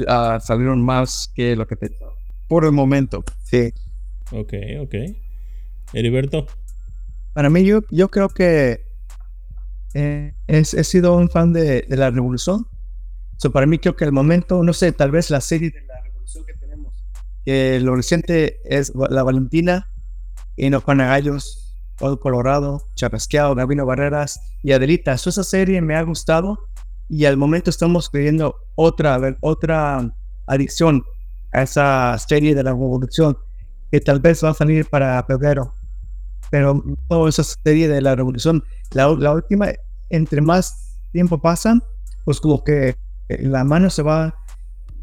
uh, 0.00 0.40
salieron 0.40 0.82
más 0.82 1.30
que 1.34 1.54
lo 1.56 1.66
que 1.66 1.76
pensaba. 1.76 2.07
Por 2.48 2.64
el 2.64 2.72
momento, 2.72 3.22
sí. 3.44 3.72
Ok, 4.32 4.54
ok. 4.80 4.94
Heriberto. 5.92 6.46
Para 7.34 7.50
mí, 7.50 7.64
yo, 7.64 7.82
yo 7.90 8.10
creo 8.10 8.28
que 8.30 8.84
eh, 9.94 10.34
es, 10.46 10.74
he 10.74 10.84
sido 10.84 11.16
un 11.16 11.28
fan 11.28 11.52
de, 11.52 11.82
de 11.82 11.96
la 11.96 12.10
revolución. 12.10 12.66
So, 13.36 13.52
para 13.52 13.66
mí 13.66 13.78
creo 13.78 13.94
que 13.94 14.04
el 14.04 14.12
momento, 14.12 14.62
no 14.62 14.72
sé, 14.72 14.92
tal 14.92 15.10
vez 15.10 15.30
la 15.30 15.40
serie 15.40 15.70
de 15.70 15.82
la 15.86 16.00
revolución 16.02 16.44
que 16.44 16.54
tenemos, 16.54 16.94
que 17.44 17.78
lo 17.80 17.94
reciente 17.94 18.58
es 18.64 18.92
la 18.94 19.22
Valentina, 19.22 19.90
y 20.56 20.70
no 20.70 20.80
Juana 20.80 21.06
Gallos, 21.06 21.76
todo 21.96 22.18
Colorado, 22.18 22.82
Chapasqueado, 22.96 23.54
Gabino 23.54 23.86
Barreras 23.86 24.40
y 24.62 24.72
Adelita. 24.72 25.16
So, 25.18 25.30
esa 25.30 25.44
serie 25.44 25.80
me 25.80 25.94
ha 25.94 26.02
gustado 26.02 26.58
y 27.08 27.24
al 27.24 27.36
momento 27.36 27.70
estamos 27.70 28.10
creyendo 28.10 28.56
otra, 28.74 29.14
a 29.14 29.18
ver, 29.18 29.36
otra 29.40 30.14
adición 30.46 31.04
a 31.52 31.62
esa 31.62 32.16
serie 32.18 32.54
de 32.54 32.62
la 32.62 32.70
revolución 32.70 33.36
que 33.90 34.00
tal 34.00 34.20
vez 34.20 34.42
va 34.44 34.50
a 34.50 34.54
salir 34.54 34.86
para 34.86 35.22
febrero. 35.24 35.74
Pero 36.50 36.82
toda 37.08 37.28
esa 37.28 37.44
serie 37.44 37.88
de 37.88 38.00
la 38.00 38.14
revolución, 38.14 38.64
la, 38.92 39.08
la 39.08 39.32
última, 39.32 39.68
entre 40.08 40.40
más 40.40 40.98
tiempo 41.12 41.40
pasa, 41.40 41.78
pues 42.24 42.40
como 42.40 42.62
que 42.64 42.96
la 43.28 43.64
mano 43.64 43.90
se 43.90 44.02
va 44.02 44.34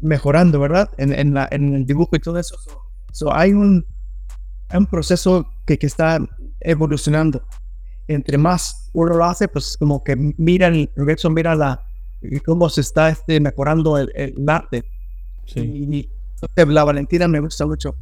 mejorando, 0.00 0.60
¿verdad? 0.60 0.90
En, 0.98 1.12
en, 1.12 1.34
la, 1.34 1.48
en 1.50 1.74
el 1.74 1.86
dibujo 1.86 2.16
y 2.16 2.20
todo 2.20 2.38
eso. 2.38 2.56
So, 2.58 2.82
so 3.12 3.34
hay, 3.34 3.52
un, 3.52 3.86
un 4.72 4.86
proceso 4.86 5.48
que, 5.64 5.78
que 5.78 5.86
está 5.86 6.18
evolucionando. 6.60 7.42
Entre 8.08 8.38
más 8.38 8.90
uno 8.92 9.14
lo 9.14 9.24
hace, 9.24 9.48
pues 9.48 9.76
como 9.76 10.02
que 10.04 10.16
mira 10.36 10.68
el 10.68 10.90
regreso, 10.94 11.30
mira 11.30 11.54
la, 11.54 11.84
cómo 12.44 12.68
se 12.68 12.80
está 12.80 13.08
este, 13.08 13.40
mejorando 13.40 13.98
el, 13.98 14.12
el 14.14 14.48
arte. 14.48 14.84
Sí. 15.46 15.60
Y, 15.60 16.10
la 16.66 16.84
Valentina 16.84 17.28
me 17.28 17.40
gusta 17.40 17.66
mucho. 17.66 17.94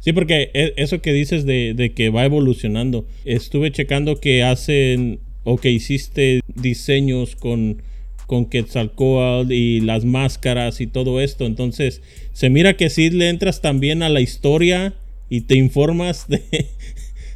Sí, 0.00 0.12
porque 0.12 0.50
eso 0.76 1.00
que 1.00 1.12
dices 1.12 1.44
de, 1.44 1.74
de, 1.74 1.92
que 1.94 2.10
va 2.10 2.24
evolucionando, 2.24 3.06
estuve 3.24 3.72
checando 3.72 4.20
que 4.20 4.42
hacen 4.44 5.20
o 5.44 5.56
que 5.56 5.70
hiciste 5.70 6.40
diseños 6.54 7.34
con, 7.36 7.82
con 8.26 8.46
Quetzalcoatl 8.46 9.52
y 9.52 9.80
las 9.80 10.04
máscaras 10.04 10.80
y 10.80 10.86
todo 10.86 11.20
esto, 11.20 11.46
entonces 11.46 12.02
se 12.32 12.50
mira 12.50 12.76
que 12.76 12.90
sí 12.90 13.10
le 13.10 13.28
entras 13.28 13.60
también 13.60 14.02
a 14.02 14.08
la 14.08 14.20
historia 14.20 14.94
y 15.28 15.42
te 15.42 15.56
informas 15.56 16.28
de, 16.28 16.68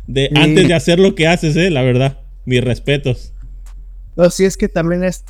de 0.07 0.31
antes 0.35 0.69
de 0.69 0.75
hacer 0.75 0.99
lo 0.99 1.15
que 1.15 1.27
haces, 1.27 1.57
eh, 1.57 1.71
la 1.71 1.83
verdad, 1.83 2.21
mis 2.45 2.63
respetos. 2.63 3.33
No, 4.17 4.31
sí 4.31 4.45
es 4.45 4.57
que 4.57 4.69
también 4.69 5.03
es, 5.03 5.25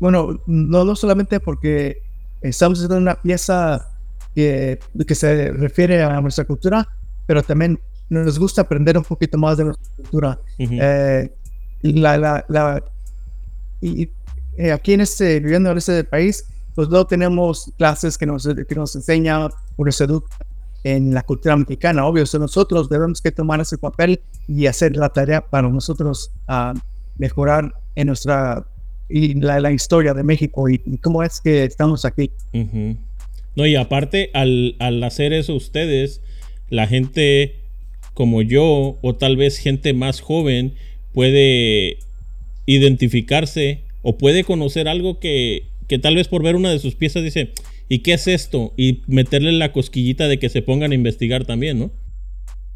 bueno, 0.00 0.40
no, 0.46 0.84
no 0.84 0.96
solamente 0.96 1.40
porque 1.40 1.98
estamos 2.42 2.78
haciendo 2.78 2.98
una 2.98 3.20
pieza 3.20 3.93
que, 4.34 4.78
que, 5.06 5.14
se 5.14 5.52
refiere 5.52 6.02
a 6.02 6.20
nuestra 6.20 6.44
cultura, 6.44 6.88
pero 7.26 7.42
también 7.42 7.78
nos 8.08 8.38
gusta 8.38 8.62
aprender 8.62 8.98
un 8.98 9.04
poquito 9.04 9.38
más 9.38 9.56
de 9.56 9.64
nuestra 9.64 9.94
cultura. 9.96 10.38
Uh 10.58 10.62
-huh. 10.62 10.78
eh, 10.82 11.32
la, 11.82 12.16
la, 12.16 12.44
la, 12.48 12.84
y, 13.80 14.10
eh, 14.56 14.72
aquí 14.72 14.94
en 14.94 15.00
este, 15.00 15.40
viviendo 15.40 15.70
en 15.70 15.78
este 15.78 16.04
país, 16.04 16.46
pues 16.74 16.88
no 16.88 17.06
tenemos 17.06 17.72
clases 17.76 18.18
que 18.18 18.26
nos, 18.26 18.48
que 18.68 18.74
nos 18.74 18.94
enseñan 18.96 19.50
o 19.76 19.84
nos 19.84 20.00
educan 20.00 20.46
en 20.84 21.14
la 21.14 21.22
cultura 21.22 21.56
mexicana. 21.56 22.04
Obvio, 22.06 22.26
so 22.26 22.38
nosotros 22.38 22.88
debemos 22.88 23.20
que 23.20 23.32
tomar 23.32 23.60
ese 23.60 23.78
papel 23.78 24.20
y 24.46 24.66
hacer 24.66 24.96
la 24.96 25.08
tarea 25.08 25.40
para 25.40 25.68
nosotros 25.68 26.30
uh, 26.48 26.78
mejorar 27.16 27.72
en 27.94 28.08
nuestra 28.08 28.66
y 29.08 29.34
la, 29.34 29.60
la, 29.60 29.70
historia 29.70 30.14
de 30.14 30.22
México 30.22 30.68
y, 30.68 30.80
y, 30.86 30.96
cómo 30.98 31.22
es 31.22 31.40
que 31.40 31.64
estamos 31.64 32.04
aquí. 32.04 32.30
Uh 32.52 32.58
-huh. 32.58 32.96
No, 33.56 33.66
y 33.66 33.76
aparte, 33.76 34.30
al, 34.34 34.76
al 34.78 35.02
hacer 35.02 35.32
eso 35.32 35.54
ustedes, 35.54 36.20
la 36.70 36.86
gente 36.86 37.56
como 38.14 38.42
yo, 38.42 38.98
o 39.02 39.14
tal 39.16 39.36
vez 39.36 39.58
gente 39.58 39.92
más 39.92 40.20
joven, 40.20 40.74
puede 41.12 41.98
identificarse 42.66 43.84
o 44.02 44.16
puede 44.18 44.44
conocer 44.44 44.88
algo 44.88 45.18
que, 45.18 45.68
que 45.88 45.98
tal 45.98 46.16
vez 46.16 46.28
por 46.28 46.42
ver 46.42 46.56
una 46.56 46.70
de 46.70 46.78
sus 46.78 46.94
piezas 46.94 47.24
dice, 47.24 47.52
¿y 47.88 48.00
qué 48.00 48.14
es 48.14 48.26
esto? 48.26 48.72
Y 48.76 49.02
meterle 49.06 49.52
la 49.52 49.72
cosquillita 49.72 50.28
de 50.28 50.38
que 50.38 50.48
se 50.48 50.62
pongan 50.62 50.92
a 50.92 50.94
investigar 50.94 51.44
también, 51.44 51.78
¿no? 51.78 51.90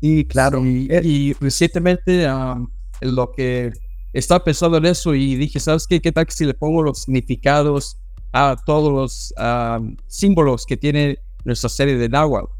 Y 0.00 0.24
claro, 0.24 0.64
y, 0.64 0.88
y 1.02 1.32
recientemente 1.34 2.30
um, 2.30 2.68
lo 3.00 3.32
que 3.32 3.72
estaba 4.12 4.44
pensando 4.44 4.78
en 4.78 4.86
eso 4.86 5.14
y 5.14 5.34
dije, 5.36 5.60
¿sabes 5.60 5.86
qué? 5.86 6.00
¿Qué 6.00 6.12
tal 6.12 6.26
que 6.26 6.32
si 6.32 6.44
le 6.44 6.54
pongo 6.54 6.82
los 6.82 7.02
significados 7.02 7.98
a 8.32 8.56
todos 8.64 8.92
los 8.92 9.34
um, 9.38 9.96
símbolos 10.06 10.66
que 10.66 10.76
tiene 10.76 11.18
nuestra 11.44 11.68
serie 11.68 11.96
de 11.96 12.08
Nahuatl? 12.08 12.50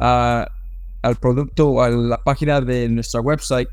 Uh, 0.00 0.44
al 1.02 1.16
producto, 1.20 1.82
a 1.82 1.90
la 1.90 2.22
página 2.22 2.60
de 2.60 2.88
nuestra 2.88 3.20
website, 3.20 3.68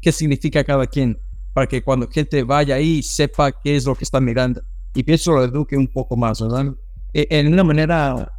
qué 0.00 0.12
significa 0.12 0.62
cada 0.64 0.86
quien, 0.86 1.18
para 1.52 1.66
que 1.66 1.82
cuando 1.82 2.08
gente 2.08 2.42
vaya 2.42 2.74
ahí 2.74 3.02
sepa 3.02 3.52
qué 3.52 3.76
es 3.76 3.84
lo 3.84 3.94
que 3.94 4.04
está 4.04 4.20
mirando. 4.20 4.62
Y 4.94 5.02
pienso 5.02 5.32
lo 5.32 5.44
eduque 5.44 5.76
un 5.76 5.88
poco 5.88 6.16
más, 6.16 6.40
¿verdad? 6.40 6.74
E, 7.12 7.26
en 7.30 7.52
una 7.52 7.64
manera 7.64 8.32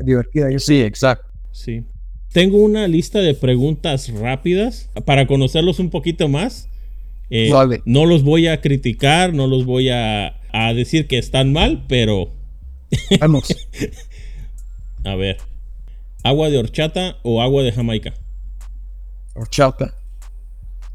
divertida. 0.00 0.50
Yo 0.50 0.58
sí, 0.58 0.80
exacto. 0.80 1.26
Sí. 1.52 1.84
Tengo 2.32 2.58
una 2.58 2.88
lista 2.88 3.20
de 3.20 3.34
preguntas 3.34 4.08
rápidas 4.08 4.88
para 5.04 5.26
conocerlos 5.26 5.78
un 5.78 5.90
poquito 5.90 6.28
más. 6.28 6.68
Eh. 7.34 7.50
No 7.86 8.04
los 8.04 8.24
voy 8.24 8.46
a 8.46 8.60
criticar, 8.60 9.32
no 9.32 9.46
los 9.46 9.64
voy 9.64 9.88
a, 9.88 10.38
a 10.52 10.74
decir 10.74 11.06
que 11.08 11.16
están 11.16 11.50
mal, 11.50 11.86
pero 11.88 12.30
Vamos. 13.20 13.48
a 15.04 15.14
ver. 15.14 15.38
¿Agua 16.22 16.50
de 16.50 16.58
horchata 16.58 17.16
o 17.22 17.40
agua 17.40 17.62
de 17.62 17.72
Jamaica? 17.72 18.12
Horchata. 19.34 19.94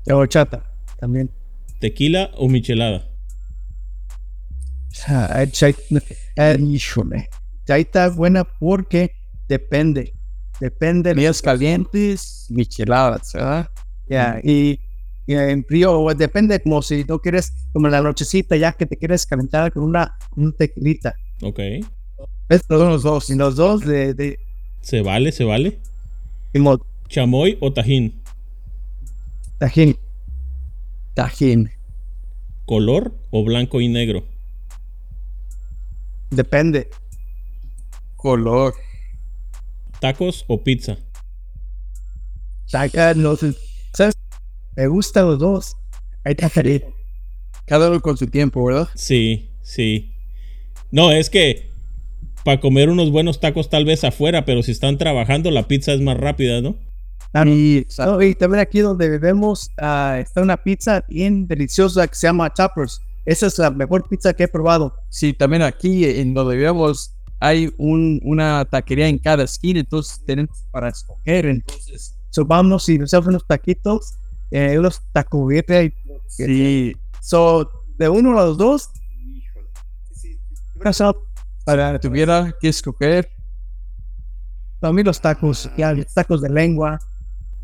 De 0.06 0.14
horchata 0.14 0.64
también. 1.00 1.32
¿Tequila 1.80 2.32
o 2.36 2.48
michelada? 2.48 3.10
Ah, 5.08 5.44
eh, 5.44 5.76
eh, 6.36 6.58
híjole. 6.60 7.30
Ahí 7.68 7.82
está 7.82 8.10
buena 8.10 8.44
porque 8.44 9.12
depende. 9.48 10.14
Depende. 10.60 11.14
Mías 11.14 11.42
calientes, 11.42 12.46
micheladas, 12.50 13.34
¿verdad? 13.34 13.70
Ya, 14.08 14.40
y 14.44 14.80
en 15.34 15.64
frío, 15.66 16.00
o 16.00 16.14
depende 16.14 16.62
como 16.62 16.82
si 16.82 17.04
no 17.04 17.20
quieres, 17.20 17.54
como 17.74 17.88
en 17.88 17.92
la 17.92 18.02
nochecita 18.02 18.56
ya 18.56 18.74
que 18.74 18.86
te 18.86 18.98
quieres 18.98 19.26
calentar 19.26 19.72
con 19.74 19.84
una 19.84 20.18
un 20.36 20.54
tequilita. 20.54 21.16
Ok. 21.42 21.60
¿Ves? 22.50 22.62
Los 22.70 22.80
los 22.80 23.04
dos. 23.04 23.30
Y 23.30 23.36
los 23.36 23.56
dos 23.56 23.82
de, 23.82 24.14
de, 24.14 24.40
¿Se 24.82 25.02
vale? 25.02 25.32
¿Se 25.32 25.44
vale? 25.44 25.80
¿Chamoy 27.10 27.58
o 27.60 27.74
tajín? 27.74 28.22
tajín. 29.60 29.98
Tajín. 31.14 31.72
¿Color 32.66 33.14
o 33.32 33.44
blanco 33.44 33.82
y 33.82 33.88
negro? 33.88 34.24
Depende. 36.30 36.90
Color. 38.16 38.76
¿Tacos 40.00 40.46
o 40.48 40.64
pizza? 40.64 40.98
Saca 42.66 43.14
los, 43.14 43.40
¿sabes? 43.94 44.16
Me 44.78 44.88
gustan 44.88 45.26
los 45.26 45.40
dos. 45.40 45.76
Ahí 46.24 46.32
está 46.34 46.50
feliz. 46.50 46.84
Cada 47.66 47.90
uno 47.90 48.00
con 48.00 48.16
su 48.16 48.28
tiempo, 48.28 48.64
¿verdad? 48.64 48.88
Sí, 48.96 49.50
sí. 49.62 50.14
No, 50.92 51.12
es 51.12 51.30
que 51.30 51.72
para 52.46 52.62
comer 52.62 52.90
unos 52.90 53.12
buenos 53.12 53.40
tacos 53.40 53.70
tal 53.70 53.84
vez 53.84 54.04
afuera, 54.04 54.46
pero 54.46 54.64
si 54.64 54.72
están 54.72 54.98
trabajando 54.98 55.52
la 55.52 55.68
pizza 55.68 55.92
es 55.94 56.00
más 56.00 56.16
rápida, 56.16 56.62
¿no? 56.62 56.78
Ah, 57.34 57.44
Y, 57.46 57.86
no, 57.98 58.22
y 58.22 58.36
también 58.36 58.62
aquí 58.62 58.80
donde 58.80 59.10
vivimos 59.10 59.70
ah, 59.80 60.18
está 60.20 60.42
una 60.42 60.56
pizza 60.56 61.04
bien 61.10 61.48
deliciosa 61.48 62.08
que 62.08 62.16
se 62.16 62.28
llama 62.28 62.54
Choppers. 62.54 63.02
Esa 63.26 63.48
es 63.48 63.58
la 63.58 63.72
mejor 63.72 64.08
pizza 64.08 64.34
que 64.34 64.44
he 64.44 64.48
probado. 64.48 64.94
sí, 65.10 65.34
también 65.34 65.64
aquí 65.64 66.06
en 66.06 66.34
donde 66.34 66.56
vivimos 66.56 67.12
hay 67.40 67.74
un, 67.78 68.22
una 68.24 68.64
taquería 68.66 69.08
en 69.10 69.18
cada 69.18 69.44
esquina, 69.44 69.80
entonces 69.82 70.22
tenemos 70.26 70.64
para 70.72 70.90
escoger. 70.90 71.48
Entonces, 71.48 72.14
So, 72.30 72.46
vamos 72.46 72.88
y 72.90 72.98
nos 73.00 73.10
hacemos 73.14 73.28
unos 73.28 73.48
taquitos, 73.48 74.14
eh, 74.52 74.78
unos 74.78 75.02
y 75.70 75.94
sí, 76.28 76.96
So, 77.22 77.70
de 77.98 78.10
uno 78.10 78.40
a 78.40 78.46
los 78.46 78.58
dos. 78.58 78.90
Para 80.82 81.14
para 81.66 82.00
tuviera 82.00 82.54
que 82.62 82.70
escoger, 82.70 83.30
para 84.80 84.94
mí 84.94 85.04
los 85.04 85.20
tacos, 85.20 85.70
ya, 85.76 85.92
los 85.92 86.14
tacos 86.14 86.42
de 86.42 86.50
lengua, 86.50 87.00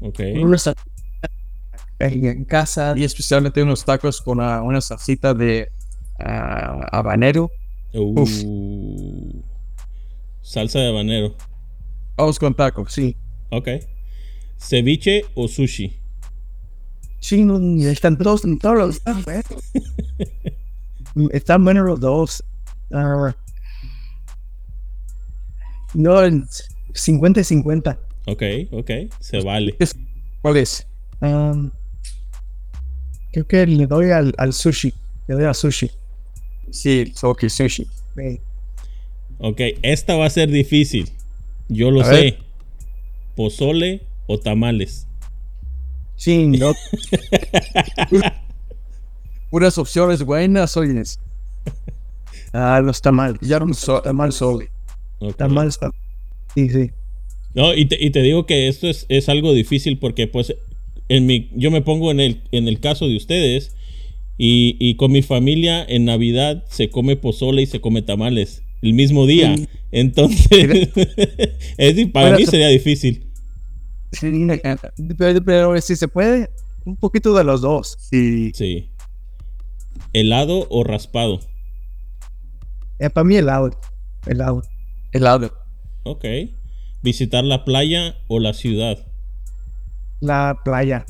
Ok. 0.01 0.19
unos 0.41 0.67
en 0.67 2.25
en 2.25 2.45
casa. 2.45 2.93
y 2.97 3.03
especialmente 3.03 3.61
unos 3.63 3.85
tacos 3.85 4.21
con 4.21 4.41
ah, 4.41 4.61
una 4.61 4.81
salsita 4.81 5.33
de 5.33 5.71
ah, 6.19 6.87
habanero. 6.91 7.51
Uh, 7.93 9.41
salsa 10.41 10.79
de 10.79 10.89
habanero. 10.89 11.35
Vamos 12.17 12.39
con 12.39 12.53
tacos, 12.53 12.91
sí. 12.91 13.15
Ok. 13.51 13.69
¿Ceviche 14.57 15.25
o 15.35 15.47
sushi? 15.47 16.02
No, 17.31 17.59
y 17.59 17.85
están 17.85 18.17
todos, 18.17 18.41
todos 18.59 18.77
los 18.77 18.95
están 18.97 19.23
buenos. 19.23 19.45
Están 21.31 21.63
buenos 21.63 21.85
los 21.85 21.99
dos. 21.99 22.43
Ah, 22.91 23.35
no, 25.93 26.23
en 26.23 26.47
50 26.93 27.39
y 27.39 27.43
50. 27.43 27.99
Ok, 28.25 28.41
ok. 28.71 28.91
Se 29.19 29.41
vale. 29.43 29.77
¿Cuál 30.41 30.57
es? 30.57 30.87
Um, 31.21 31.69
creo 33.31 33.47
que 33.47 33.67
le 33.67 33.85
doy 33.85 34.09
al, 34.11 34.33
al 34.37 34.53
sushi. 34.53 34.91
Le 35.27 35.35
doy 35.35 35.45
al 35.45 35.53
sushi. 35.55 35.91
Sí, 36.71 37.13
soki 37.15 37.49
sushi. 37.49 37.87
Eh, 38.17 38.41
Ok, 39.39 39.59
esta 39.81 40.15
va 40.15 40.25
a 40.25 40.29
ser 40.29 40.49
difícil. 40.49 41.09
Yo 41.69 41.91
lo 41.91 42.01
A 42.01 42.05
sé. 42.05 42.11
ver. 42.11 42.39
¿Pozole 43.35 44.01
o 44.27 44.39
tamales? 44.39 45.05
Sí, 46.15 46.47
no. 46.47 46.73
Unas 49.51 49.77
opciones 49.77 50.23
buenas, 50.23 50.75
oyes. 50.77 51.19
Ah, 52.53 52.81
los 52.83 53.01
tamales. 53.01 53.39
Ya 53.41 53.59
no 53.59 53.73
so, 53.73 54.01
mal 54.13 54.31
soli. 54.31 54.67
Ok. 55.19 55.35
Tamales. 55.37 55.79
tam- 55.79 55.93
Sí, 56.55 56.69
sí. 56.69 56.91
No, 57.55 57.73
y 57.73 57.85
te, 57.85 58.03
y 58.03 58.09
te 58.11 58.21
digo 58.21 58.45
que 58.45 58.67
esto 58.67 58.87
es, 58.87 59.05
es 59.09 59.29
algo 59.29 59.53
difícil 59.53 59.97
porque 59.99 60.27
pues 60.27 60.55
en 61.09 61.25
mi, 61.25 61.49
yo 61.55 61.69
me 61.71 61.81
pongo 61.81 62.09
en 62.11 62.19
el, 62.19 62.41
en 62.51 62.67
el 62.67 62.79
caso 62.79 63.07
de 63.07 63.15
ustedes 63.15 63.75
y, 64.37 64.75
y 64.79 64.95
con 64.95 65.11
mi 65.11 65.21
familia 65.21 65.83
en 65.87 66.05
Navidad 66.05 66.63
se 66.69 66.89
come 66.89 67.15
pozole 67.15 67.61
y 67.61 67.65
se 67.67 67.79
come 67.81 68.01
tamales 68.01 68.63
el 68.81 68.93
mismo 68.93 69.25
día. 69.27 69.55
Entonces, 69.91 70.89
es, 71.77 72.07
para 72.07 72.35
mí 72.37 72.45
se- 72.45 72.51
sería 72.51 72.67
difícil. 72.69 73.25
Sí, 74.13 74.47
Pero, 75.17 75.43
pero 75.43 75.81
si 75.81 75.95
se 75.95 76.07
puede, 76.07 76.51
un 76.85 76.95
poquito 76.95 77.33
de 77.33 77.43
los 77.43 77.61
dos. 77.61 77.97
Sí. 77.99 78.51
Sí. 78.53 78.89
¿Helado 80.13 80.67
o 80.69 80.83
raspado? 80.83 81.39
Eh, 82.99 83.09
para 83.09 83.23
mí 83.25 83.35
helado. 83.35 83.71
Helado. 84.25 84.61
Helado. 85.11 85.51
Ok. 86.03 86.25
¿Visitar 87.01 87.43
la 87.43 87.65
playa 87.65 88.15
o 88.27 88.39
la 88.39 88.53
ciudad? 88.53 88.97
La 90.19 90.59
playa. 90.63 91.05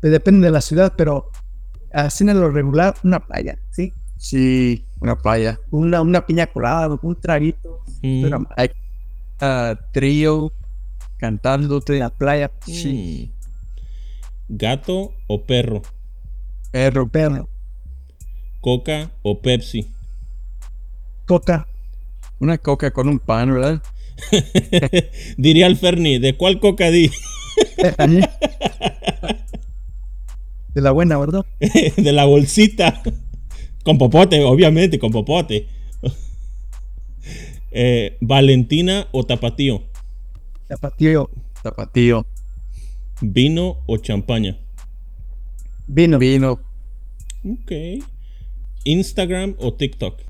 Pues 0.00 0.12
depende 0.12 0.46
de 0.46 0.52
la 0.52 0.60
ciudad, 0.60 0.94
pero 0.96 1.30
así 1.92 2.24
en 2.24 2.38
lo 2.40 2.50
regular, 2.50 2.94
una 3.02 3.20
playa, 3.26 3.58
¿sí? 3.70 3.92
Sí, 4.16 4.86
una 5.00 5.16
playa. 5.16 5.58
Una, 5.70 6.00
una 6.00 6.24
piña 6.24 6.46
colada, 6.46 6.98
un 7.02 7.20
traguito. 7.20 7.80
Mm, 8.02 8.24
Una 8.24 8.48
ah, 9.40 9.74
trío 9.92 10.52
cantándote. 11.18 11.98
la 11.98 12.10
playa. 12.10 12.50
mm. 12.66 13.24
¿Gato 14.48 15.12
o 15.26 15.44
perro? 15.44 15.82
Perro. 16.70 17.08
Perro. 17.08 17.48
¿Coca 18.60 19.10
o 19.22 19.40
Pepsi? 19.40 19.86
Coca. 21.26 21.68
Una 22.40 22.58
coca 22.58 22.90
con 22.90 23.08
un 23.08 23.18
pan, 23.18 23.52
¿verdad? 23.52 23.82
Diría 25.36 25.66
el 25.66 25.76
Ferni, 25.76 26.18
¿de 26.18 26.36
cuál 26.36 26.60
coca 26.60 26.90
di? 26.90 27.10
De 30.74 30.80
la 30.80 30.90
buena, 30.92 31.18
¿verdad? 31.18 31.44
de 31.96 32.12
la 32.12 32.24
bolsita. 32.24 33.02
Con 33.84 33.98
popote, 33.98 34.42
obviamente, 34.44 34.98
con 34.98 35.10
popote. 35.10 35.66
Eh, 37.70 38.16
¿Valentina 38.20 39.08
o 39.12 39.24
tapatío? 39.24 39.82
Zapatillo. 40.68 41.30
Tapatío. 41.62 42.26
¿Vino 43.20 43.78
o 43.86 43.96
champaña? 43.96 44.58
Vino. 45.86 46.18
Vino. 46.18 46.52
Ok. 47.44 47.72
¿Instagram 48.84 49.54
o 49.58 49.74
TikTok? 49.74 50.20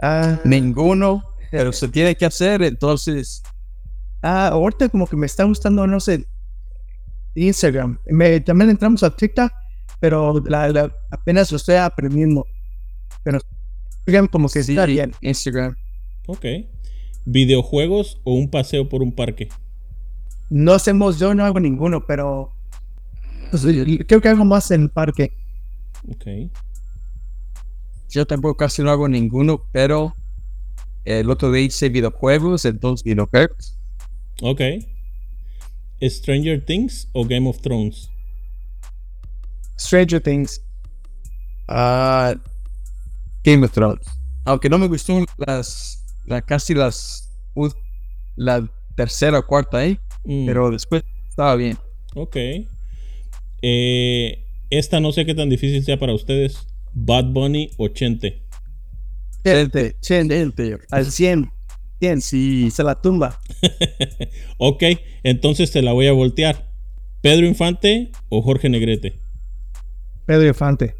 Ah, 0.00 0.40
Ninguno. 0.44 1.22
pero 1.50 1.72
se 1.72 1.88
tiene 1.88 2.14
que 2.16 2.26
hacer, 2.26 2.62
entonces. 2.62 3.42
Ah, 4.22 4.48
ahorita 4.48 4.88
como 4.88 5.06
que 5.06 5.16
me 5.16 5.26
está 5.26 5.44
gustando, 5.44 5.86
no 5.86 6.00
sé, 6.00 6.26
Instagram. 7.34 7.98
Me, 8.06 8.40
también 8.40 8.70
entramos 8.70 9.02
a 9.02 9.14
TikTok, 9.14 9.50
pero 10.00 10.42
la, 10.46 10.68
la- 10.70 10.92
apenas 11.10 11.50
lo 11.52 11.56
estoy 11.56 11.76
aprendiendo. 11.76 12.44
Pero 13.22 13.38
Instagram 14.00 14.26
como 14.28 14.48
que 14.48 14.62
Sí, 14.62 14.72
está 14.72 14.86
bien. 14.86 15.12
Instagram. 15.20 15.76
Ok. 16.26 16.44
¿Videojuegos 17.30 18.22
o 18.24 18.32
un 18.32 18.48
paseo 18.48 18.88
por 18.88 19.02
un 19.02 19.12
parque? 19.12 19.50
No 20.48 20.72
hacemos, 20.72 21.18
yo 21.18 21.34
no 21.34 21.44
hago 21.44 21.60
ninguno, 21.60 22.06
pero 22.06 22.54
pues, 23.50 23.66
creo 24.06 24.22
que 24.22 24.28
hago 24.28 24.46
más 24.46 24.70
en 24.70 24.84
el 24.84 24.90
parque. 24.90 25.34
Ok. 26.10 26.50
Yo 28.08 28.26
tampoco 28.26 28.56
casi 28.56 28.82
no 28.82 28.90
hago 28.90 29.08
ninguno, 29.08 29.62
pero 29.72 30.14
el 31.04 31.28
otro 31.28 31.52
día 31.52 31.66
hice 31.66 31.90
videojuegos, 31.90 32.64
entonces 32.64 33.04
videojuegos. 33.04 33.76
Ok. 34.40 34.62
¿Stranger 36.00 36.64
Things 36.64 37.10
o 37.12 37.26
Game 37.26 37.46
of 37.46 37.60
Thrones? 37.60 38.10
Stranger 39.78 40.22
Things. 40.22 40.62
Ah, 41.66 42.34
Game 43.44 43.66
of 43.66 43.72
Thrones. 43.72 44.06
Aunque 44.46 44.70
no 44.70 44.78
me 44.78 44.88
gustó 44.88 45.22
las, 45.36 45.97
la, 46.28 46.42
casi 46.42 46.74
las, 46.74 47.30
la 48.36 48.68
tercera 48.94 49.38
o 49.38 49.46
cuarta, 49.46 49.84
¿eh? 49.84 49.98
Mm, 50.24 50.46
Pero 50.46 50.70
después 50.70 51.02
estaba 51.28 51.56
bien. 51.56 51.78
Ok. 52.14 52.36
Eh, 53.62 54.44
esta 54.70 55.00
no 55.00 55.12
sé 55.12 55.24
qué 55.24 55.34
tan 55.34 55.48
difícil 55.48 55.82
sea 55.84 55.98
para 55.98 56.12
ustedes. 56.14 56.66
Bad 56.92 57.26
Bunny 57.26 57.70
o 57.76 57.88
Chente. 57.88 58.42
Gente, 59.44 59.96
Chen, 60.00 60.28
gente. 60.28 60.78
al 60.90 61.06
100. 61.10 61.50
100, 62.00 62.20
Sí, 62.20 62.70
se 62.70 62.84
la 62.84 63.00
tumba. 63.00 63.38
ok, 64.58 64.82
entonces 65.22 65.70
te 65.70 65.82
la 65.82 65.92
voy 65.92 66.06
a 66.06 66.12
voltear. 66.12 66.68
¿Pedro 67.22 67.46
Infante 67.46 68.10
o 68.28 68.42
Jorge 68.42 68.68
Negrete? 68.68 69.18
Pedro 70.26 70.46
Infante. 70.46 70.94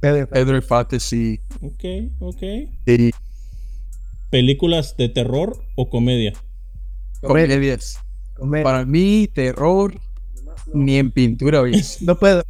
Pedro 0.00 0.18
Infante. 0.18 0.34
Pedro 0.40 0.56
Infante, 0.56 1.00
sí. 1.00 1.40
Ok, 1.62 1.84
ok. 2.20 2.42
sí. 2.86 3.10
Películas 4.32 4.94
¿Películas 4.94 4.96
de 4.96 5.08
terror 5.10 5.62
o 5.76 5.90
comedia? 5.90 6.32
Comedias. 7.20 7.98
Comer. 8.34 8.62
Para 8.64 8.86
mí, 8.86 9.28
terror, 9.32 10.00
ni 10.72 10.96
en 10.96 11.10
pintura. 11.10 11.62
No 12.00 12.18
puedo. 12.18 12.42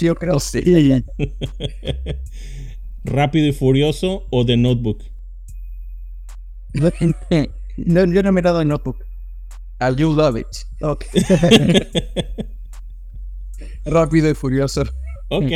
Yo 0.00 0.16
creo. 0.16 0.40
Sé. 0.40 0.64
¿Rápido 3.04 3.46
y 3.46 3.52
Furioso 3.52 4.26
o 4.30 4.44
The 4.44 4.56
Notebook? 4.56 5.04
No, 7.76 8.04
yo 8.04 8.22
no 8.24 8.30
he 8.30 8.32
mirado 8.32 8.60
en 8.60 8.68
Notebook. 8.68 9.04
And 9.78 9.96
you 9.96 10.12
love 10.12 10.36
it. 10.36 10.48
Ok. 10.80 11.04
Rápido 13.84 14.28
y 14.28 14.34
furioso. 14.34 14.82
Ok. 15.28 15.52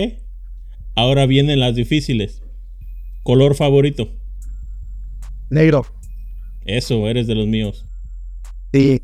Ahora 0.95 1.27
vienen 1.27 1.59
las 1.59 1.75
difíciles. 1.75 2.41
¿Color 3.25 3.57
favorito? 3.57 4.22
Negro. 5.53 5.85
Eso, 6.65 7.07
eres 7.09 7.27
de 7.27 7.35
los 7.35 7.47
míos. 7.47 7.85
Sí. 8.73 9.03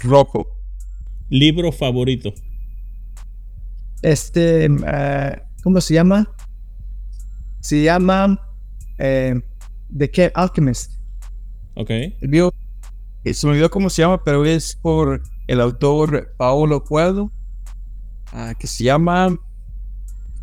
Rojo. 0.00 0.48
¿Libro 1.30 1.70
favorito? 1.70 2.32
Este. 4.02 4.64
eh, 4.66 5.42
¿Cómo 5.62 5.80
se 5.80 5.94
llama? 5.94 6.28
Se 7.60 7.82
llama. 7.82 8.40
eh, 8.98 9.34
The 9.96 10.32
Alchemist. 10.34 10.92
Ok. 11.74 11.90
El 11.90 12.28
mío, 12.28 12.52
eh, 13.24 13.32
se 13.34 13.46
me 13.46 13.52
olvidó 13.52 13.70
cómo 13.70 13.88
se 13.90 14.02
llama, 14.02 14.22
pero 14.24 14.44
es 14.44 14.74
por 14.76 15.22
el 15.46 15.60
autor 15.60 16.34
Paolo 16.36 16.82
Coelho, 16.82 17.30
ah, 18.32 18.52
que 18.58 18.66
se 18.66 18.82
llama 18.84 19.38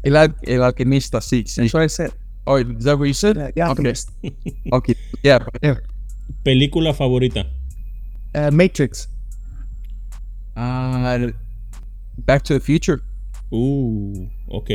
El, 0.01 0.15
Al- 0.15 0.37
el 0.43 0.63
Alquimista, 0.63 1.19
sí. 1.19 1.43
sí. 1.45 1.67
Puede 1.69 1.89
ser. 1.89 2.13
Oh, 2.45 2.57
is 2.57 2.83
that 2.83 2.97
what 2.99 3.07
you 3.07 3.13
said? 3.13 3.35
The 3.37 3.47
Okay. 3.49 3.61
Alchemist. 3.61 4.09
Okay, 4.73 4.95
yeah. 5.23 5.39
yeah. 5.61 5.75
¿Película 6.43 6.93
favorita? 6.93 7.45
Eh, 8.33 8.49
Matrix. 8.51 9.07
Ah, 10.55 11.17
Back 12.17 12.43
to 12.43 12.53
the 12.55 12.59
Future. 12.59 13.01
Uh, 13.51 14.27
ok. 14.47 14.69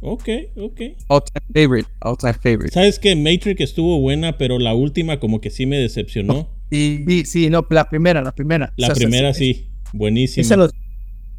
Ok, 0.00 0.28
ok. 0.56 0.80
All 1.08 1.20
time 1.22 1.44
favorite. 1.54 1.88
All 2.02 2.16
time 2.16 2.34
favorite. 2.34 2.72
¿Sabes 2.72 2.98
que 2.98 3.16
Matrix 3.16 3.60
estuvo 3.60 3.98
buena, 4.00 4.36
pero 4.38 4.58
la 4.58 4.74
última 4.74 5.18
como 5.18 5.40
que 5.40 5.50
sí 5.50 5.66
me 5.66 5.78
decepcionó? 5.78 6.48
Y 6.70 7.04
Sí, 7.06 7.24
sí, 7.24 7.50
no, 7.50 7.66
la 7.70 7.88
primera, 7.88 8.22
la 8.22 8.32
primera. 8.34 8.72
La 8.76 8.88
O 8.88 8.94
sea, 8.94 8.94
primera 9.06 9.32
se- 9.32 9.38
sí, 9.40 9.68
buenísima. 9.92 10.42
Esa 10.42 10.56
nos, 10.56 10.70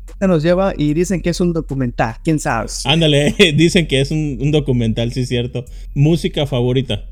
esa 0.07 0.27
nos 0.27 0.43
lleva 0.43 0.73
y 0.77 0.93
dicen 0.93 1.21
que 1.21 1.29
es 1.29 1.39
un 1.41 1.53
documental. 1.53 2.15
¿Quién 2.23 2.39
sabe? 2.39 2.67
Ándale, 2.85 3.35
dicen 3.55 3.87
que 3.87 4.01
es 4.01 4.11
un, 4.11 4.37
un 4.41 4.51
documental, 4.51 5.11
sí 5.13 5.21
es 5.21 5.29
cierto. 5.29 5.65
¿Música 5.93 6.45
favorita? 6.47 7.05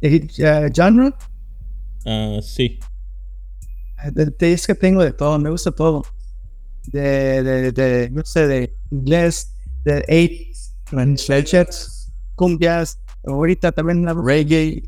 Eh, 0.00 0.26
genre, 0.74 1.12
Ah, 2.06 2.38
sí. 2.42 2.78
eh, 4.04 4.52
es 4.52 4.66
que 4.66 4.74
tengo 4.74 5.02
de 5.02 5.12
todo, 5.12 5.38
me 5.38 5.50
gusta 5.50 5.72
todo. 5.72 6.04
De, 6.86 7.42
de, 7.42 7.72
de 7.72 8.10
no 8.10 8.24
sé, 8.24 8.46
de 8.46 8.74
inglés, 8.90 9.52
de 9.84 10.02
80s, 10.90 12.10
cumbias, 12.34 12.98
ahorita 13.26 13.72
también 13.72 14.04
la 14.04 14.14
reggae. 14.14 14.82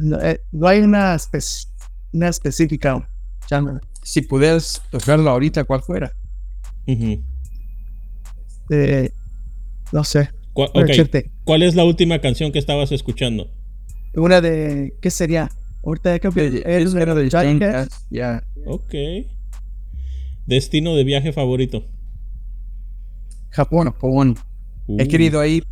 No, 0.00 0.20
eh, 0.20 0.40
no 0.52 0.66
hay 0.66 0.80
una, 0.80 1.14
espe- 1.14 1.68
una 2.12 2.28
específica 2.28 3.06
genre. 3.48 3.80
Si 4.08 4.22
pudieras 4.22 4.80
tocarlo 4.90 5.28
ahorita, 5.28 5.64
¿cuál 5.64 5.82
fuera? 5.82 6.10
Eh, 8.70 9.10
no 9.92 10.02
sé. 10.02 10.30
¿Cuál 11.44 11.62
es 11.62 11.74
la 11.74 11.84
última 11.84 12.18
canción 12.18 12.50
que 12.50 12.58
estabas 12.58 12.90
escuchando? 12.90 13.50
Una 14.14 14.40
de, 14.40 14.94
¿qué 15.02 15.10
sería? 15.10 15.50
Ahorita 15.84 16.18
creo 16.20 16.32
que 16.32 16.62
es 16.64 16.94
Era 16.94 17.14
de. 17.14 17.28
Jackass, 17.28 18.06
Yeah. 18.08 18.42
Ok. 18.66 18.94
¿Destino 20.46 20.96
de 20.96 21.04
viaje 21.04 21.34
favorito? 21.34 21.84
Japón, 23.50 23.84
Japón. 23.92 24.36
He 24.88 25.04
Uh, 25.04 25.08
querido 25.08 25.44
ir 25.44 25.64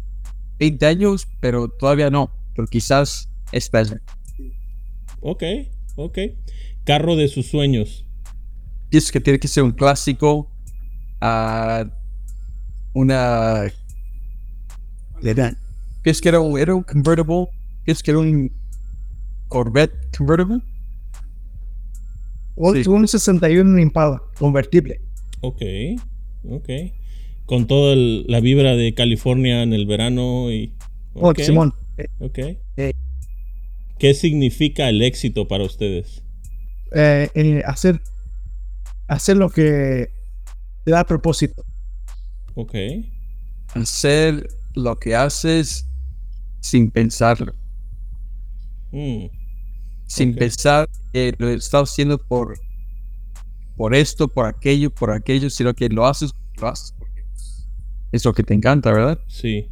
20 0.58 0.84
años, 0.84 1.26
pero 1.40 1.68
todavía 1.68 2.10
no. 2.10 2.30
Pero 2.54 2.68
quizás 2.68 3.30
espera. 3.50 4.02
Ok, 5.20 5.42
ok. 5.96 6.18
Carro 6.84 7.16
de 7.16 7.28
sus 7.28 7.46
sueños. 7.46 8.05
Pienso 8.90 9.12
que 9.12 9.20
tiene 9.20 9.38
que 9.38 9.48
ser 9.48 9.62
un 9.62 9.72
clásico. 9.72 10.50
ah, 11.20 11.84
una. 12.92 13.72
Pienso 16.02 16.20
que 16.22 16.28
era 16.28 16.40
un, 16.40 16.58
era 16.58 16.74
un 16.74 16.82
convertible. 16.82 17.48
Pienso 17.84 18.02
que 18.04 18.10
era 18.10 18.20
un 18.20 18.52
Corvette 19.48 20.16
convertible. 20.16 20.60
Un, 22.54 22.82
Sí. 22.82 22.88
un 22.88 23.06
61 23.06 23.78
Impala 23.78 24.22
convertible. 24.38 25.00
Ok, 25.42 25.62
ok. 26.48 26.68
Con 27.44 27.66
toda 27.66 27.92
el- 27.92 28.24
la 28.28 28.40
vibra 28.40 28.74
de 28.76 28.94
California 28.94 29.62
en 29.62 29.72
el 29.72 29.86
verano 29.86 30.50
y... 30.50 30.72
Oh, 31.14 31.30
ok, 31.30 31.38
Simón. 31.40 31.74
Ok. 32.18 32.38
Eh. 32.76 32.92
¿Qué 33.98 34.14
significa 34.14 34.88
el 34.88 35.02
éxito 35.02 35.48
para 35.48 35.64
ustedes? 35.64 36.22
eh, 36.92 37.28
eh, 37.34 37.62
hacer, 37.66 38.00
hacer 39.08 39.36
lo 39.36 39.50
que 39.50 40.08
te 40.84 40.90
da 40.92 41.04
propósito. 41.04 41.64
Ok. 42.54 42.74
Hacer 43.74 44.48
lo 44.74 44.98
que 44.98 45.14
haces 45.14 45.86
sin 46.60 46.90
pensarlo. 46.90 47.52
Mm, 48.92 49.28
sin 50.06 50.34
pensar 50.34 50.88
que 51.12 51.34
lo 51.38 51.48
estás 51.48 51.90
haciendo 51.90 52.18
por, 52.18 52.58
por 53.76 53.94
esto, 53.94 54.28
por 54.28 54.46
aquello, 54.46 54.90
por 54.90 55.10
aquello, 55.10 55.50
sino 55.50 55.74
que 55.74 55.88
lo 55.88 56.06
haces, 56.06 56.30
lo 56.60 56.68
haces 56.68 56.92
porque 56.98 57.22
es 58.12 58.24
lo 58.24 58.32
que 58.34 58.42
te 58.42 58.54
encanta, 58.54 58.92
¿verdad? 58.92 59.20
sí. 59.26 59.66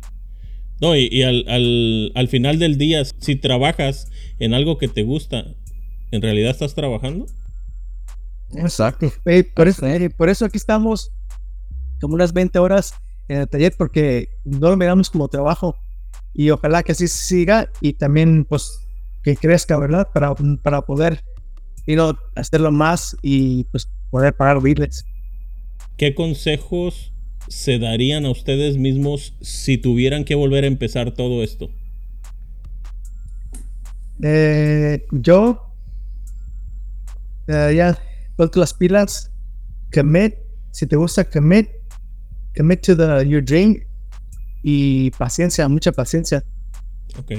No, 0.80 0.96
y, 0.96 1.08
y 1.10 1.22
al, 1.22 1.44
al- 1.48 2.12
al 2.14 2.28
final 2.28 2.58
del 2.58 2.78
día, 2.78 3.04
si 3.04 3.36
trabajas 3.36 4.08
en 4.38 4.54
algo 4.54 4.78
que 4.78 4.88
te 4.88 5.04
gusta, 5.04 5.46
¿en 6.10 6.22
realidad 6.22 6.50
estás 6.50 6.74
trabajando? 6.74 7.26
Exacto. 8.56 9.12
Por, 9.54 9.68
eso, 9.68 9.86
por 10.16 10.28
eso 10.28 10.44
aquí 10.44 10.56
estamos 10.56 11.12
como 12.00 12.14
unas 12.14 12.32
20 12.32 12.58
horas 12.58 12.94
en 13.28 13.40
el 13.40 13.48
taller 13.48 13.74
porque 13.76 14.28
no 14.44 14.70
lo 14.70 14.76
miramos 14.76 15.10
como 15.10 15.28
trabajo 15.28 15.76
y 16.32 16.50
ojalá 16.50 16.82
que 16.82 16.92
así 16.92 17.08
siga 17.08 17.70
y 17.80 17.94
también 17.94 18.44
pues 18.44 18.80
que 19.22 19.36
crezca, 19.36 19.78
¿verdad? 19.78 20.08
Para, 20.12 20.34
para 20.62 20.82
poder 20.82 21.24
y 21.86 21.96
no 21.96 22.16
hacerlo 22.34 22.70
más 22.72 23.16
y 23.22 23.64
pues 23.64 23.88
poder 24.10 24.34
pagar 24.34 24.60
biles. 24.62 25.04
¿Qué 25.96 26.14
consejos 26.14 27.12
se 27.48 27.78
darían 27.78 28.26
a 28.26 28.30
ustedes 28.30 28.76
mismos 28.76 29.34
si 29.40 29.78
tuvieran 29.78 30.24
que 30.24 30.34
volver 30.34 30.64
a 30.64 30.66
empezar 30.66 31.12
todo 31.12 31.42
esto? 31.42 31.70
Eh, 34.22 35.06
yo 35.10 35.74
eh, 37.46 37.74
ya 37.76 37.98
ponte 38.36 38.58
las 38.58 38.74
pilas, 38.74 39.30
commit, 39.92 40.34
si 40.72 40.86
te 40.86 40.96
gusta 40.96 41.24
commit, 41.24 41.68
commit 42.56 42.80
to 42.82 42.96
the, 42.96 43.26
your 43.28 43.42
dream 43.42 43.76
y 44.62 45.10
paciencia, 45.12 45.68
mucha 45.68 45.92
paciencia. 45.92 46.42
Ok. 47.18 47.32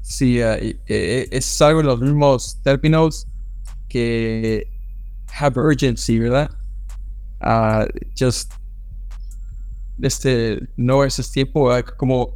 Sí, 0.00 0.40
uh, 0.42 0.56
y- 0.62 0.80
eh, 0.86 1.28
es 1.30 1.60
algo 1.60 1.80
de 1.80 1.86
los 1.86 2.00
mismos 2.00 2.60
términos 2.62 3.26
que 3.88 4.66
have 5.38 5.60
urgency, 5.60 6.18
¿verdad? 6.18 6.50
Ah, 7.40 7.86
just 8.18 8.52
este 10.00 10.60
no 10.76 11.04
es 11.04 11.18
ese 11.18 11.32
tiempo 11.32 11.70
como 11.96 12.34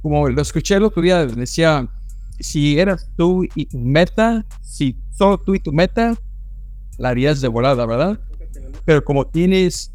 como 0.00 0.28
lo 0.28 0.40
escuché 0.42 0.76
el 0.76 0.84
otro 0.84 1.02
día 1.02 1.26
decía 1.26 1.86
si 2.40 2.78
eras 2.78 3.08
tú 3.16 3.44
y 3.54 3.66
tu 3.66 3.78
meta 3.78 4.44
si 4.62 4.96
solo 5.12 5.38
tú 5.38 5.54
y 5.54 5.60
tu 5.60 5.72
meta 5.72 6.14
la 6.98 7.10
harías 7.10 7.40
de 7.40 7.48
volada 7.48 7.86
verdad 7.86 8.18
pero 8.84 9.04
como 9.04 9.26
tienes 9.26 9.90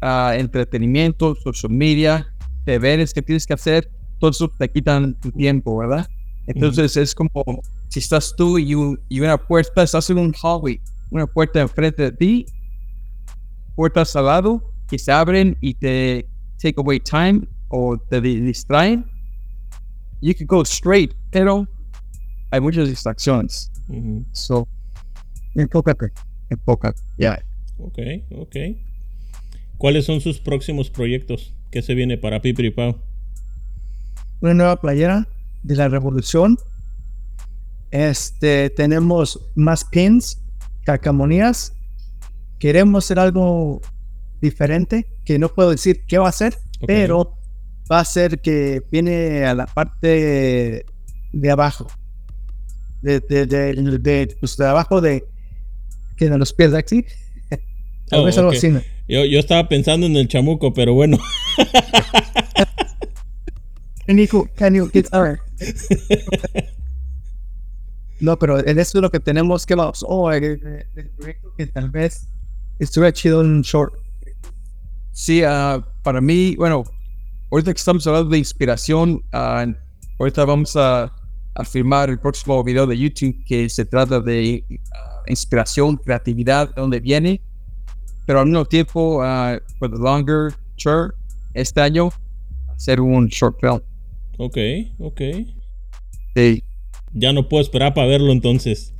ah, 0.00 0.34
entretenimiento 0.36 1.34
social 1.34 1.72
media 1.72 2.26
deberes 2.64 3.12
que 3.14 3.22
tienes 3.22 3.46
que 3.46 3.54
hacer 3.54 3.90
todo 4.18 4.30
eso 4.30 4.48
te 4.48 4.68
quitan 4.70 5.14
tu 5.20 5.30
tiempo 5.30 5.76
verdad 5.76 6.06
entonces 6.46 6.96
es 6.96 7.14
como 7.14 7.44
si 7.88 7.98
estás 8.00 8.34
tú 8.36 8.58
y, 8.58 8.72
y 9.08 9.20
una 9.20 9.36
puerta 9.38 9.82
estás 9.82 10.08
en 10.10 10.18
un 10.18 10.32
hallway 10.32 10.80
una 11.10 11.26
puerta 11.26 11.60
enfrente 11.60 12.02
de 12.02 12.12
ti 12.12 12.46
puertas 13.74 14.14
al 14.16 14.26
lado 14.26 14.72
que 14.88 14.98
se 14.98 15.12
abren 15.12 15.56
y 15.60 15.74
te 15.74 16.26
take 16.60 16.74
away 16.78 17.00
time 17.00 17.46
o 17.68 17.98
te 17.98 18.20
di- 18.20 18.40
distraen, 18.40 19.04
you 20.20 20.32
can 20.34 20.46
go 20.46 20.62
straight, 20.62 21.12
pero 21.30 21.66
hay 22.50 22.60
muchas 22.60 22.88
distracciones. 22.88 23.70
Ujú. 23.88 24.24
So, 24.32 24.68
enfócate, 25.54 26.12
enfócate. 26.50 27.00
Ya. 27.18 27.42
Ok, 27.78 27.98
ok. 28.36 28.56
¿Cuáles 29.78 30.06
son 30.06 30.20
sus 30.20 30.38
próximos 30.38 30.90
proyectos? 30.90 31.54
¿Qué 31.70 31.82
se 31.82 31.94
viene 31.94 32.16
para 32.16 32.40
Pipiripao? 32.40 32.98
Una 34.40 34.54
nueva 34.54 34.80
playera 34.80 35.28
de 35.62 35.76
la 35.76 35.88
revolución. 35.88 36.56
Este, 37.90 38.70
tenemos 38.70 39.40
más 39.54 39.84
pins, 39.84 40.40
calcamonías. 40.84 41.74
Queremos 42.58 43.04
hacer 43.04 43.18
algo 43.18 43.82
diferente, 44.40 45.06
que 45.24 45.38
no 45.38 45.48
puedo 45.48 45.70
decir 45.70 46.04
qué 46.06 46.18
va 46.18 46.28
a 46.28 46.32
ser, 46.32 46.56
pero 46.86 47.36
va 47.90 48.00
a 48.00 48.04
ser 48.04 48.40
que 48.40 48.82
viene 48.90 49.44
a 49.44 49.54
la 49.54 49.66
parte 49.66 50.86
de 51.32 51.50
abajo. 51.50 51.86
De, 53.02 53.20
de, 53.20 53.46
de, 53.46 53.74
de, 53.98 54.36
pues, 54.40 54.56
de 54.56 54.66
abajo 54.66 55.00
de, 55.00 55.24
que 56.16 56.28
de 56.30 56.38
los 56.38 56.52
pies 56.52 56.72
de 56.72 56.78
aquí. 56.78 57.04
Tal 58.08 58.20
Oh, 58.20 58.24
vez 58.24 58.38
algo 58.38 58.50
así. 58.50 58.68
¿no? 58.68 58.80
Yo, 59.08 59.24
yo 59.24 59.38
estaba 59.38 59.68
pensando 59.68 60.06
en 60.06 60.16
el 60.16 60.28
chamuco, 60.28 60.72
pero 60.72 60.94
bueno. 60.94 61.18
Nico, 64.08 64.48
can 64.56 64.74
you 64.74 64.88
get 64.92 65.06
our- 65.12 65.40
No, 68.20 68.38
pero 68.38 68.58
en 68.66 68.78
eso 68.78 68.98
es 68.98 69.02
lo 69.02 69.10
que 69.10 69.20
tenemos 69.20 69.66
que 69.66 69.74
vamos. 69.74 70.04
Oh, 70.08 70.32
el, 70.32 70.42
el- 70.44 70.86
el 70.96 71.08
proyecto 71.10 71.52
que 71.56 71.66
tal 71.66 71.90
vez 71.90 72.26
estuviera 72.78 73.12
chido 73.12 73.42
en 73.42 73.48
un 73.48 73.62
short. 73.62 73.92
Sí, 75.12 75.42
ah, 75.44 75.86
para 76.02 76.20
mí, 76.20 76.54
bueno, 76.56 76.84
ahorita 77.50 77.72
que 77.74 77.78
estamos 77.78 78.06
hablando 78.06 78.30
de 78.30 78.38
inspiración, 78.38 79.22
ah, 79.32 79.66
ahorita 80.18 80.44
vamos 80.46 80.76
a, 80.76 81.12
a 81.56 81.64
filmar 81.64 82.10
el 82.10 82.18
próximo 82.18 82.62
video 82.62 82.86
de 82.86 82.98
YouTube 82.98 83.44
que 83.44 83.68
se 83.68 83.84
trata 83.84 84.20
de 84.20 84.64
ah, 84.94 85.22
inspiración, 85.26 85.96
creatividad, 85.96 86.68
de 86.68 86.80
dónde 86.80 87.00
viene, 87.00 87.40
pero 88.26 88.40
al 88.40 88.46
mismo 88.46 88.64
tiempo, 88.64 89.22
ah, 89.22 89.58
for 89.78 89.90
the 89.90 89.98
longer 89.98 90.54
term, 90.82 91.12
este 91.54 91.80
año, 91.80 92.10
hacer 92.68 93.00
un 93.00 93.28
short 93.28 93.58
film. 93.60 93.80
Ok, 94.38 94.58
ok. 94.98 95.20
Sí. 96.34 96.62
Ya 97.14 97.32
no 97.32 97.48
puedo 97.48 97.62
esperar 97.62 97.94
para 97.94 98.06
verlo 98.06 98.32
entonces. 98.32 98.92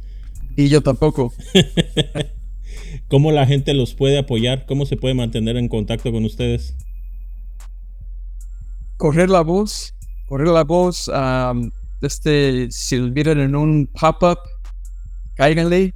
Y 0.57 0.68
yo 0.68 0.80
tampoco. 0.80 1.32
¿Cómo 3.09 3.30
la 3.30 3.46
gente 3.46 3.74
los 3.74 3.94
puede 3.94 4.18
apoyar? 4.18 4.64
¿Cómo 4.66 4.86
se 4.86 4.96
puede 4.96 5.14
mantener 5.14 5.57
en 5.57 5.68
contacto 5.68 6.11
con 6.11 6.24
ustedes? 6.24 6.74
correr 8.96 9.30
la 9.30 9.42
voz, 9.42 9.94
correr 10.26 10.48
la 10.48 10.64
voz, 10.64 11.09
am, 11.09 11.70
este, 12.03 12.70
si 12.70 12.99
los 12.99 13.12
vieron 13.12 13.40
en 13.40 13.55
un 13.55 13.86
pop-up, 13.99 14.38
cáiganle. 15.34 15.94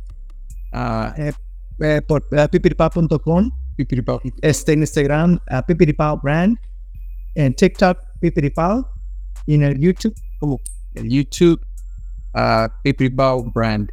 Eh, 0.73 1.33
eh, 1.81 2.03
por 2.07 2.27
uh, 2.33 2.49
pipiripao.com, 2.51 3.51
pipiripao. 3.77 4.21
este 4.43 4.73
en 4.73 4.81
Instagram, 4.81 5.39
uh, 5.51 5.63
pipiripao 5.67 6.21
brand, 6.23 6.57
en 7.35 7.55
TikTok, 7.55 7.99
pipiripao, 8.21 8.87
y 9.47 9.55
en 9.55 9.63
el 9.63 9.81
YouTube, 9.81 10.15
como 10.39 10.61
el 10.95 11.09
YouTube, 11.09 11.61
pipiripao 12.83 13.45
brand. 13.53 13.91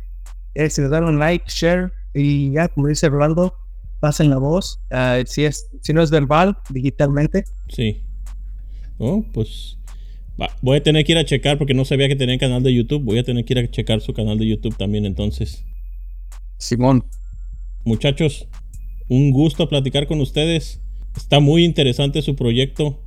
eh, 0.54 0.70
si 0.70 0.82
le 0.82 0.90
dan 0.90 1.06
un 1.06 1.18
like, 1.18 1.46
share, 1.48 1.92
y 2.14 2.52
ya, 2.52 2.68
como 2.68 2.88
dice 2.88 3.10
Rolando, 3.10 3.54
pasen 4.00 4.30
la 4.30 4.38
voz. 4.38 4.80
Si, 5.26 5.46
es, 5.46 5.70
si 5.82 5.94
no 5.94 6.02
es 6.02 6.12
verbal, 6.12 6.58
digitalmente. 6.70 7.46
Sí. 7.70 8.04
Oh, 8.98 9.24
pues. 9.34 9.78
Voy 10.62 10.78
a 10.78 10.84
tener 10.84 11.06
que 11.06 11.14
ir 11.14 11.18
a 11.18 11.26
checar 11.26 11.58
porque 11.58 11.74
no 11.74 11.86
sabía 11.86 12.08
que 12.08 12.16
tenía 12.16 12.38
canal 12.38 12.64
de 12.64 12.74
YouTube. 12.74 13.04
Voy 13.04 13.20
a 13.20 13.24
tener 13.24 13.46
que 13.46 13.54
ir 13.54 13.60
a 13.60 13.72
checar 13.72 14.02
su 14.02 14.14
canal 14.14 14.38
de 14.38 14.48
YouTube 14.48 14.78
también 14.78 15.06
entonces. 15.06 15.64
Simón, 16.58 17.04
Muchachos, 17.88 18.50
un 19.08 19.32
gusto 19.32 19.70
platicar 19.70 20.08
con 20.08 20.20
ustedes. 20.20 20.82
Está 21.16 21.40
muy 21.40 21.64
interesante 21.64 22.22
su 22.22 22.36
proyecto. 22.36 23.00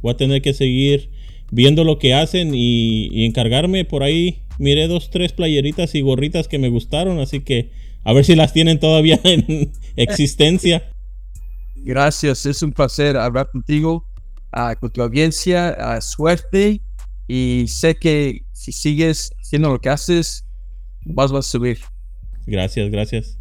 Voy 0.00 0.12
a 0.12 0.16
tener 0.16 0.42
que 0.42 0.54
seguir 0.54 1.10
viendo 1.50 1.82
lo 1.82 1.98
que 1.98 2.14
hacen 2.14 2.54
y, 2.54 3.08
y 3.08 3.24
encargarme 3.24 3.84
por 3.84 4.04
ahí. 4.04 4.42
Miré 4.60 4.86
dos, 4.86 5.10
tres 5.10 5.32
playeritas 5.32 5.96
y 5.96 6.02
gorritas 6.02 6.46
que 6.46 6.60
me 6.60 6.68
gustaron, 6.68 7.18
así 7.18 7.40
que 7.40 7.70
a 8.04 8.12
ver 8.12 8.24
si 8.24 8.36
las 8.36 8.52
tienen 8.52 8.78
todavía 8.78 9.18
en 9.24 9.72
existencia. 9.96 10.88
gracias, 11.74 12.46
es 12.46 12.62
un 12.62 12.70
placer 12.70 13.16
hablar 13.16 13.50
contigo, 13.50 14.04
ah, 14.52 14.74
con 14.76 14.90
tu 14.90 15.02
audiencia, 15.02 15.68
ah, 15.68 16.00
suerte 16.00 16.80
y 17.26 17.66
sé 17.68 17.94
que 17.96 18.44
si 18.52 18.72
sigues 18.72 19.30
haciendo 19.40 19.70
lo 19.70 19.80
que 19.80 19.88
haces, 19.90 20.44
vas 21.04 21.32
a 21.32 21.42
subir. 21.42 21.78
Gracias, 22.46 22.90
gracias. 22.90 23.38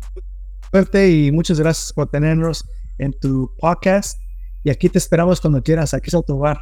Suerte 0.71 1.09
y 1.11 1.31
muchas 1.31 1.59
gracias 1.59 1.93
por 1.93 2.09
tenernos 2.09 2.65
en 2.97 3.13
tu 3.13 3.51
podcast. 3.57 4.19
Y 4.63 4.69
aquí 4.69 4.89
te 4.89 4.97
esperamos 4.97 5.39
cuando 5.39 5.63
quieras. 5.63 5.93
Aquí 5.93 6.09
es 6.13 6.25
tu 6.25 6.35
hogar. 6.35 6.57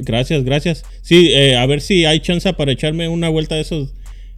Gracias, 0.00 0.44
gracias. 0.44 0.84
Sí, 1.02 1.30
eh, 1.32 1.56
a 1.56 1.64
ver 1.64 1.80
si 1.80 2.04
hay 2.04 2.20
chance 2.20 2.52
para 2.52 2.72
echarme 2.72 3.08
una 3.08 3.28
vuelta 3.30 3.54
de 3.54 3.62
esos. 3.62 3.94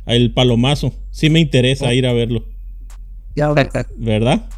El 0.06 0.32
palomazo. 0.32 0.94
Sí 1.10 1.28
me 1.28 1.40
interesa 1.40 1.92
ir 1.92 2.06
a 2.06 2.12
verlo. 2.12 2.44
Ya, 3.34 3.52
¿Verdad? 3.96 4.48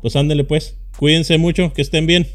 Pues 0.00 0.16
ándele 0.16 0.44
pues. 0.44 0.76
Cuídense 0.98 1.38
mucho, 1.38 1.72
que 1.72 1.82
estén 1.82 2.06
bien. 2.06 2.26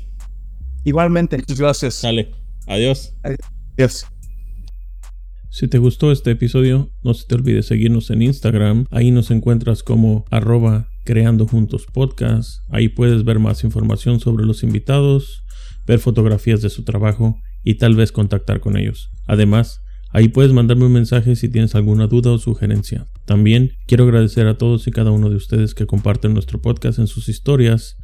Igualmente. 0.87 1.37
Muchas 1.37 1.59
gracias. 1.59 1.93
Sale. 1.95 2.31
Adiós. 2.65 3.13
Adiós. 3.23 4.05
Si 5.49 5.67
te 5.67 5.77
gustó 5.77 6.11
este 6.11 6.31
episodio, 6.31 6.91
no 7.03 7.13
se 7.13 7.25
te 7.25 7.35
olvide 7.35 7.63
seguirnos 7.63 8.09
en 8.11 8.21
Instagram. 8.21 8.85
Ahí 8.91 9.11
nos 9.11 9.31
encuentras 9.31 9.81
como 9.81 10.25
arroba 10.29 10.87
creando 11.03 11.47
juntos 11.47 11.85
podcast. 11.91 12.61
Ahí 12.69 12.89
puedes 12.89 13.23
ver 13.23 13.39
más 13.39 13.63
información 13.63 14.19
sobre 14.19 14.45
los 14.45 14.63
invitados, 14.63 15.43
ver 15.85 15.99
fotografías 15.99 16.61
de 16.61 16.69
su 16.69 16.83
trabajo 16.83 17.39
y 17.63 17.75
tal 17.75 17.95
vez 17.95 18.11
contactar 18.11 18.59
con 18.59 18.77
ellos. 18.77 19.09
Además, 19.25 19.81
ahí 20.11 20.27
puedes 20.27 20.53
mandarme 20.53 20.85
un 20.85 20.93
mensaje 20.93 21.35
si 21.35 21.49
tienes 21.49 21.75
alguna 21.75 22.07
duda 22.07 22.31
o 22.31 22.37
sugerencia. 22.37 23.07
También 23.25 23.71
quiero 23.87 24.03
agradecer 24.03 24.47
a 24.47 24.57
todos 24.57 24.87
y 24.87 24.91
cada 24.91 25.11
uno 25.11 25.29
de 25.29 25.35
ustedes 25.37 25.73
que 25.73 25.85
comparten 25.85 26.33
nuestro 26.33 26.61
podcast 26.61 26.99
en 26.99 27.07
sus 27.07 27.29
historias. 27.29 27.95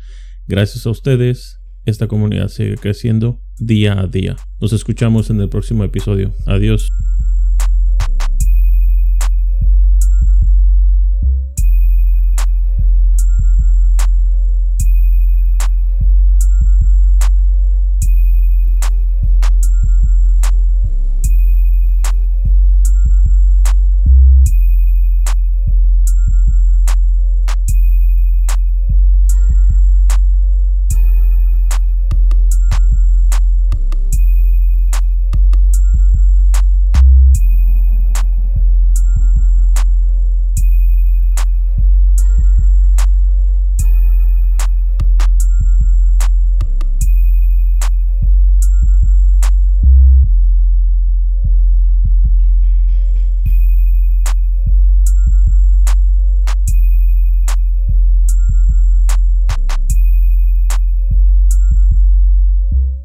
Gracias 0.47 0.85
a 0.85 0.89
ustedes, 0.89 1.59
esta 1.85 2.07
comunidad 2.07 2.47
sigue 2.47 2.75
creciendo 2.75 3.39
día 3.59 3.99
a 3.99 4.07
día. 4.07 4.35
Nos 4.59 4.73
escuchamos 4.73 5.29
en 5.29 5.41
el 5.41 5.49
próximo 5.49 5.83
episodio. 5.83 6.33
Adiós. 6.45 6.89